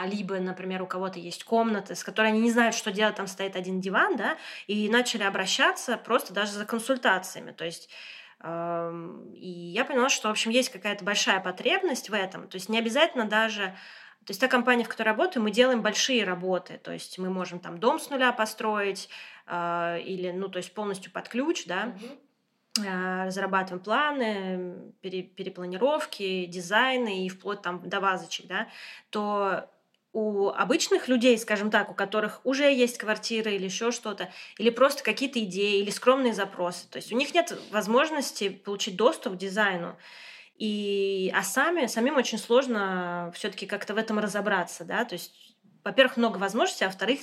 либо, 0.06 0.38
например, 0.38 0.82
у 0.82 0.86
кого-то 0.86 1.18
есть 1.18 1.44
комната, 1.44 1.94
с 1.94 2.02
которой 2.02 2.28
они 2.28 2.40
не 2.40 2.50
знают, 2.50 2.74
что 2.74 2.90
делать, 2.90 3.14
там 3.16 3.26
стоит 3.26 3.54
один 3.54 3.80
диван, 3.80 4.16
да, 4.16 4.36
и 4.66 4.88
начали 4.88 5.22
обращаться 5.22 5.96
просто 5.96 6.32
даже 6.32 6.52
за 6.52 6.64
консультациями. 6.64 7.52
То 7.52 7.64
есть 7.64 7.88
и 8.40 9.48
я 9.74 9.84
поняла, 9.84 10.08
что, 10.08 10.28
в 10.28 10.30
общем, 10.30 10.52
есть 10.52 10.70
какая-то 10.70 11.04
большая 11.04 11.40
потребность 11.40 12.08
в 12.08 12.14
этом. 12.14 12.48
То 12.48 12.56
есть 12.56 12.68
не 12.68 12.78
обязательно 12.78 13.24
даже 13.24 13.74
то 14.28 14.32
есть 14.32 14.42
та 14.42 14.48
компания, 14.48 14.84
в 14.84 14.88
которой 14.88 15.06
работаю, 15.06 15.42
мы 15.42 15.50
делаем 15.50 15.80
большие 15.80 16.22
работы. 16.22 16.78
То 16.84 16.92
есть 16.92 17.18
мы 17.18 17.30
можем 17.30 17.60
там 17.60 17.78
дом 17.78 17.98
с 17.98 18.10
нуля 18.10 18.30
построить 18.32 19.08
э, 19.46 20.02
или, 20.04 20.32
ну, 20.32 20.48
то 20.48 20.58
есть 20.58 20.74
полностью 20.74 21.10
под 21.10 21.30
ключ, 21.30 21.64
да, 21.64 21.94
угу. 21.96 22.06
Э, 22.84 23.26
разрабатываем 23.26 23.82
планы, 23.82 24.92
пере, 25.00 25.22
перепланировки, 25.22 26.46
дизайны 26.46 27.26
и 27.26 27.28
вплоть 27.28 27.62
там 27.62 27.88
до 27.88 28.00
вазочек, 28.00 28.46
да, 28.46 28.68
то 29.10 29.68
у 30.12 30.48
обычных 30.48 31.08
людей, 31.08 31.38
скажем 31.38 31.70
так, 31.70 31.90
у 31.90 31.94
которых 31.94 32.40
уже 32.44 32.72
есть 32.72 32.98
квартира 32.98 33.52
или 33.52 33.64
еще 33.64 33.92
что-то, 33.92 34.30
или 34.56 34.70
просто 34.70 35.04
какие-то 35.04 35.38
идеи, 35.40 35.80
или 35.80 35.90
скромные 35.90 36.34
запросы. 36.34 36.88
То 36.88 36.96
есть 36.96 37.12
у 37.12 37.16
них 37.16 37.34
нет 37.34 37.56
возможности 37.70 38.48
получить 38.48 38.96
доступ 38.96 39.34
к 39.34 39.36
дизайну. 39.36 39.96
И, 40.56 41.32
а 41.36 41.42
сами, 41.42 41.86
самим 41.86 42.16
очень 42.16 42.38
сложно 42.38 43.32
все-таки 43.34 43.66
как-то 43.66 43.94
в 43.94 43.96
этом 43.96 44.18
разобраться, 44.18 44.84
да, 44.84 45.04
то 45.04 45.12
есть, 45.12 45.54
во-первых, 45.84 46.16
много 46.16 46.38
возможностей, 46.38 46.84
а 46.84 46.88
во-вторых, 46.88 47.20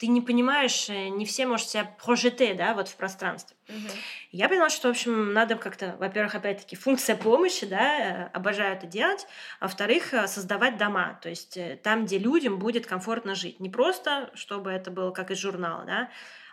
ты 0.00 0.06
не 0.06 0.22
понимаешь, 0.22 0.88
э, 0.88 1.08
не 1.08 1.26
все 1.26 1.46
может 1.46 1.68
себя 1.68 1.84
прожите, 2.02 2.54
да, 2.54 2.72
вот 2.72 2.88
в 2.88 2.96
пространстве. 2.96 3.54
Uh-huh. 3.68 3.92
Я 4.32 4.48
поняла, 4.48 4.70
что, 4.70 4.88
в 4.88 4.92
общем, 4.92 5.34
надо 5.34 5.56
как-то, 5.56 5.94
во-первых, 5.98 6.34
опять-таки, 6.34 6.74
функция 6.74 7.16
помощи, 7.16 7.66
да, 7.66 7.98
э, 7.98 8.30
обожаю 8.32 8.74
это 8.74 8.86
делать, 8.86 9.26
а 9.60 9.66
во-вторых, 9.66 10.14
э, 10.14 10.26
создавать 10.26 10.78
дома, 10.78 11.18
то 11.20 11.28
есть 11.28 11.58
там, 11.82 12.06
где 12.06 12.16
людям 12.16 12.58
будет 12.58 12.86
комфортно 12.86 13.34
жить. 13.34 13.60
Не 13.60 13.68
просто, 13.68 14.30
чтобы 14.32 14.70
это 14.70 14.90
было 14.90 15.10
как 15.10 15.30
из 15.30 15.38
журнала, 15.38 15.84
да, 15.84 16.08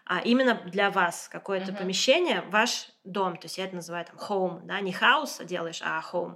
а 0.05 0.19
именно 0.19 0.55
для 0.65 0.91
вас 0.91 1.29
какое-то 1.31 1.71
uh-huh. 1.71 1.77
помещение, 1.77 2.41
ваш 2.49 2.89
дом, 3.05 3.37
то 3.37 3.45
есть 3.45 3.57
я 3.57 3.63
это 3.63 3.75
называю 3.75 4.05
там 4.05 4.17
home, 4.17 4.59
да, 4.65 4.81
не 4.81 4.91
house 4.91 5.45
делаешь, 5.45 5.81
а 5.81 6.03
home. 6.11 6.35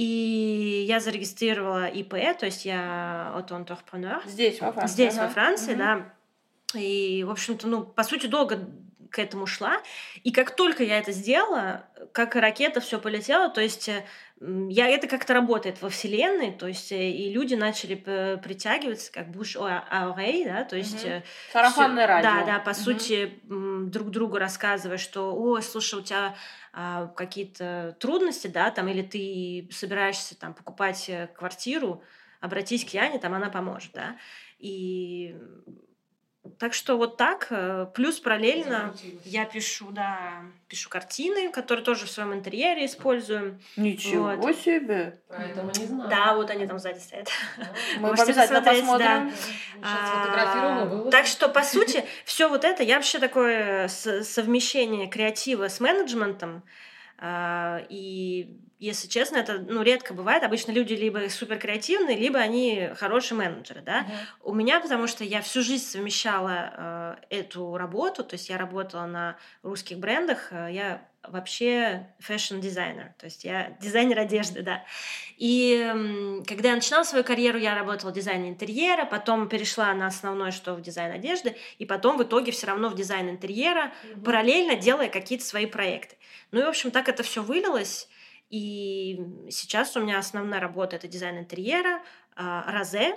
И 0.00 0.86
я 0.88 0.98
зарегистрировала 0.98 1.86
ИП, 1.86 2.14
то 2.38 2.46
есть 2.46 2.64
я 2.64 3.34
auto-entrepreneur. 3.36 4.26
Здесь, 4.26 4.58
во 4.58 4.72
Франции. 4.72 4.94
Здесь, 4.94 5.18
ага. 5.18 5.26
во 5.26 5.28
Франции, 5.28 5.74
uh-huh. 5.74 6.14
да. 6.72 6.80
И, 6.80 7.22
в 7.22 7.30
общем-то, 7.30 7.68
ну, 7.68 7.84
по 7.84 8.02
сути, 8.02 8.26
долго 8.26 8.66
к 9.10 9.18
этому 9.18 9.44
шла. 9.44 9.76
И 10.24 10.32
как 10.32 10.56
только 10.56 10.84
я 10.84 10.96
это 10.96 11.12
сделала, 11.12 11.84
как 12.12 12.34
ракета 12.34 12.80
все 12.80 12.98
полетело, 12.98 13.50
то 13.50 13.60
есть 13.60 13.90
э, 13.90 14.06
я, 14.40 14.88
это 14.88 15.06
как-то 15.06 15.34
работает 15.34 15.82
во 15.82 15.90
Вселенной, 15.90 16.50
то 16.52 16.66
есть 16.66 16.92
э, 16.92 17.10
и 17.10 17.30
люди 17.30 17.54
начали 17.54 17.94
притягиваться, 17.94 19.12
как 19.12 19.30
буш 19.30 19.56
аурей, 19.56 20.46
да, 20.46 20.64
то 20.64 20.76
есть... 20.76 21.04
Угу. 21.04 21.22
Сарафанное 21.52 22.06
радио. 22.06 22.30
Да, 22.30 22.46
да, 22.46 22.58
по 22.58 22.70
угу. 22.70 22.78
сути, 22.78 23.40
друг 23.44 24.10
другу 24.10 24.38
рассказывая, 24.38 24.96
что, 24.96 25.34
о, 25.34 25.60
слушай, 25.60 25.98
у 25.98 26.02
тебя 26.02 26.34
а, 26.72 27.08
какие-то 27.08 27.96
трудности, 27.98 28.46
да, 28.46 28.70
там, 28.70 28.88
или 28.88 29.02
ты 29.02 29.68
собираешься 29.72 30.38
там 30.38 30.54
покупать 30.54 31.08
э, 31.08 31.28
квартиру, 31.36 32.02
обратись 32.40 32.84
к 32.84 32.90
Яне, 32.90 33.18
там 33.18 33.34
она 33.34 33.50
поможет, 33.50 33.92
да. 33.92 34.16
И 34.58 35.36
так 36.58 36.72
что 36.72 36.96
вот 36.96 37.16
так. 37.16 37.48
Э, 37.50 37.86
плюс 37.94 38.18
параллельно 38.18 38.94
я 39.24 39.44
пишу, 39.44 39.90
да, 39.90 40.42
пишу 40.68 40.88
картины, 40.88 41.50
которые 41.50 41.84
тоже 41.84 42.06
в 42.06 42.10
своем 42.10 42.32
интерьере 42.32 42.86
использую. 42.86 43.60
Ничего 43.76 44.34
вот. 44.36 44.56
себе! 44.56 45.20
Поэтому 45.28 45.70
не 45.70 45.86
знаю. 45.86 46.08
Да, 46.08 46.34
вот 46.34 46.50
они 46.50 46.66
там 46.66 46.78
сзади 46.78 46.98
стоят. 46.98 47.28
Мы 47.98 48.10
обязательно 48.10 48.62
посмотрим. 48.62 49.32
А, 49.82 51.10
так 51.10 51.26
что, 51.26 51.48
по 51.48 51.62
сути, 51.62 52.04
все 52.24 52.48
вот 52.48 52.64
это, 52.64 52.82
я 52.82 52.96
вообще 52.96 53.18
такое 53.18 53.88
совмещение 53.88 55.08
креатива 55.08 55.68
с 55.68 55.78
менеджментом, 55.78 56.62
а, 57.18 57.82
и 57.90 58.58
если 58.80 59.08
честно, 59.08 59.36
это 59.36 59.58
ну, 59.58 59.82
редко 59.82 60.14
бывает. 60.14 60.42
Обычно 60.42 60.72
люди 60.72 60.94
либо 60.94 61.28
супер 61.28 61.58
креативные, 61.58 62.16
либо 62.16 62.38
они 62.38 62.90
хорошие 62.96 63.36
менеджеры. 63.36 63.82
Да? 63.82 64.00
Uh-huh. 64.00 64.50
У 64.50 64.54
меня, 64.54 64.80
потому 64.80 65.06
что 65.06 65.22
я 65.22 65.42
всю 65.42 65.62
жизнь 65.62 65.84
совмещала 65.84 67.18
э, 67.30 67.36
эту 67.40 67.76
работу, 67.76 68.24
то 68.24 68.34
есть 68.34 68.48
я 68.48 68.56
работала 68.56 69.04
на 69.04 69.36
русских 69.62 69.98
брендах, 69.98 70.48
э, 70.50 70.70
я 70.72 71.02
вообще 71.28 72.08
fashion 72.20 72.58
-дизайнер, 72.58 73.12
то 73.18 73.26
есть 73.26 73.44
я 73.44 73.76
дизайнер 73.80 74.18
одежды, 74.18 74.62
да. 74.62 74.84
И 75.36 76.42
когда 76.46 76.70
я 76.70 76.74
начинала 76.74 77.04
свою 77.04 77.24
карьеру, 77.24 77.58
я 77.58 77.74
работала 77.74 78.10
в 78.10 78.14
дизайне 78.14 78.48
интерьера, 78.48 79.04
потом 79.04 79.48
перешла 79.48 79.92
на 79.92 80.06
основное, 80.06 80.50
что 80.50 80.74
в 80.74 80.80
дизайн 80.80 81.12
одежды, 81.12 81.56
и 81.78 81.84
потом 81.84 82.16
в 82.16 82.22
итоге 82.22 82.52
все 82.52 82.68
равно 82.68 82.88
в 82.88 82.94
дизайн 82.94 83.28
интерьера, 83.28 83.92
mm-hmm. 83.92 84.24
параллельно 84.24 84.76
делая 84.76 85.08
какие-то 85.08 85.44
свои 85.44 85.66
проекты. 85.66 86.16
Ну 86.52 86.60
и, 86.60 86.64
в 86.64 86.68
общем, 86.68 86.90
так 86.90 87.08
это 87.10 87.22
все 87.22 87.42
вылилось. 87.42 88.08
И 88.50 89.20
сейчас 89.48 89.96
у 89.96 90.00
меня 90.00 90.18
основная 90.18 90.60
работа 90.60 90.96
это 90.96 91.08
дизайн 91.08 91.38
интерьера, 91.38 92.02
а, 92.34 92.70
Rozé, 92.72 93.16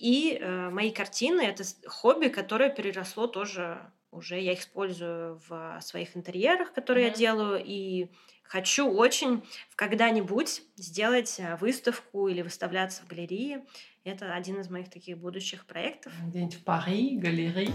и 0.00 0.38
э, 0.40 0.70
мои 0.70 0.90
картины 0.90 1.42
это 1.42 1.62
хобби, 1.86 2.28
которое 2.28 2.70
переросло 2.70 3.26
тоже 3.26 3.78
уже 4.10 4.40
я 4.40 4.54
использую 4.54 5.40
в 5.46 5.78
своих 5.82 6.16
интерьерах, 6.16 6.72
которые 6.72 7.08
mm-hmm. 7.08 7.10
я 7.10 7.16
делаю, 7.16 7.62
и 7.64 8.08
хочу 8.42 8.90
очень 8.90 9.44
когда-нибудь 9.76 10.62
сделать 10.76 11.36
э, 11.38 11.56
выставку 11.56 12.28
или 12.28 12.40
выставляться 12.40 13.02
в 13.02 13.08
галерее. 13.08 13.64
Это 14.02 14.34
один 14.34 14.58
из 14.60 14.70
моих 14.70 14.88
таких 14.88 15.18
будущих 15.18 15.66
проектов. 15.66 16.12
Где-нибудь 16.26 16.54
в 16.54 16.64
Пари, 16.64 17.18
галерее. 17.18 17.70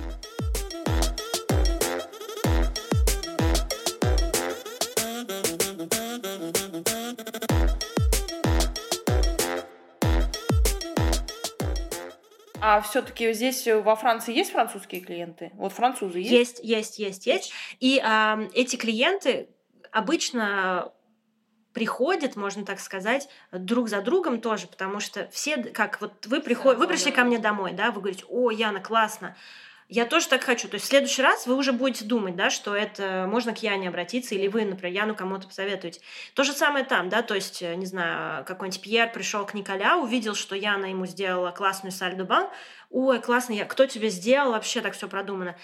А 12.67 12.81
все-таки 12.81 13.31
здесь 13.33 13.67
э, 13.67 13.79
во 13.79 13.95
Франции 13.95 14.33
есть 14.33 14.51
французские 14.51 14.99
клиенты? 14.99 15.51
Вот 15.53 15.71
французы 15.71 16.17
есть? 16.17 16.31
Есть, 16.31 16.59
есть, 16.63 16.97
есть, 16.97 17.27
есть. 17.27 17.53
И 17.79 18.01
э, 18.03 18.49
эти 18.55 18.75
клиенты 18.75 19.49
обычно 19.91 20.91
приходят, 21.73 22.35
можно 22.35 22.65
так 22.65 22.79
сказать, 22.79 23.29
друг 23.51 23.87
за 23.87 24.01
другом 24.01 24.41
тоже, 24.41 24.65
потому 24.65 24.99
что 24.99 25.29
все, 25.31 25.57
как 25.57 26.01
вот 26.01 26.25
вы 26.25 26.41
приходите, 26.41 26.79
вы 26.79 26.87
пришли 26.87 27.11
ко 27.11 27.23
мне 27.23 27.37
домой, 27.37 27.73
да, 27.73 27.91
вы 27.91 28.01
говорите, 28.01 28.25
о, 28.29 28.49
Яна, 28.49 28.79
классно, 28.79 29.35
я 29.87 30.05
тоже 30.05 30.27
так 30.27 30.43
хочу. 30.43 30.67
То 30.67 30.75
есть 30.75 30.85
в 30.85 30.89
следующий 30.89 31.21
раз 31.21 31.45
вы 31.45 31.55
уже 31.55 31.71
будете 31.71 32.05
думать, 32.05 32.35
да, 32.35 32.49
что 32.49 32.75
это 32.75 33.27
можно 33.29 33.53
к 33.53 33.61
Яне 33.61 33.89
обратиться, 33.89 34.33
или 34.33 34.47
вы, 34.47 34.65
например, 34.65 34.93
Яну 34.93 35.15
кому-то 35.15 35.47
посоветуете. 35.47 36.01
То 36.33 36.43
же 36.43 36.53
самое 36.53 36.83
там, 36.85 37.09
да, 37.09 37.21
то 37.21 37.35
есть, 37.35 37.61
э, 37.61 37.75
не 37.75 37.85
знаю, 37.85 38.45
какой-нибудь 38.45 38.81
Пьер 38.81 39.11
пришел 39.11 39.45
к 39.45 39.53
Николя, 39.53 39.97
увидел, 39.97 40.33
что 40.33 40.55
Яна 40.55 40.85
ему 40.85 41.05
сделала 41.05 41.51
классную 41.51 41.91
сальдобан. 41.91 42.49
Ой, 42.89 43.21
классно, 43.21 43.53
я, 43.53 43.65
кто 43.65 43.85
тебе 43.85 44.09
сделал, 44.09 44.53
вообще 44.53 44.81
так 44.81 44.93
все 44.93 45.07
продумано. 45.07 45.55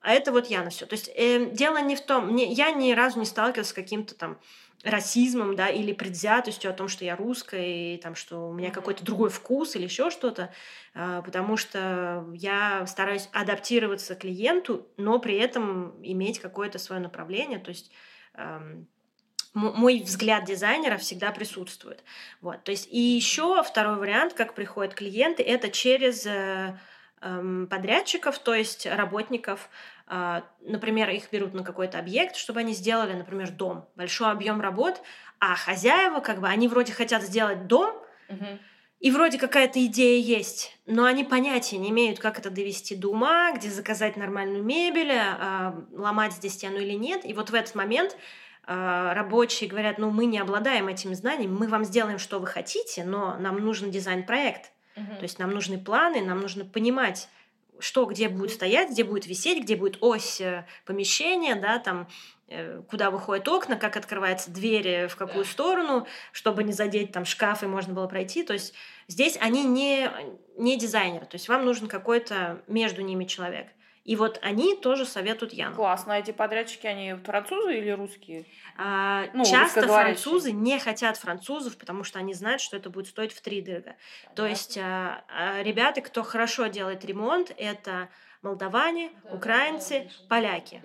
А 0.00 0.12
это 0.12 0.32
вот 0.32 0.48
Яна 0.48 0.68
все. 0.68 0.84
То 0.84 0.94
есть 0.94 1.10
э, 1.16 1.46
дело 1.52 1.78
не 1.80 1.96
в 1.96 2.02
том, 2.02 2.34
не, 2.34 2.52
я 2.52 2.70
ни 2.72 2.92
разу 2.92 3.18
не 3.18 3.24
сталкивалась 3.24 3.70
с 3.70 3.72
каким-то 3.72 4.14
там 4.14 4.38
расизмом, 4.84 5.56
да, 5.56 5.68
или 5.68 5.92
предвзятостью 5.92 6.70
о 6.70 6.74
том, 6.74 6.88
что 6.88 7.04
я 7.04 7.16
русская, 7.16 7.94
и 7.94 7.96
там, 7.96 8.14
что 8.14 8.48
у 8.48 8.52
меня 8.52 8.70
какой-то 8.70 9.04
другой 9.04 9.30
вкус 9.30 9.76
или 9.76 9.84
еще 9.84 10.10
что-то, 10.10 10.52
а, 10.94 11.22
потому 11.22 11.56
что 11.56 12.26
я 12.34 12.86
стараюсь 12.86 13.28
адаптироваться 13.32 14.14
клиенту, 14.14 14.86
но 14.96 15.18
при 15.18 15.36
этом 15.36 15.94
иметь 16.02 16.38
какое-то 16.38 16.78
свое 16.78 17.00
направление, 17.00 17.58
то 17.58 17.70
есть 17.70 17.90
мой 19.54 20.00
взгляд 20.00 20.44
дизайнера 20.44 20.98
всегда 20.98 21.30
присутствует. 21.30 22.02
Вот. 22.40 22.64
То 22.64 22.72
есть, 22.72 22.88
и 22.90 22.98
еще 22.98 23.62
второй 23.62 23.96
вариант, 23.96 24.34
как 24.34 24.54
приходят 24.54 24.94
клиенты, 24.94 25.44
это 25.44 25.70
через 25.70 26.26
э, 26.26 26.76
подрядчиков, 27.20 28.38
то 28.40 28.52
есть 28.52 28.86
работников, 28.86 29.70
например, 30.06 31.08
их 31.10 31.30
берут 31.32 31.54
на 31.54 31.64
какой-то 31.64 31.98
объект, 31.98 32.36
чтобы 32.36 32.60
они 32.60 32.72
сделали, 32.74 33.14
например, 33.14 33.50
дом, 33.50 33.88
большой 33.96 34.30
объем 34.30 34.60
работ, 34.60 35.00
а 35.38 35.54
хозяева, 35.54 36.20
как 36.20 36.40
бы, 36.40 36.48
они 36.48 36.68
вроде 36.68 36.92
хотят 36.92 37.22
сделать 37.22 37.66
дом, 37.66 37.94
угу. 38.28 38.46
и 39.00 39.10
вроде 39.10 39.38
какая-то 39.38 39.84
идея 39.86 40.22
есть, 40.22 40.78
но 40.86 41.04
они 41.04 41.24
понятия 41.24 41.78
не 41.78 41.90
имеют, 41.90 42.18
как 42.18 42.38
это 42.38 42.50
довести 42.50 42.94
до 42.94 43.08
ума, 43.08 43.52
где 43.52 43.70
заказать 43.70 44.16
нормальную 44.16 44.62
мебель, 44.62 45.12
а, 45.12 45.74
ломать 45.92 46.34
здесь 46.34 46.54
стену 46.54 46.78
или 46.78 46.92
нет. 46.92 47.24
И 47.24 47.32
вот 47.32 47.50
в 47.50 47.54
этот 47.54 47.74
момент 47.74 48.16
а, 48.66 49.14
рабочие 49.14 49.68
говорят, 49.68 49.98
ну 49.98 50.10
мы 50.10 50.26
не 50.26 50.38
обладаем 50.38 50.88
этими 50.88 51.14
знаниями, 51.14 51.52
мы 51.52 51.68
вам 51.68 51.84
сделаем, 51.84 52.18
что 52.18 52.38
вы 52.38 52.46
хотите, 52.46 53.04
но 53.04 53.36
нам 53.38 53.56
нужен 53.58 53.90
дизайн-проект. 53.90 54.70
То 54.94 55.22
есть 55.22 55.40
нам 55.40 55.50
нужны 55.50 55.76
планы, 55.76 56.22
нам 56.22 56.40
нужно 56.40 56.64
понимать, 56.64 57.28
что 57.84 58.06
где 58.06 58.30
будет 58.30 58.50
стоять, 58.50 58.90
где 58.90 59.04
будет 59.04 59.26
висеть, 59.26 59.62
где 59.62 59.76
будет 59.76 59.98
ось 60.00 60.40
э, 60.40 60.64
помещения, 60.86 61.54
да, 61.54 61.78
там 61.78 62.08
э, 62.48 62.80
куда 62.88 63.10
выходят 63.10 63.46
окна, 63.46 63.76
как 63.76 63.98
открываются 63.98 64.50
двери, 64.50 65.06
в 65.06 65.16
какую 65.16 65.44
сторону, 65.44 66.06
чтобы 66.32 66.64
не 66.64 66.72
задеть 66.72 67.12
там 67.12 67.26
шкаф 67.26 67.62
и 67.62 67.66
можно 67.66 67.92
было 67.92 68.06
пройти. 68.06 68.42
То 68.42 68.54
есть 68.54 68.72
здесь 69.06 69.36
они 69.38 69.64
не, 69.64 70.10
не 70.56 70.78
дизайнеры, 70.78 71.26
то 71.26 71.34
есть 71.34 71.48
вам 71.50 71.66
нужен 71.66 71.86
какой-то 71.86 72.62
между 72.68 73.02
ними 73.02 73.26
человек. 73.26 73.68
И 74.04 74.16
вот 74.16 74.38
они 74.42 74.76
тоже 74.76 75.06
советуют 75.06 75.54
Яну. 75.54 75.74
Классно. 75.74 76.14
А 76.14 76.18
эти 76.18 76.30
подрядчики, 76.30 76.86
они 76.86 77.14
французы 77.14 77.78
или 77.78 77.90
русские? 77.90 78.44
А, 78.76 79.24
ну, 79.32 79.44
часто 79.44 79.88
французы 79.88 80.52
не 80.52 80.78
хотят 80.78 81.16
французов, 81.16 81.78
потому 81.78 82.04
что 82.04 82.18
они 82.18 82.34
знают, 82.34 82.60
что 82.60 82.76
это 82.76 82.90
будет 82.90 83.08
стоить 83.08 83.32
в 83.32 83.40
три 83.40 83.62
дорого. 83.62 83.96
То 84.36 84.46
есть 84.46 84.76
а, 84.78 85.24
а, 85.28 85.62
ребята, 85.62 86.02
кто 86.02 86.22
хорошо 86.22 86.66
делает 86.66 87.04
ремонт, 87.04 87.52
это 87.56 88.10
молдаване, 88.44 89.10
да, 89.24 89.34
украинцы, 89.34 90.10
поляки. 90.28 90.82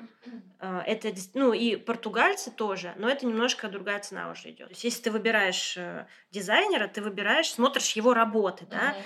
А, 0.59 0.82
это, 0.86 1.09
ну 1.34 1.53
и 1.53 1.76
португальцы 1.76 2.51
тоже, 2.51 2.93
но 2.97 3.09
это 3.09 3.26
немножко 3.26 3.67
другая 3.67 3.99
цена 3.99 4.32
уже 4.32 4.49
идет. 4.51 4.67
То 4.67 4.74
есть 4.74 4.84
если 4.84 5.03
ты 5.03 5.11
выбираешь 5.11 5.76
э, 5.78 6.07
дизайнера, 6.32 6.88
ты 6.88 7.01
выбираешь, 7.01 7.51
смотришь 7.51 7.91
его 7.91 8.13
работы, 8.13 8.65
да, 8.65 8.95
а, 8.97 9.01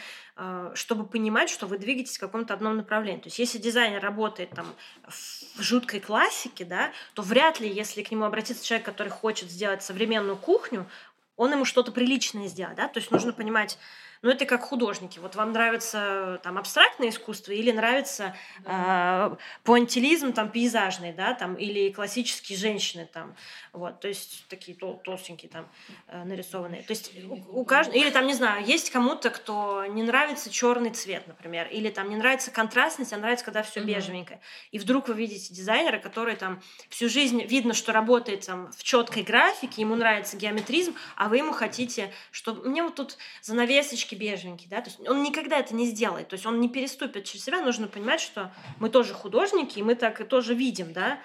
чтобы 0.74 1.06
понимать, 1.06 1.50
что 1.50 1.68
вы 1.68 1.78
двигаетесь 1.78 2.18
в 2.18 2.20
каком-то 2.20 2.54
одном 2.54 2.76
направлении. 2.76 3.22
То 3.22 3.28
есть 3.28 3.38
если 3.38 3.60
дизайнер 3.60 4.02
работает 4.02 4.50
там 4.50 4.66
в 5.08 5.62
жуткой 5.62 6.00
классике, 6.00 6.66
да, 6.66 6.92
то 7.14 7.22
вряд 7.22 7.60
ли, 7.60 7.70
если 7.70 8.02
к 8.02 8.10
нему 8.10 8.26
обратится 8.26 8.66
человек, 8.66 8.86
который 8.86 9.10
хочет 9.10 9.52
сделать 9.52 9.84
современную 9.84 10.38
кухню, 10.38 10.88
он 11.36 11.52
ему 11.52 11.66
что-то 11.66 11.92
приличное 11.92 12.48
сделает, 12.48 12.78
да, 12.78 12.88
то 12.88 13.00
есть 13.00 13.12
нужно 13.12 13.34
понимать, 13.34 13.78
ну 14.24 14.30
это 14.32 14.46
как 14.46 14.64
художники, 14.64 15.20
вот 15.20 15.36
вам 15.36 15.52
нравится 15.52 16.40
там 16.44 16.58
абстрактное 16.58 17.10
искусство 17.10 17.52
или 17.52 17.72
нравится 17.72 18.36
э, 18.66 19.36
пуантилизм 19.64 20.32
там 20.32 20.50
пейзажный, 20.50 21.12
да, 21.12 21.34
там 21.34 21.56
или 21.56 21.92
классические 21.92 22.58
женщины 22.58 23.08
там, 23.12 23.36
вот, 23.74 24.00
то 24.00 24.08
есть 24.08 24.46
такие 24.48 24.78
тол 24.78 25.02
толстенькие 25.04 25.52
там 25.52 25.68
э, 26.08 26.24
нарисованные, 26.24 26.84
то 26.84 26.92
есть 26.92 27.12
у, 27.26 27.60
у 27.60 27.66
каждого, 27.66 27.98
или 27.98 28.10
там 28.10 28.26
не 28.26 28.34
знаю, 28.34 28.66
есть 28.66 28.92
кому-то, 28.92 29.30
кто 29.30 29.86
не 29.88 30.04
нравится 30.04 30.50
черный 30.50 30.92
цвет, 30.92 31.28
например, 31.28 31.68
или 31.68 31.90
там 31.90 32.10
не 32.10 32.16
нравится 32.16 32.50
контрастность, 32.50 33.12
а 33.12 33.18
нравится, 33.18 33.44
когда 33.44 33.62
все 33.62 33.82
бежевенькое, 33.82 34.40
и 34.72 34.80
вдруг 34.80 35.10
вы 35.10 35.16
видите 35.16 35.54
дизайнера, 35.54 36.00
который 36.00 36.38
там 36.38 36.62
всю 36.88 37.10
жизнь 37.10 37.44
видно, 37.44 37.74
что 37.74 37.92
работает 37.92 38.46
там 38.46 38.72
в 38.72 38.84
четкой 38.84 39.24
графике, 39.24 39.82
ему 39.82 39.96
нравится 39.96 40.38
геометризм, 40.38 40.96
а 41.18 41.28
вы 41.28 41.40
ему 41.40 41.52
хотите, 41.52 42.14
чтобы 42.32 42.70
мне 42.70 42.84
вот 42.84 42.96
тут 42.96 43.18
занавесочки 43.42 44.13
бежевенький, 44.16 44.68
да, 44.70 44.82
то 44.82 44.90
есть 44.90 45.00
он 45.08 45.24
никогда 45.24 45.58
это 45.58 45.76
не 45.76 45.86
сделает, 45.86 46.30
то 46.30 46.36
есть 46.36 46.46
он 46.46 46.60
не 46.60 46.70
переступит 46.70 47.26
через 47.26 47.46
себя, 47.46 47.62
нужно 47.62 47.88
понимать, 47.88 48.22
что 48.22 48.52
мы 48.80 48.90
тоже 48.90 49.14
художники, 49.14 49.80
и 49.80 49.84
мы 49.84 49.96
так 49.96 50.22
и 50.22 50.24
тоже 50.24 50.54
видим, 50.54 50.94
да, 50.94 51.20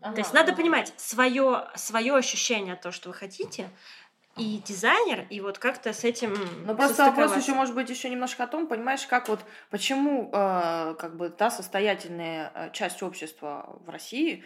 ага, 0.00 0.14
то 0.14 0.20
есть 0.20 0.32
надо 0.32 0.52
ага. 0.52 0.60
понимать 0.60 0.92
свое, 0.96 1.68
свое 1.74 2.14
ощущение 2.14 2.76
то, 2.76 2.92
что 2.92 3.08
вы 3.08 3.14
хотите, 3.14 3.70
и 4.36 4.62
дизайнер, 4.66 5.26
и 5.30 5.40
вот 5.40 5.58
как-то 5.58 5.94
с 5.94 6.04
этим. 6.04 6.36
Ну 6.66 6.76
просто 6.76 7.06
вопрос 7.06 7.34
еще 7.36 7.54
может 7.54 7.74
быть 7.74 7.88
еще 7.88 8.10
немножко 8.10 8.44
о 8.44 8.46
том, 8.46 8.66
понимаешь, 8.66 9.06
как 9.06 9.28
вот 9.28 9.40
почему 9.70 10.30
э, 10.30 10.94
как 10.98 11.16
бы 11.16 11.30
та 11.30 11.50
состоятельная 11.50 12.52
э, 12.54 12.70
часть 12.72 13.02
общества 13.02 13.78
в 13.86 13.88
России, 13.88 14.44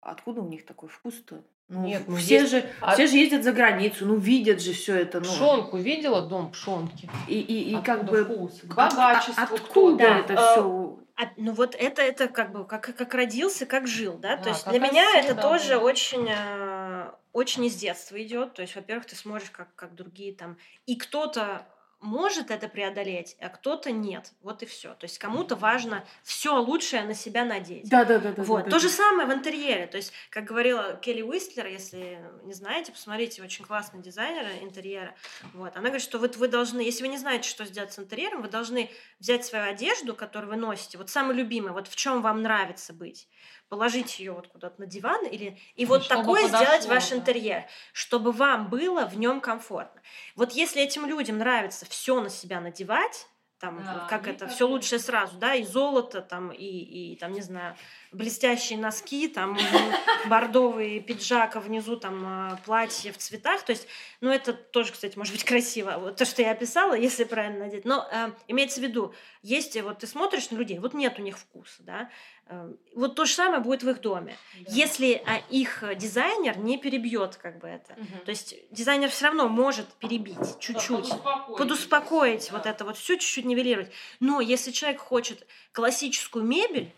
откуда 0.00 0.40
у 0.40 0.48
них 0.48 0.64
такой 0.64 0.88
вкус-то? 0.88 1.42
Ну, 1.68 1.84
Нет, 1.84 2.04
ну 2.06 2.14
все 2.16 2.40
есть... 2.40 2.50
же, 2.52 2.70
а... 2.80 2.94
все 2.94 3.08
же 3.08 3.16
ездят 3.16 3.42
за 3.42 3.52
границу, 3.52 4.06
ну 4.06 4.16
видят 4.16 4.62
же 4.62 4.72
все 4.72 4.94
это. 5.00 5.18
Ну. 5.18 5.24
Пшонку 5.24 5.76
видела 5.76 6.22
дом 6.22 6.52
пшонки. 6.52 7.10
И, 7.26 7.40
и, 7.40 7.76
и 7.76 7.82
как 7.82 8.04
бы 8.04 8.24
вкус, 8.24 8.62
богачество. 8.62 9.42
А, 9.42 9.54
откуда 9.54 9.96
да. 9.96 10.18
это 10.20 10.34
а, 10.34 10.52
все? 10.52 10.98
А, 11.16 11.22
ну 11.36 11.52
вот 11.52 11.74
это 11.74 12.02
это 12.02 12.28
как 12.28 12.52
бы 12.52 12.64
как 12.64 12.94
как 12.94 13.14
родился, 13.14 13.66
как 13.66 13.88
жил, 13.88 14.16
да. 14.16 14.36
да 14.36 14.44
То 14.44 14.48
есть 14.50 14.68
для 14.68 14.78
меня 14.78 15.18
это 15.18 15.34
да, 15.34 15.42
тоже 15.42 15.70
да. 15.70 15.78
очень 15.80 16.28
э, 16.28 17.10
очень 17.32 17.64
из 17.64 17.74
детства 17.74 18.22
идет. 18.22 18.54
То 18.54 18.62
есть, 18.62 18.76
во-первых, 18.76 19.06
ты 19.06 19.16
смотришь 19.16 19.50
как 19.50 19.74
как 19.74 19.96
другие 19.96 20.34
там 20.34 20.58
и 20.86 20.94
кто-то 20.94 21.66
может 22.00 22.50
это 22.50 22.68
преодолеть, 22.68 23.36
а 23.40 23.48
кто-то 23.48 23.90
нет. 23.90 24.32
Вот 24.42 24.62
и 24.62 24.66
все. 24.66 24.94
То 24.94 25.04
есть 25.04 25.18
кому-то 25.18 25.56
важно 25.56 26.04
все 26.22 26.56
лучшее 26.58 27.04
на 27.04 27.14
себя 27.14 27.44
надеть. 27.44 27.88
Да, 27.88 28.04
да, 28.04 28.18
да. 28.18 28.32
да 28.32 28.42
вот. 28.42 28.64
Да, 28.64 28.70
То 28.70 28.70
да. 28.72 28.78
же 28.78 28.88
самое 28.88 29.26
в 29.26 29.32
интерьере. 29.32 29.86
То 29.86 29.96
есть, 29.96 30.12
как 30.30 30.44
говорила 30.44 30.96
Келли 30.96 31.22
Уистлер, 31.22 31.66
если 31.66 32.20
не 32.44 32.52
знаете, 32.52 32.92
посмотрите, 32.92 33.42
очень 33.42 33.64
классный 33.64 34.02
дизайнер 34.02 34.46
интерьера. 34.62 35.14
Вот. 35.54 35.72
Она 35.74 35.86
говорит, 35.86 36.02
что 36.02 36.18
вот 36.18 36.36
вы 36.36 36.48
должны, 36.48 36.80
если 36.80 37.02
вы 37.02 37.08
не 37.08 37.18
знаете, 37.18 37.48
что 37.48 37.64
сделать 37.64 37.92
с 37.92 37.98
интерьером, 37.98 38.42
вы 38.42 38.48
должны 38.48 38.90
взять 39.18 39.44
свою 39.44 39.64
одежду, 39.64 40.14
которую 40.14 40.50
вы 40.50 40.56
носите, 40.56 40.98
вот 40.98 41.10
самый 41.10 41.34
любимый, 41.34 41.72
вот 41.72 41.88
в 41.88 41.96
чем 41.96 42.22
вам 42.22 42.42
нравится 42.42 42.92
быть 42.92 43.28
положить 43.68 44.18
ее 44.18 44.32
вот 44.32 44.48
куда-то 44.48 44.80
на 44.80 44.86
диван 44.86 45.26
или 45.26 45.58
и 45.74 45.86
вот 45.86 46.04
чтобы 46.04 46.22
такое 46.22 46.42
подошло, 46.44 46.64
сделать 46.64 46.86
ваш 46.86 47.10
да. 47.10 47.16
интерьер, 47.16 47.64
чтобы 47.92 48.32
вам 48.32 48.68
было 48.68 49.06
в 49.06 49.18
нем 49.18 49.40
комфортно. 49.40 50.00
Вот 50.34 50.52
если 50.52 50.82
этим 50.82 51.06
людям 51.06 51.38
нравится 51.38 51.86
все 51.86 52.20
на 52.20 52.28
себя 52.28 52.60
надевать, 52.60 53.26
там 53.58 53.82
да, 53.82 54.06
как 54.08 54.28
это 54.28 54.48
все 54.48 54.68
лучшее 54.68 54.98
сразу, 54.98 55.38
да, 55.38 55.54
и 55.54 55.64
золото 55.64 56.20
там 56.20 56.50
и 56.50 56.64
и 56.64 57.16
там 57.16 57.32
не 57.32 57.40
знаю 57.40 57.76
блестящие 58.16 58.78
носки, 58.78 59.28
там 59.28 59.56
бордовый 60.28 61.00
пиджак, 61.00 61.56
а 61.56 61.60
внизу 61.60 61.96
там 61.96 62.24
а, 62.26 62.60
платье 62.64 63.12
в 63.12 63.18
цветах. 63.18 63.62
То 63.62 63.70
есть, 63.70 63.86
ну, 64.20 64.30
это 64.30 64.52
тоже, 64.52 64.92
кстати, 64.92 65.16
может 65.16 65.32
быть 65.32 65.44
красиво. 65.44 65.96
Вот 65.98 66.16
то, 66.16 66.24
что 66.24 66.42
я 66.42 66.52
описала, 66.52 66.94
если 66.98 67.24
правильно 67.24 67.66
надеть. 67.66 67.84
Но 67.84 68.08
э, 68.10 68.30
имеется 68.48 68.80
в 68.80 68.82
виду, 68.82 69.14
есть, 69.42 69.80
вот 69.80 69.98
ты 69.98 70.06
смотришь 70.06 70.50
на 70.50 70.56
людей, 70.56 70.78
вот 70.78 70.94
нет 70.94 71.18
у 71.18 71.22
них 71.22 71.38
вкуса, 71.38 71.82
да, 71.82 72.10
э, 72.48 72.72
вот 72.94 73.14
то 73.14 73.24
же 73.24 73.32
самое 73.34 73.62
будет 73.62 73.82
в 73.82 73.90
их 73.90 74.00
доме. 74.00 74.36
Да. 74.60 74.72
Если 74.72 75.22
а, 75.26 75.38
их 75.50 75.84
дизайнер 75.96 76.58
не 76.58 76.78
перебьет 76.78 77.36
как 77.36 77.58
бы 77.58 77.68
это. 77.68 77.92
Угу. 77.92 78.24
То 78.24 78.30
есть 78.30 78.54
дизайнер 78.70 79.10
все 79.10 79.26
равно 79.26 79.48
может 79.48 79.86
перебить 79.94 80.58
чуть-чуть, 80.58 81.08
да, 81.08 81.16
подуспокоить, 81.16 81.58
подуспокоить 81.58 82.48
да. 82.50 82.56
вот 82.56 82.66
это 82.66 82.84
вот 82.84 82.96
все 82.96 83.16
чуть-чуть 83.16 83.44
нивелировать. 83.44 83.92
Но 84.20 84.40
если 84.40 84.70
человек 84.70 85.00
хочет 85.00 85.46
классическую 85.72 86.44
мебель, 86.44 86.90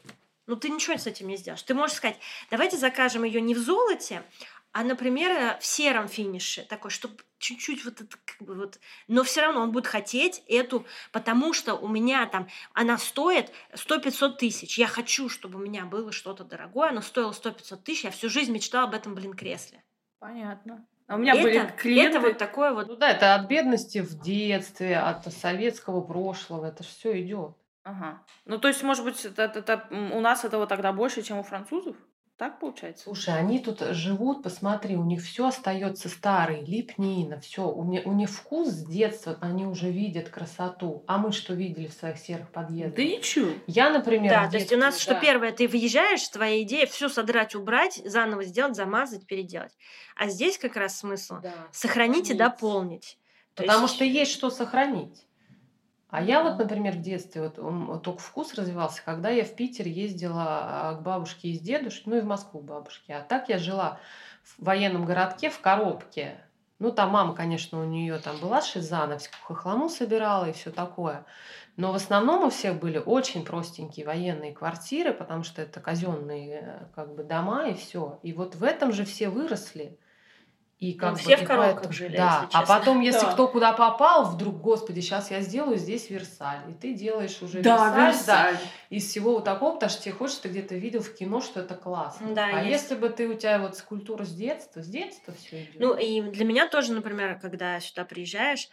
ну, 0.49 0.57
ты 0.57 0.71
ничего 0.71 0.97
с 0.97 1.07
этим 1.07 1.29
не 1.29 1.37
сделаешь. 1.37 1.63
Ты 1.63 1.75
можешь 1.75 1.97
сказать, 1.97 2.19
давайте 2.51 2.77
закажем 2.77 3.23
ее 3.23 3.41
не 3.41 3.55
в 3.55 3.59
золоте, 3.59 4.23
а, 4.73 4.83
например, 4.83 5.59
в 5.61 5.65
сером 5.65 6.09
финише, 6.09 6.63
такой, 6.63 6.91
чтобы 6.91 7.17
чуть-чуть 7.39 7.85
вот 7.85 8.01
это 8.01 8.17
как 8.25 8.47
бы 8.47 8.55
вот, 8.55 8.79
но 9.07 9.23
все 9.23 9.43
равно 9.43 9.61
он 9.61 9.73
будет 9.73 9.87
хотеть 9.87 10.43
эту, 10.49 10.85
потому 11.13 11.53
что 11.53 11.75
у 11.75 11.89
меня 11.89 12.27
там, 12.27 12.49
она 12.73 12.99
стоит 12.99 13.53
100-500 13.73 14.37
тысяч, 14.37 14.79
я 14.79 14.87
хочу, 14.87 15.29
чтобы 15.29 15.59
у 15.59 15.63
меня 15.63 15.85
было 15.85 16.13
что-то 16.13 16.45
дорогое, 16.45 16.91
оно 16.91 17.01
стоило 17.01 17.33
100-500 17.33 17.77
тысяч, 17.83 18.05
я 18.05 18.11
всю 18.11 18.29
жизнь 18.29 18.53
мечтала 18.53 18.89
об 18.89 18.95
этом, 18.95 19.15
блин, 19.15 19.35
кресле. 19.35 19.83
Понятно. 20.19 20.87
А 21.07 21.15
у 21.15 21.19
меня 21.19 21.33
это, 21.35 21.43
были 21.43 21.73
клиенты... 21.77 22.19
Это 22.19 22.29
вот 22.29 22.39
такое 22.39 22.73
вот... 22.73 22.89
Ну 22.89 22.97
да, 22.97 23.11
это 23.11 23.35
от 23.35 23.49
бедности 23.49 23.99
в 23.99 24.21
детстве, 24.21 24.99
от 24.99 25.33
советского 25.33 26.03
прошлого, 26.03 26.67
это 26.67 26.83
все 26.83 27.19
идет. 27.21 27.57
Ага. 27.89 28.23
Ну, 28.45 28.59
то 28.59 28.69
есть, 28.69 28.83
может 28.83 29.03
быть, 29.03 29.25
это, 29.25 29.45
это, 29.45 29.87
у 29.91 30.21
нас 30.21 30.45
этого 30.45 30.67
тогда 30.67 30.93
больше, 30.93 31.23
чем 31.23 31.39
у 31.39 31.43
французов? 31.43 31.97
Так 32.37 32.61
получается? 32.61 33.05
Слушай, 33.05 33.37
они 33.37 33.59
тут 33.61 33.81
живут, 33.81 34.43
посмотри, 34.43 34.95
у 34.95 35.05
них 35.05 35.23
все 35.23 35.49
остается 35.49 36.11
старый, 36.11 36.65
лепнина, 36.65 37.41
все. 37.41 37.67
У, 37.67 37.83
них, 37.85 38.07
у 38.07 38.13
них 38.13 38.29
вкус 38.31 38.69
с 38.69 38.85
детства, 38.85 39.39
они 39.41 39.67
уже 39.67 39.91
видят 39.91 40.29
красоту. 40.29 41.03
А 41.09 41.17
мы 41.17 41.33
что 41.33 41.55
видели 41.55 41.87
в 41.87 41.95
своих 41.95 42.19
серых 42.19 42.53
подъездах? 42.53 42.95
Да 42.95 43.03
ничего. 43.03 43.51
Я, 43.67 43.91
например, 43.91 44.31
Да, 44.31 44.43
детстве, 44.43 44.51
то 44.51 44.63
есть 44.63 44.73
у 44.75 44.77
нас, 44.77 44.95
да. 44.95 45.01
что 45.01 45.15
первое, 45.15 45.51
ты 45.51 45.67
выезжаешь, 45.67 46.29
твоя 46.29 46.63
идея 46.63 46.87
все 46.87 47.09
содрать, 47.09 47.55
убрать, 47.55 48.03
заново 48.05 48.45
сделать, 48.45 48.77
замазать, 48.77 49.27
переделать. 49.27 49.73
А 50.15 50.29
здесь 50.29 50.59
как 50.59 50.77
раз 50.77 50.99
смысл 50.99 51.41
да. 51.43 51.55
сохранить, 51.73 52.27
сохранить 52.27 52.31
и 52.31 52.35
дополнить. 52.35 53.19
Потому 53.57 53.85
есть... 53.85 53.95
что 53.95 54.05
есть 54.05 54.33
что 54.33 54.51
сохранить. 54.51 55.25
А 56.11 56.23
я 56.23 56.43
вот, 56.43 56.59
например, 56.59 56.95
в 56.95 57.03
детстве, 57.03 57.43
вот, 57.43 57.59
он, 57.59 58.01
только 58.01 58.21
вкус 58.21 58.55
развивался, 58.55 59.03
когда 59.05 59.29
я 59.29 59.45
в 59.45 59.55
Питер 59.55 59.87
ездила 59.87 60.45
а, 60.47 60.95
к 60.95 61.03
бабушке 61.03 61.49
из 61.49 61.61
дедушки, 61.61 62.05
ну 62.09 62.17
и 62.17 62.21
в 62.21 62.25
Москву 62.25 62.61
к 62.61 62.65
бабушке. 62.65 63.15
А 63.15 63.21
так 63.21 63.51
я 63.51 63.59
жила 63.59 64.01
в 64.43 64.65
военном 64.65 65.05
городке 65.05 65.51
в 65.51 65.61
коробке. 65.61 66.41
Ну, 66.79 66.93
там 66.93 67.11
мама, 67.11 67.35
конечно, 67.35 67.81
у 67.81 67.85
нее 67.85 68.19
там 68.19 68.39
была 68.39 68.63
шиза, 68.63 69.03
она 69.03 69.19
всякую 69.19 69.57
хохлому 69.57 69.89
собирала 69.89 70.49
и 70.49 70.53
все 70.53 70.71
такое. 70.71 71.27
Но 71.77 71.93
в 71.93 71.97
основном 71.97 72.45
у 72.45 72.51
всех 72.51 72.79
были 72.79 72.99
очень 72.99 73.45
простенькие 73.45 74.07
военные 74.07 74.53
квартиры, 74.53 75.13
потому 75.13 75.43
что 75.43 75.61
это 75.61 75.81
казенные 75.81 76.61
э, 76.63 76.85
как 76.95 77.15
бы 77.15 77.23
дома 77.23 77.69
и 77.69 77.75
все. 77.75 78.19
И 78.23 78.33
вот 78.33 78.55
в 78.55 78.65
этом 78.65 78.93
же 78.93 79.05
все 79.05 79.29
выросли. 79.29 79.99
И 80.79 80.95
как 80.95 81.11
ну, 81.11 81.17
бы, 81.17 81.23
все 81.23 81.37
в 81.37 81.45
коробках 81.45 81.75
поэтому, 81.75 81.93
жили, 81.93 82.17
Да, 82.17 82.49
а 82.53 82.65
потом, 82.65 83.01
если 83.01 83.27
да. 83.27 83.33
кто 83.33 83.49
куда 83.49 83.73
попал, 83.73 84.27
вдруг, 84.27 84.61
господи, 84.61 85.01
сейчас 85.01 85.33
я 85.33 85.41
сделаю 85.41 85.77
здесь 85.77 86.09
Версаль. 86.09 86.71
И 86.71 86.73
ты 86.73 86.95
делаешь 86.95 87.43
уже 87.43 87.63
да, 87.63 88.07
Версаль, 88.07 88.07
Версаль. 88.07 88.55
Да, 88.55 88.97
из 88.97 89.09
всего 89.09 89.35
вот 89.35 89.45
такого, 89.45 89.75
потому 89.75 89.91
что 89.91 90.03
тебе 90.03 90.15
хочется, 90.15 90.43
ты 90.43 90.49
где-то 90.51 90.77
видел 90.77 91.03
в 91.03 91.13
кино, 91.15 91.41
что 91.41 91.61
это 91.61 91.75
классно. 91.75 92.33
Да, 92.33 92.47
а 92.47 92.63
есть. 92.63 92.83
если 92.83 92.95
бы 92.95 93.09
ты, 93.09 93.27
у 93.27 93.35
тебя 93.35 93.59
вот 93.59 93.77
скульптура 93.77 94.25
с 94.25 94.33
детства, 94.33 94.81
с 94.81 94.87
детства 94.87 95.35
все 95.35 95.65
идет. 95.65 95.81
Ну, 95.81 95.97
и 95.97 96.23
для 96.23 96.45
меня 96.45 96.69
тоже, 96.69 96.93
например, 96.93 97.41
когда 97.41 97.81
сюда 97.81 98.05
приезжаешь, 98.05 98.69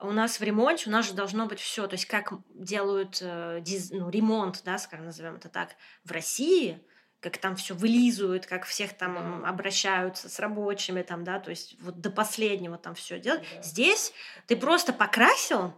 у 0.00 0.10
нас 0.10 0.40
в 0.40 0.42
ремонте, 0.42 0.90
у 0.90 0.92
нас 0.92 1.06
же 1.06 1.14
должно 1.14 1.46
быть 1.46 1.60
все, 1.60 1.86
то 1.86 1.94
есть 1.94 2.06
как 2.06 2.32
делают 2.52 3.18
э, 3.20 3.60
диз, 3.62 3.90
ну, 3.92 4.10
ремонт, 4.10 4.62
да, 4.64 4.78
скажем, 4.78 5.06
назовем 5.06 5.36
это 5.36 5.48
так, 5.48 5.76
в 6.04 6.10
России, 6.10 6.82
как 7.20 7.38
там 7.38 7.56
все 7.56 7.74
вылизывают, 7.74 8.46
как 8.46 8.64
всех 8.64 8.92
там 8.94 9.44
обращаются 9.44 10.28
с 10.28 10.38
рабочими, 10.38 11.02
там, 11.02 11.24
да, 11.24 11.40
то 11.40 11.50
есть 11.50 11.76
вот 11.80 12.00
до 12.00 12.10
последнего 12.10 12.78
там 12.78 12.94
все 12.94 13.18
делают. 13.18 13.44
Здесь 13.62 14.12
ты 14.46 14.56
просто 14.56 14.92
покрасил, 14.92 15.74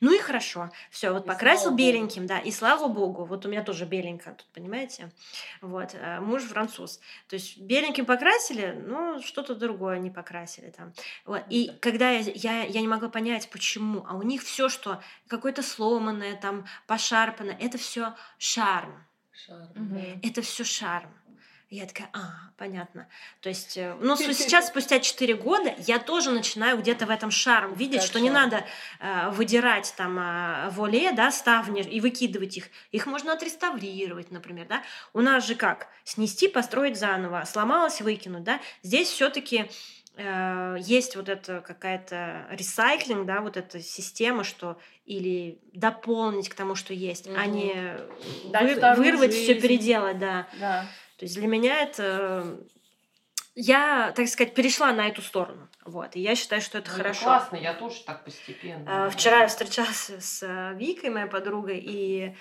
ну 0.00 0.14
и 0.14 0.18
хорошо. 0.18 0.70
Все, 0.90 1.12
вот 1.12 1.24
и 1.24 1.28
покрасил 1.28 1.74
беленьким, 1.74 2.22
Богу. 2.22 2.28
да, 2.28 2.38
и 2.38 2.50
слава 2.50 2.88
богу. 2.88 3.24
Вот 3.24 3.44
у 3.46 3.48
меня 3.48 3.62
тоже 3.62 3.84
беленько 3.84 4.32
тут, 4.32 4.46
понимаете? 4.52 5.12
Вот, 5.60 5.94
э, 5.94 6.20
муж 6.20 6.42
француз. 6.44 7.00
То 7.28 7.34
есть 7.34 7.58
беленьким 7.58 8.06
покрасили, 8.06 8.76
ну, 8.86 9.20
что-то 9.22 9.54
другое 9.54 9.98
не 9.98 10.10
покрасили 10.10 10.70
там. 10.70 10.92
Вот. 11.24 11.42
И 11.50 11.70
когда 11.80 12.10
я, 12.10 12.20
я, 12.20 12.62
я 12.64 12.80
не 12.80 12.88
могла 12.88 13.08
понять, 13.08 13.50
почему, 13.50 14.04
а 14.08 14.14
у 14.14 14.22
них 14.22 14.42
все, 14.42 14.68
что 14.68 15.02
какое-то 15.26 15.62
сломанное, 15.62 16.36
там, 16.36 16.66
пошарпанное, 16.86 17.56
это 17.60 17.78
все 17.78 18.14
шарм. 18.38 19.04
Шарм. 19.46 19.70
Угу. 19.74 20.20
Это 20.22 20.42
все 20.42 20.64
шарм. 20.64 21.10
Я 21.70 21.84
такая, 21.84 22.08
а, 22.14 22.50
понятно. 22.56 23.06
То 23.42 23.50
есть, 23.50 23.76
э, 23.76 23.94
ну, 24.00 24.16
сейчас, 24.16 24.68
спустя 24.68 25.00
4 25.00 25.34
года, 25.34 25.74
я 25.86 25.98
тоже 25.98 26.30
начинаю 26.30 26.78
где-то 26.78 27.04
в 27.04 27.10
этом 27.10 27.30
шарм 27.30 27.74
видеть, 27.74 28.02
что 28.02 28.20
не 28.20 28.30
надо 28.30 28.64
э, 29.00 29.28
выдирать 29.30 29.92
там 29.94 30.18
э, 30.18 30.70
воле, 30.70 31.12
да, 31.12 31.30
ставни 31.30 31.82
и 31.82 32.00
выкидывать 32.00 32.56
их. 32.56 32.68
Их 32.90 33.04
можно 33.04 33.34
отреставрировать, 33.34 34.30
например, 34.30 34.66
да. 34.66 34.82
У 35.12 35.20
нас 35.20 35.46
же 35.46 35.54
как? 35.54 35.88
Снести, 36.04 36.48
построить 36.48 36.98
заново. 36.98 37.44
Сломалось, 37.44 38.00
выкинуть, 38.00 38.44
да. 38.44 38.60
Здесь 38.82 39.08
все 39.08 39.28
таки 39.28 39.70
э, 40.18 40.76
есть 40.80 41.16
вот 41.16 41.28
это 41.28 41.60
какая-то 41.60 42.46
ресайклинг, 42.50 43.26
да, 43.26 43.40
вот 43.40 43.56
эта 43.56 43.80
система, 43.80 44.44
что 44.44 44.78
или 45.06 45.58
дополнить 45.72 46.48
к 46.48 46.54
тому, 46.54 46.74
что 46.74 46.92
есть, 46.92 47.26
угу. 47.26 47.36
а 47.38 47.46
не 47.46 47.96
вы, 48.44 48.94
вырвать 48.96 49.32
все 49.32 49.54
переделать, 49.54 50.18
да. 50.18 50.46
да. 50.60 50.86
То 51.16 51.24
есть 51.24 51.34
для 51.36 51.46
меня 51.46 51.82
это 51.82 52.58
я, 53.60 54.12
так 54.14 54.28
сказать, 54.28 54.54
перешла 54.54 54.92
на 54.92 55.08
эту 55.08 55.20
сторону. 55.20 55.68
Вот. 55.84 56.14
И 56.14 56.20
я 56.20 56.36
считаю, 56.36 56.62
что 56.62 56.78
это 56.78 56.90
ну, 56.90 56.96
хорошо. 56.96 57.24
Классно, 57.24 57.56
я 57.56 57.74
тоже 57.74 58.04
так 58.04 58.24
постепенно. 58.24 59.06
А, 59.06 59.10
вчера 59.10 59.40
я 59.40 59.48
встречалась 59.48 60.10
с 60.10 60.44
э, 60.44 60.74
Викой, 60.76 61.10
моей 61.10 61.26
подругой, 61.26 61.80
и 61.84 62.36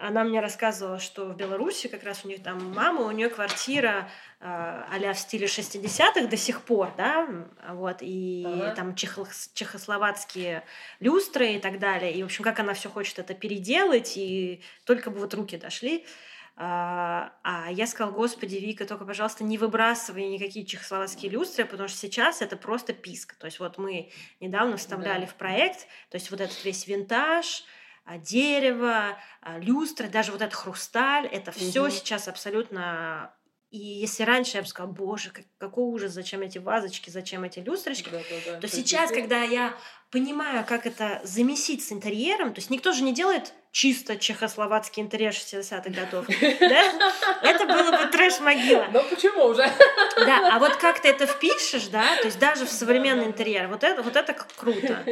она 0.00 0.24
мне 0.24 0.40
рассказывала, 0.40 0.98
что 0.98 1.26
в 1.26 1.36
Беларуси 1.36 1.88
как 1.88 2.02
раз 2.04 2.24
у 2.24 2.28
них 2.28 2.42
там 2.42 2.72
мама, 2.74 3.02
у 3.02 3.10
нее 3.10 3.28
квартира 3.28 4.08
э, 4.40 4.44
а 4.44 5.12
в 5.12 5.18
стиле 5.18 5.46
60-х 5.46 6.26
до 6.26 6.36
сих 6.36 6.62
пор, 6.62 6.92
да, 6.96 7.28
вот, 7.70 7.98
и 8.00 8.44
ага. 8.46 8.74
там 8.74 8.94
чехо 8.94 9.26
чехословацкие 9.54 10.64
люстры 11.00 11.54
и 11.54 11.58
так 11.58 11.78
далее. 11.78 12.12
И, 12.12 12.22
в 12.22 12.26
общем, 12.26 12.44
как 12.44 12.58
она 12.60 12.74
все 12.74 12.88
хочет 12.88 13.18
это 13.18 13.34
переделать, 13.34 14.16
и 14.16 14.62
только 14.84 15.10
бы 15.10 15.20
вот 15.20 15.34
руки 15.34 15.56
дошли. 15.56 16.06
А, 16.56 17.32
а 17.42 17.70
я 17.70 17.86
сказала, 17.86 18.12
господи, 18.12 18.56
Вика, 18.56 18.84
только, 18.84 19.06
пожалуйста, 19.06 19.44
не 19.44 19.56
выбрасывай 19.56 20.26
никакие 20.26 20.66
чехословацкие 20.66 21.30
люстры, 21.30 21.64
потому 21.64 21.88
что 21.88 21.96
сейчас 21.96 22.42
это 22.42 22.56
просто 22.56 22.92
писк. 22.92 23.34
То 23.36 23.46
есть 23.46 23.60
вот 23.60 23.78
мы 23.78 24.10
недавно 24.40 24.76
вставляли 24.76 25.22
да. 25.22 25.26
в 25.26 25.34
проект, 25.36 25.86
то 26.10 26.16
есть 26.16 26.30
вот 26.30 26.40
этот 26.40 26.62
весь 26.62 26.86
винтаж, 26.86 27.64
дерево, 28.18 29.18
а, 29.40 29.58
люстры, 29.58 30.08
даже 30.08 30.32
вот 30.32 30.42
этот 30.42 30.54
хрусталь, 30.54 31.26
это 31.26 31.52
все 31.52 31.82
угу. 31.82 31.90
сейчас 31.90 32.28
абсолютно 32.28 33.34
и 33.70 33.78
если 33.78 34.24
раньше 34.24 34.56
я 34.56 34.62
бы 34.62 34.68
сказала, 34.68 34.90
боже, 34.90 35.30
как, 35.30 35.44
какой 35.58 35.84
ужас, 35.84 36.12
зачем 36.12 36.40
эти 36.40 36.58
вазочки, 36.58 37.08
зачем 37.08 37.44
эти 37.44 37.60
люстрочки, 37.60 38.08
да, 38.10 38.18
да, 38.18 38.52
да. 38.52 38.60
то 38.60 38.66
сейчас, 38.66 39.12
когда 39.12 39.42
я 39.42 39.76
понимаю, 40.10 40.64
как 40.66 40.86
это 40.86 41.20
замесить 41.22 41.84
с 41.84 41.92
интерьером, 41.92 42.52
то 42.52 42.58
есть 42.58 42.70
никто 42.70 42.90
же 42.90 43.04
не 43.04 43.14
делает 43.14 43.52
чисто 43.70 44.16
чехословацкий 44.16 45.00
интерьер 45.00 45.30
60-х 45.30 45.88
годов, 45.88 46.26
да? 46.26 46.82
Это 47.48 47.64
было 47.64 47.92
бы 47.92 48.10
трэш-могила. 48.10 48.88
Ну 48.92 49.04
почему 49.08 49.44
уже? 49.44 49.70
Да, 50.16 50.56
а 50.56 50.58
вот 50.58 50.74
как 50.74 51.00
ты 51.00 51.08
это 51.08 51.26
впишешь, 51.26 51.86
да, 51.86 52.16
то 52.16 52.26
есть 52.26 52.40
даже 52.40 52.66
в 52.66 52.70
современный 52.70 53.26
интерьер, 53.26 53.68
вот 53.68 53.84
это, 53.84 54.02
вот 54.02 54.16
это 54.16 54.32
круто. 54.56 55.04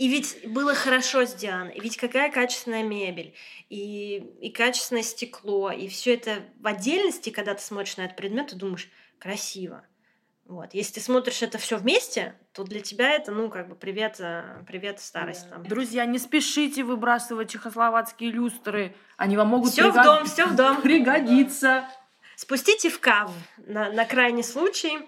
И 0.00 0.08
ведь 0.08 0.48
было 0.48 0.74
хорошо 0.74 1.24
сделано, 1.24 1.68
и 1.68 1.78
ведь 1.78 1.98
какая 1.98 2.32
качественная 2.32 2.82
мебель, 2.82 3.34
и, 3.68 4.16
и 4.40 4.48
качественное 4.48 5.02
стекло, 5.02 5.70
и 5.70 5.88
все 5.88 6.14
это 6.14 6.36
в 6.58 6.66
отдельности, 6.66 7.28
когда 7.28 7.52
ты 7.52 7.62
смотришь 7.62 7.98
на 7.98 8.06
этот 8.06 8.16
предмет, 8.16 8.46
ты 8.46 8.56
думаешь, 8.56 8.88
красиво. 9.18 9.84
Вот. 10.46 10.72
Если 10.72 10.94
ты 10.94 11.00
смотришь 11.00 11.42
это 11.42 11.58
все 11.58 11.76
вместе, 11.76 12.34
то 12.54 12.64
для 12.64 12.80
тебя 12.80 13.10
это, 13.10 13.30
ну, 13.30 13.50
как 13.50 13.68
бы 13.68 13.74
привет, 13.74 14.16
э, 14.20 14.64
привет 14.66 15.00
старость. 15.00 15.44
Да. 15.50 15.56
Там. 15.56 15.64
Друзья, 15.64 16.06
не 16.06 16.18
спешите 16.18 16.82
выбрасывать 16.82 17.50
чехословацкие 17.50 18.30
люстры. 18.30 18.96
Они 19.18 19.36
вам 19.36 19.48
могут 19.48 19.70
все 19.70 19.82
пригод... 19.82 20.00
в 20.00 20.04
дом, 20.04 20.24
все 20.24 20.46
в 20.46 20.56
дом. 20.56 20.80
пригодиться. 20.80 21.84
Спустите 22.36 22.88
в 22.88 23.00
кав 23.00 23.30
на, 23.58 23.92
на 23.92 24.06
крайний 24.06 24.44
случай. 24.44 24.98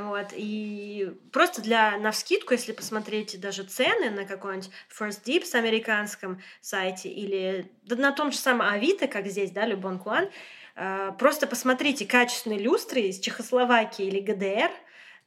Вот, 0.00 0.28
и 0.32 1.12
просто 1.32 1.60
для 1.60 1.98
навскидку, 1.98 2.52
если 2.52 2.72
посмотреть 2.72 3.40
даже 3.40 3.64
цены 3.64 4.10
на 4.10 4.26
какой-нибудь 4.26 4.70
First 4.96 5.24
Dips 5.24 5.54
американском 5.54 6.40
сайте 6.60 7.08
или 7.08 7.72
да, 7.84 7.96
на 7.96 8.12
том 8.12 8.30
же 8.30 8.38
самом 8.38 8.68
Авито, 8.68 9.08
как 9.08 9.26
здесь, 9.26 9.50
да, 9.50 9.66
Любон 9.66 9.98
Куан, 9.98 10.28
э, 10.76 11.12
просто 11.18 11.48
посмотрите 11.48 12.06
качественные 12.06 12.60
люстры 12.60 13.00
из 13.00 13.18
Чехословакии 13.18 14.06
или 14.06 14.20
ГДР, 14.20 14.70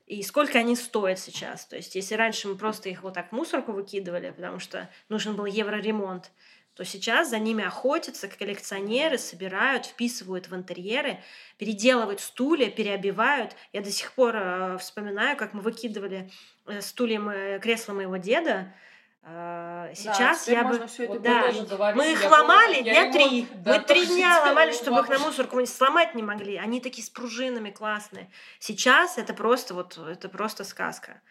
и 0.07 0.23
сколько 0.23 0.59
они 0.59 0.75
стоят 0.77 1.19
сейчас. 1.19 1.65
То 1.65 1.75
есть, 1.75 1.95
если 1.95 2.15
раньше 2.15 2.47
мы 2.47 2.55
просто 2.55 2.87
их 2.87 3.03
вот 3.03 3.13
так 3.13 3.29
в 3.29 3.31
мусорку 3.31 3.73
выкидывали, 3.73 4.31
потому 4.31 4.59
что 4.59 4.89
нужен 5.09 5.35
был 5.35 5.45
евроремонт, 5.45 6.31
то 6.75 6.85
сейчас 6.85 7.29
за 7.29 7.39
ними 7.39 7.63
охотятся 7.63 8.27
коллекционеры, 8.27 9.17
собирают, 9.17 9.85
вписывают 9.85 10.47
в 10.47 10.55
интерьеры, 10.55 11.19
переделывают 11.57 12.21
стулья, 12.21 12.69
переобивают. 12.69 13.55
Я 13.73 13.81
до 13.81 13.91
сих 13.91 14.13
пор 14.13 14.35
э, 14.35 14.77
вспоминаю, 14.77 15.35
как 15.35 15.53
мы 15.53 15.61
выкидывали 15.61 16.31
э, 16.67 16.81
стулья, 16.81 17.19
э, 17.19 17.59
кресло 17.59 17.93
моего 17.93 18.15
деда. 18.15 18.73
Э, 19.23 19.91
сейчас 19.95 20.45
да, 20.47 20.51
я 20.51 20.63
бы... 20.63 20.79
Да, 21.19 21.51
мы 21.93 22.13
их 22.13 22.23
ломали 22.31 22.81
дня 22.81 23.11
три. 23.11 23.47
Да, 23.53 23.77
мы 23.77 23.83
три 23.83 24.05
дня 24.07 24.41
ломали, 24.41 24.71
чтобы 24.71 25.01
их 25.01 25.09
на 25.09 25.19
мусорку 25.19 25.63
сломать 25.65 26.15
не 26.15 26.23
могли. 26.23 26.55
Они 26.55 26.79
такие 26.79 27.05
с 27.05 27.09
пружинами 27.09 27.69
классные. 27.69 28.31
Сейчас 28.59 29.17
это 29.17 29.33
просто 29.33 29.73
вот, 29.73 29.97
это 29.97 30.29
просто 30.29 30.63
сказка. 30.63 31.21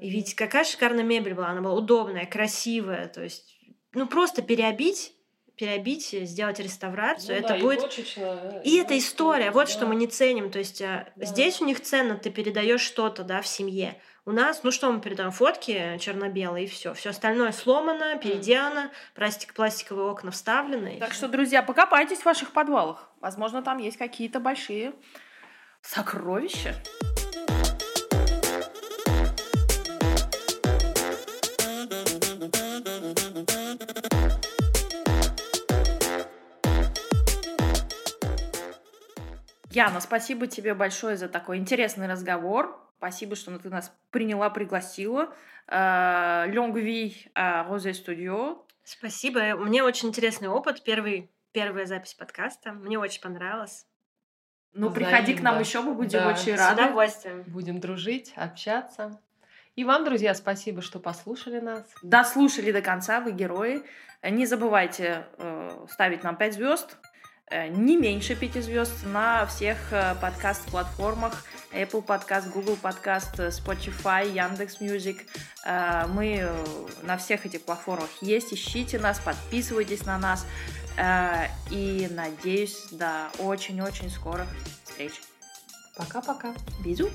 И 0.00 0.10
ведь 0.10 0.34
какая 0.34 0.64
шикарная 0.64 1.04
мебель 1.04 1.34
была. 1.34 1.48
Она 1.48 1.60
была 1.60 1.74
удобная, 1.74 2.26
красивая. 2.26 3.06
То 3.08 3.22
есть 3.22 3.56
ну, 3.94 4.06
просто 4.06 4.42
переобить 4.42 5.14
переобить, 5.56 6.08
сделать 6.10 6.58
реставрацию, 6.58 7.38
ну, 7.38 7.44
это 7.44 7.54
да, 7.54 7.60
будет... 7.60 7.78
И, 7.78 7.82
точечно, 7.82 8.60
и 8.64 8.76
это 8.76 8.98
история, 8.98 9.50
вот 9.50 9.66
да. 9.66 9.72
что 9.72 9.86
мы 9.86 9.94
не 9.94 10.06
ценим. 10.06 10.50
То 10.50 10.58
есть 10.58 10.80
а, 10.82 11.08
да. 11.14 11.26
здесь 11.26 11.60
у 11.60 11.64
них 11.66 11.80
ценно, 11.80 12.16
ты 12.16 12.30
передаешь 12.30 12.80
что-то, 12.80 13.22
да, 13.22 13.42
в 13.42 13.46
семье. 13.46 14.00
У 14.24 14.32
нас, 14.32 14.62
ну 14.62 14.70
что 14.70 14.90
мы 14.90 15.00
передаем? 15.00 15.30
Фотки 15.30 15.98
черно-белые 15.98 16.64
и 16.64 16.68
все. 16.68 16.94
Все 16.94 17.10
остальное 17.10 17.52
сломано, 17.52 18.16
переделано, 18.18 18.90
пластик, 19.14 19.52
пластиковые 19.54 20.10
окна 20.10 20.30
вставлены. 20.30 20.98
Так 20.98 21.12
что, 21.12 21.28
друзья, 21.28 21.62
покопайтесь 21.62 22.18
в 22.18 22.24
ваших 22.24 22.52
подвалах. 22.52 23.10
Возможно, 23.20 23.62
там 23.62 23.78
есть 23.78 23.98
какие-то 23.98 24.40
большие 24.40 24.94
сокровища. 25.82 26.74
Яна, 39.74 40.00
спасибо 40.00 40.46
тебе 40.46 40.74
большое 40.74 41.16
за 41.16 41.28
такой 41.28 41.56
интересный 41.56 42.06
разговор. 42.06 42.78
Спасибо, 42.98 43.36
что 43.36 43.58
ты 43.58 43.70
нас 43.70 43.90
приняла, 44.10 44.50
пригласила. 44.50 45.34
Лонгви 45.66 47.30
Розе 47.34 47.94
Студио. 47.94 48.66
Спасибо. 48.84 49.56
Мне 49.56 49.82
очень 49.82 50.10
интересный 50.10 50.48
опыт. 50.48 50.84
Первый, 50.84 51.30
первая 51.52 51.86
запись 51.86 52.12
подкаста. 52.12 52.72
Мне 52.72 52.98
очень 52.98 53.22
понравилось. 53.22 53.86
Ну, 54.74 54.88
Взаимно. 54.88 55.10
приходи 55.10 55.34
к 55.34 55.42
нам 55.42 55.58
еще, 55.58 55.80
мы 55.80 55.94
будем 55.94 56.18
да. 56.20 56.28
очень 56.28 56.54
рады. 56.54 56.82
С 56.82 56.84
удовольствием. 56.84 57.42
Будем 57.46 57.80
дружить, 57.80 58.32
общаться. 58.36 59.20
И 59.74 59.84
вам, 59.84 60.04
друзья, 60.04 60.34
спасибо, 60.34 60.82
что 60.82 60.98
послушали 60.98 61.60
нас. 61.60 61.84
Дослушали 62.02 62.72
до 62.72 62.82
конца, 62.82 63.20
вы 63.20 63.32
герои. 63.32 63.82
Не 64.22 64.44
забывайте 64.44 65.26
э, 65.38 65.86
ставить 65.90 66.22
нам 66.22 66.36
5 66.36 66.54
звезд, 66.54 66.98
не 67.68 67.96
меньше 67.96 68.34
пяти 68.34 68.60
звезд 68.60 69.04
на 69.04 69.46
всех 69.46 69.76
э, 69.92 70.14
подкаст-платформах 70.20 71.44
Apple 71.72 72.04
Podcast, 72.04 72.50
Google 72.52 72.78
Podcast, 72.82 73.36
Spotify, 73.50 74.30
Яндекс 74.32 74.80
Music. 74.80 75.26
Э, 75.64 76.06
мы 76.06 76.50
на 77.02 77.16
всех 77.16 77.46
этих 77.46 77.62
платформах 77.62 78.10
есть. 78.20 78.52
Ищите 78.52 78.98
нас, 78.98 79.20
подписывайтесь 79.20 80.04
на 80.06 80.18
нас. 80.18 80.46
И 81.70 82.06
надеюсь, 82.10 82.88
до 82.90 83.30
очень-очень 83.38 84.10
скорых 84.10 84.46
встреч. 84.84 85.12
Пока-пока. 85.96 86.54
Бизу. 86.84 87.10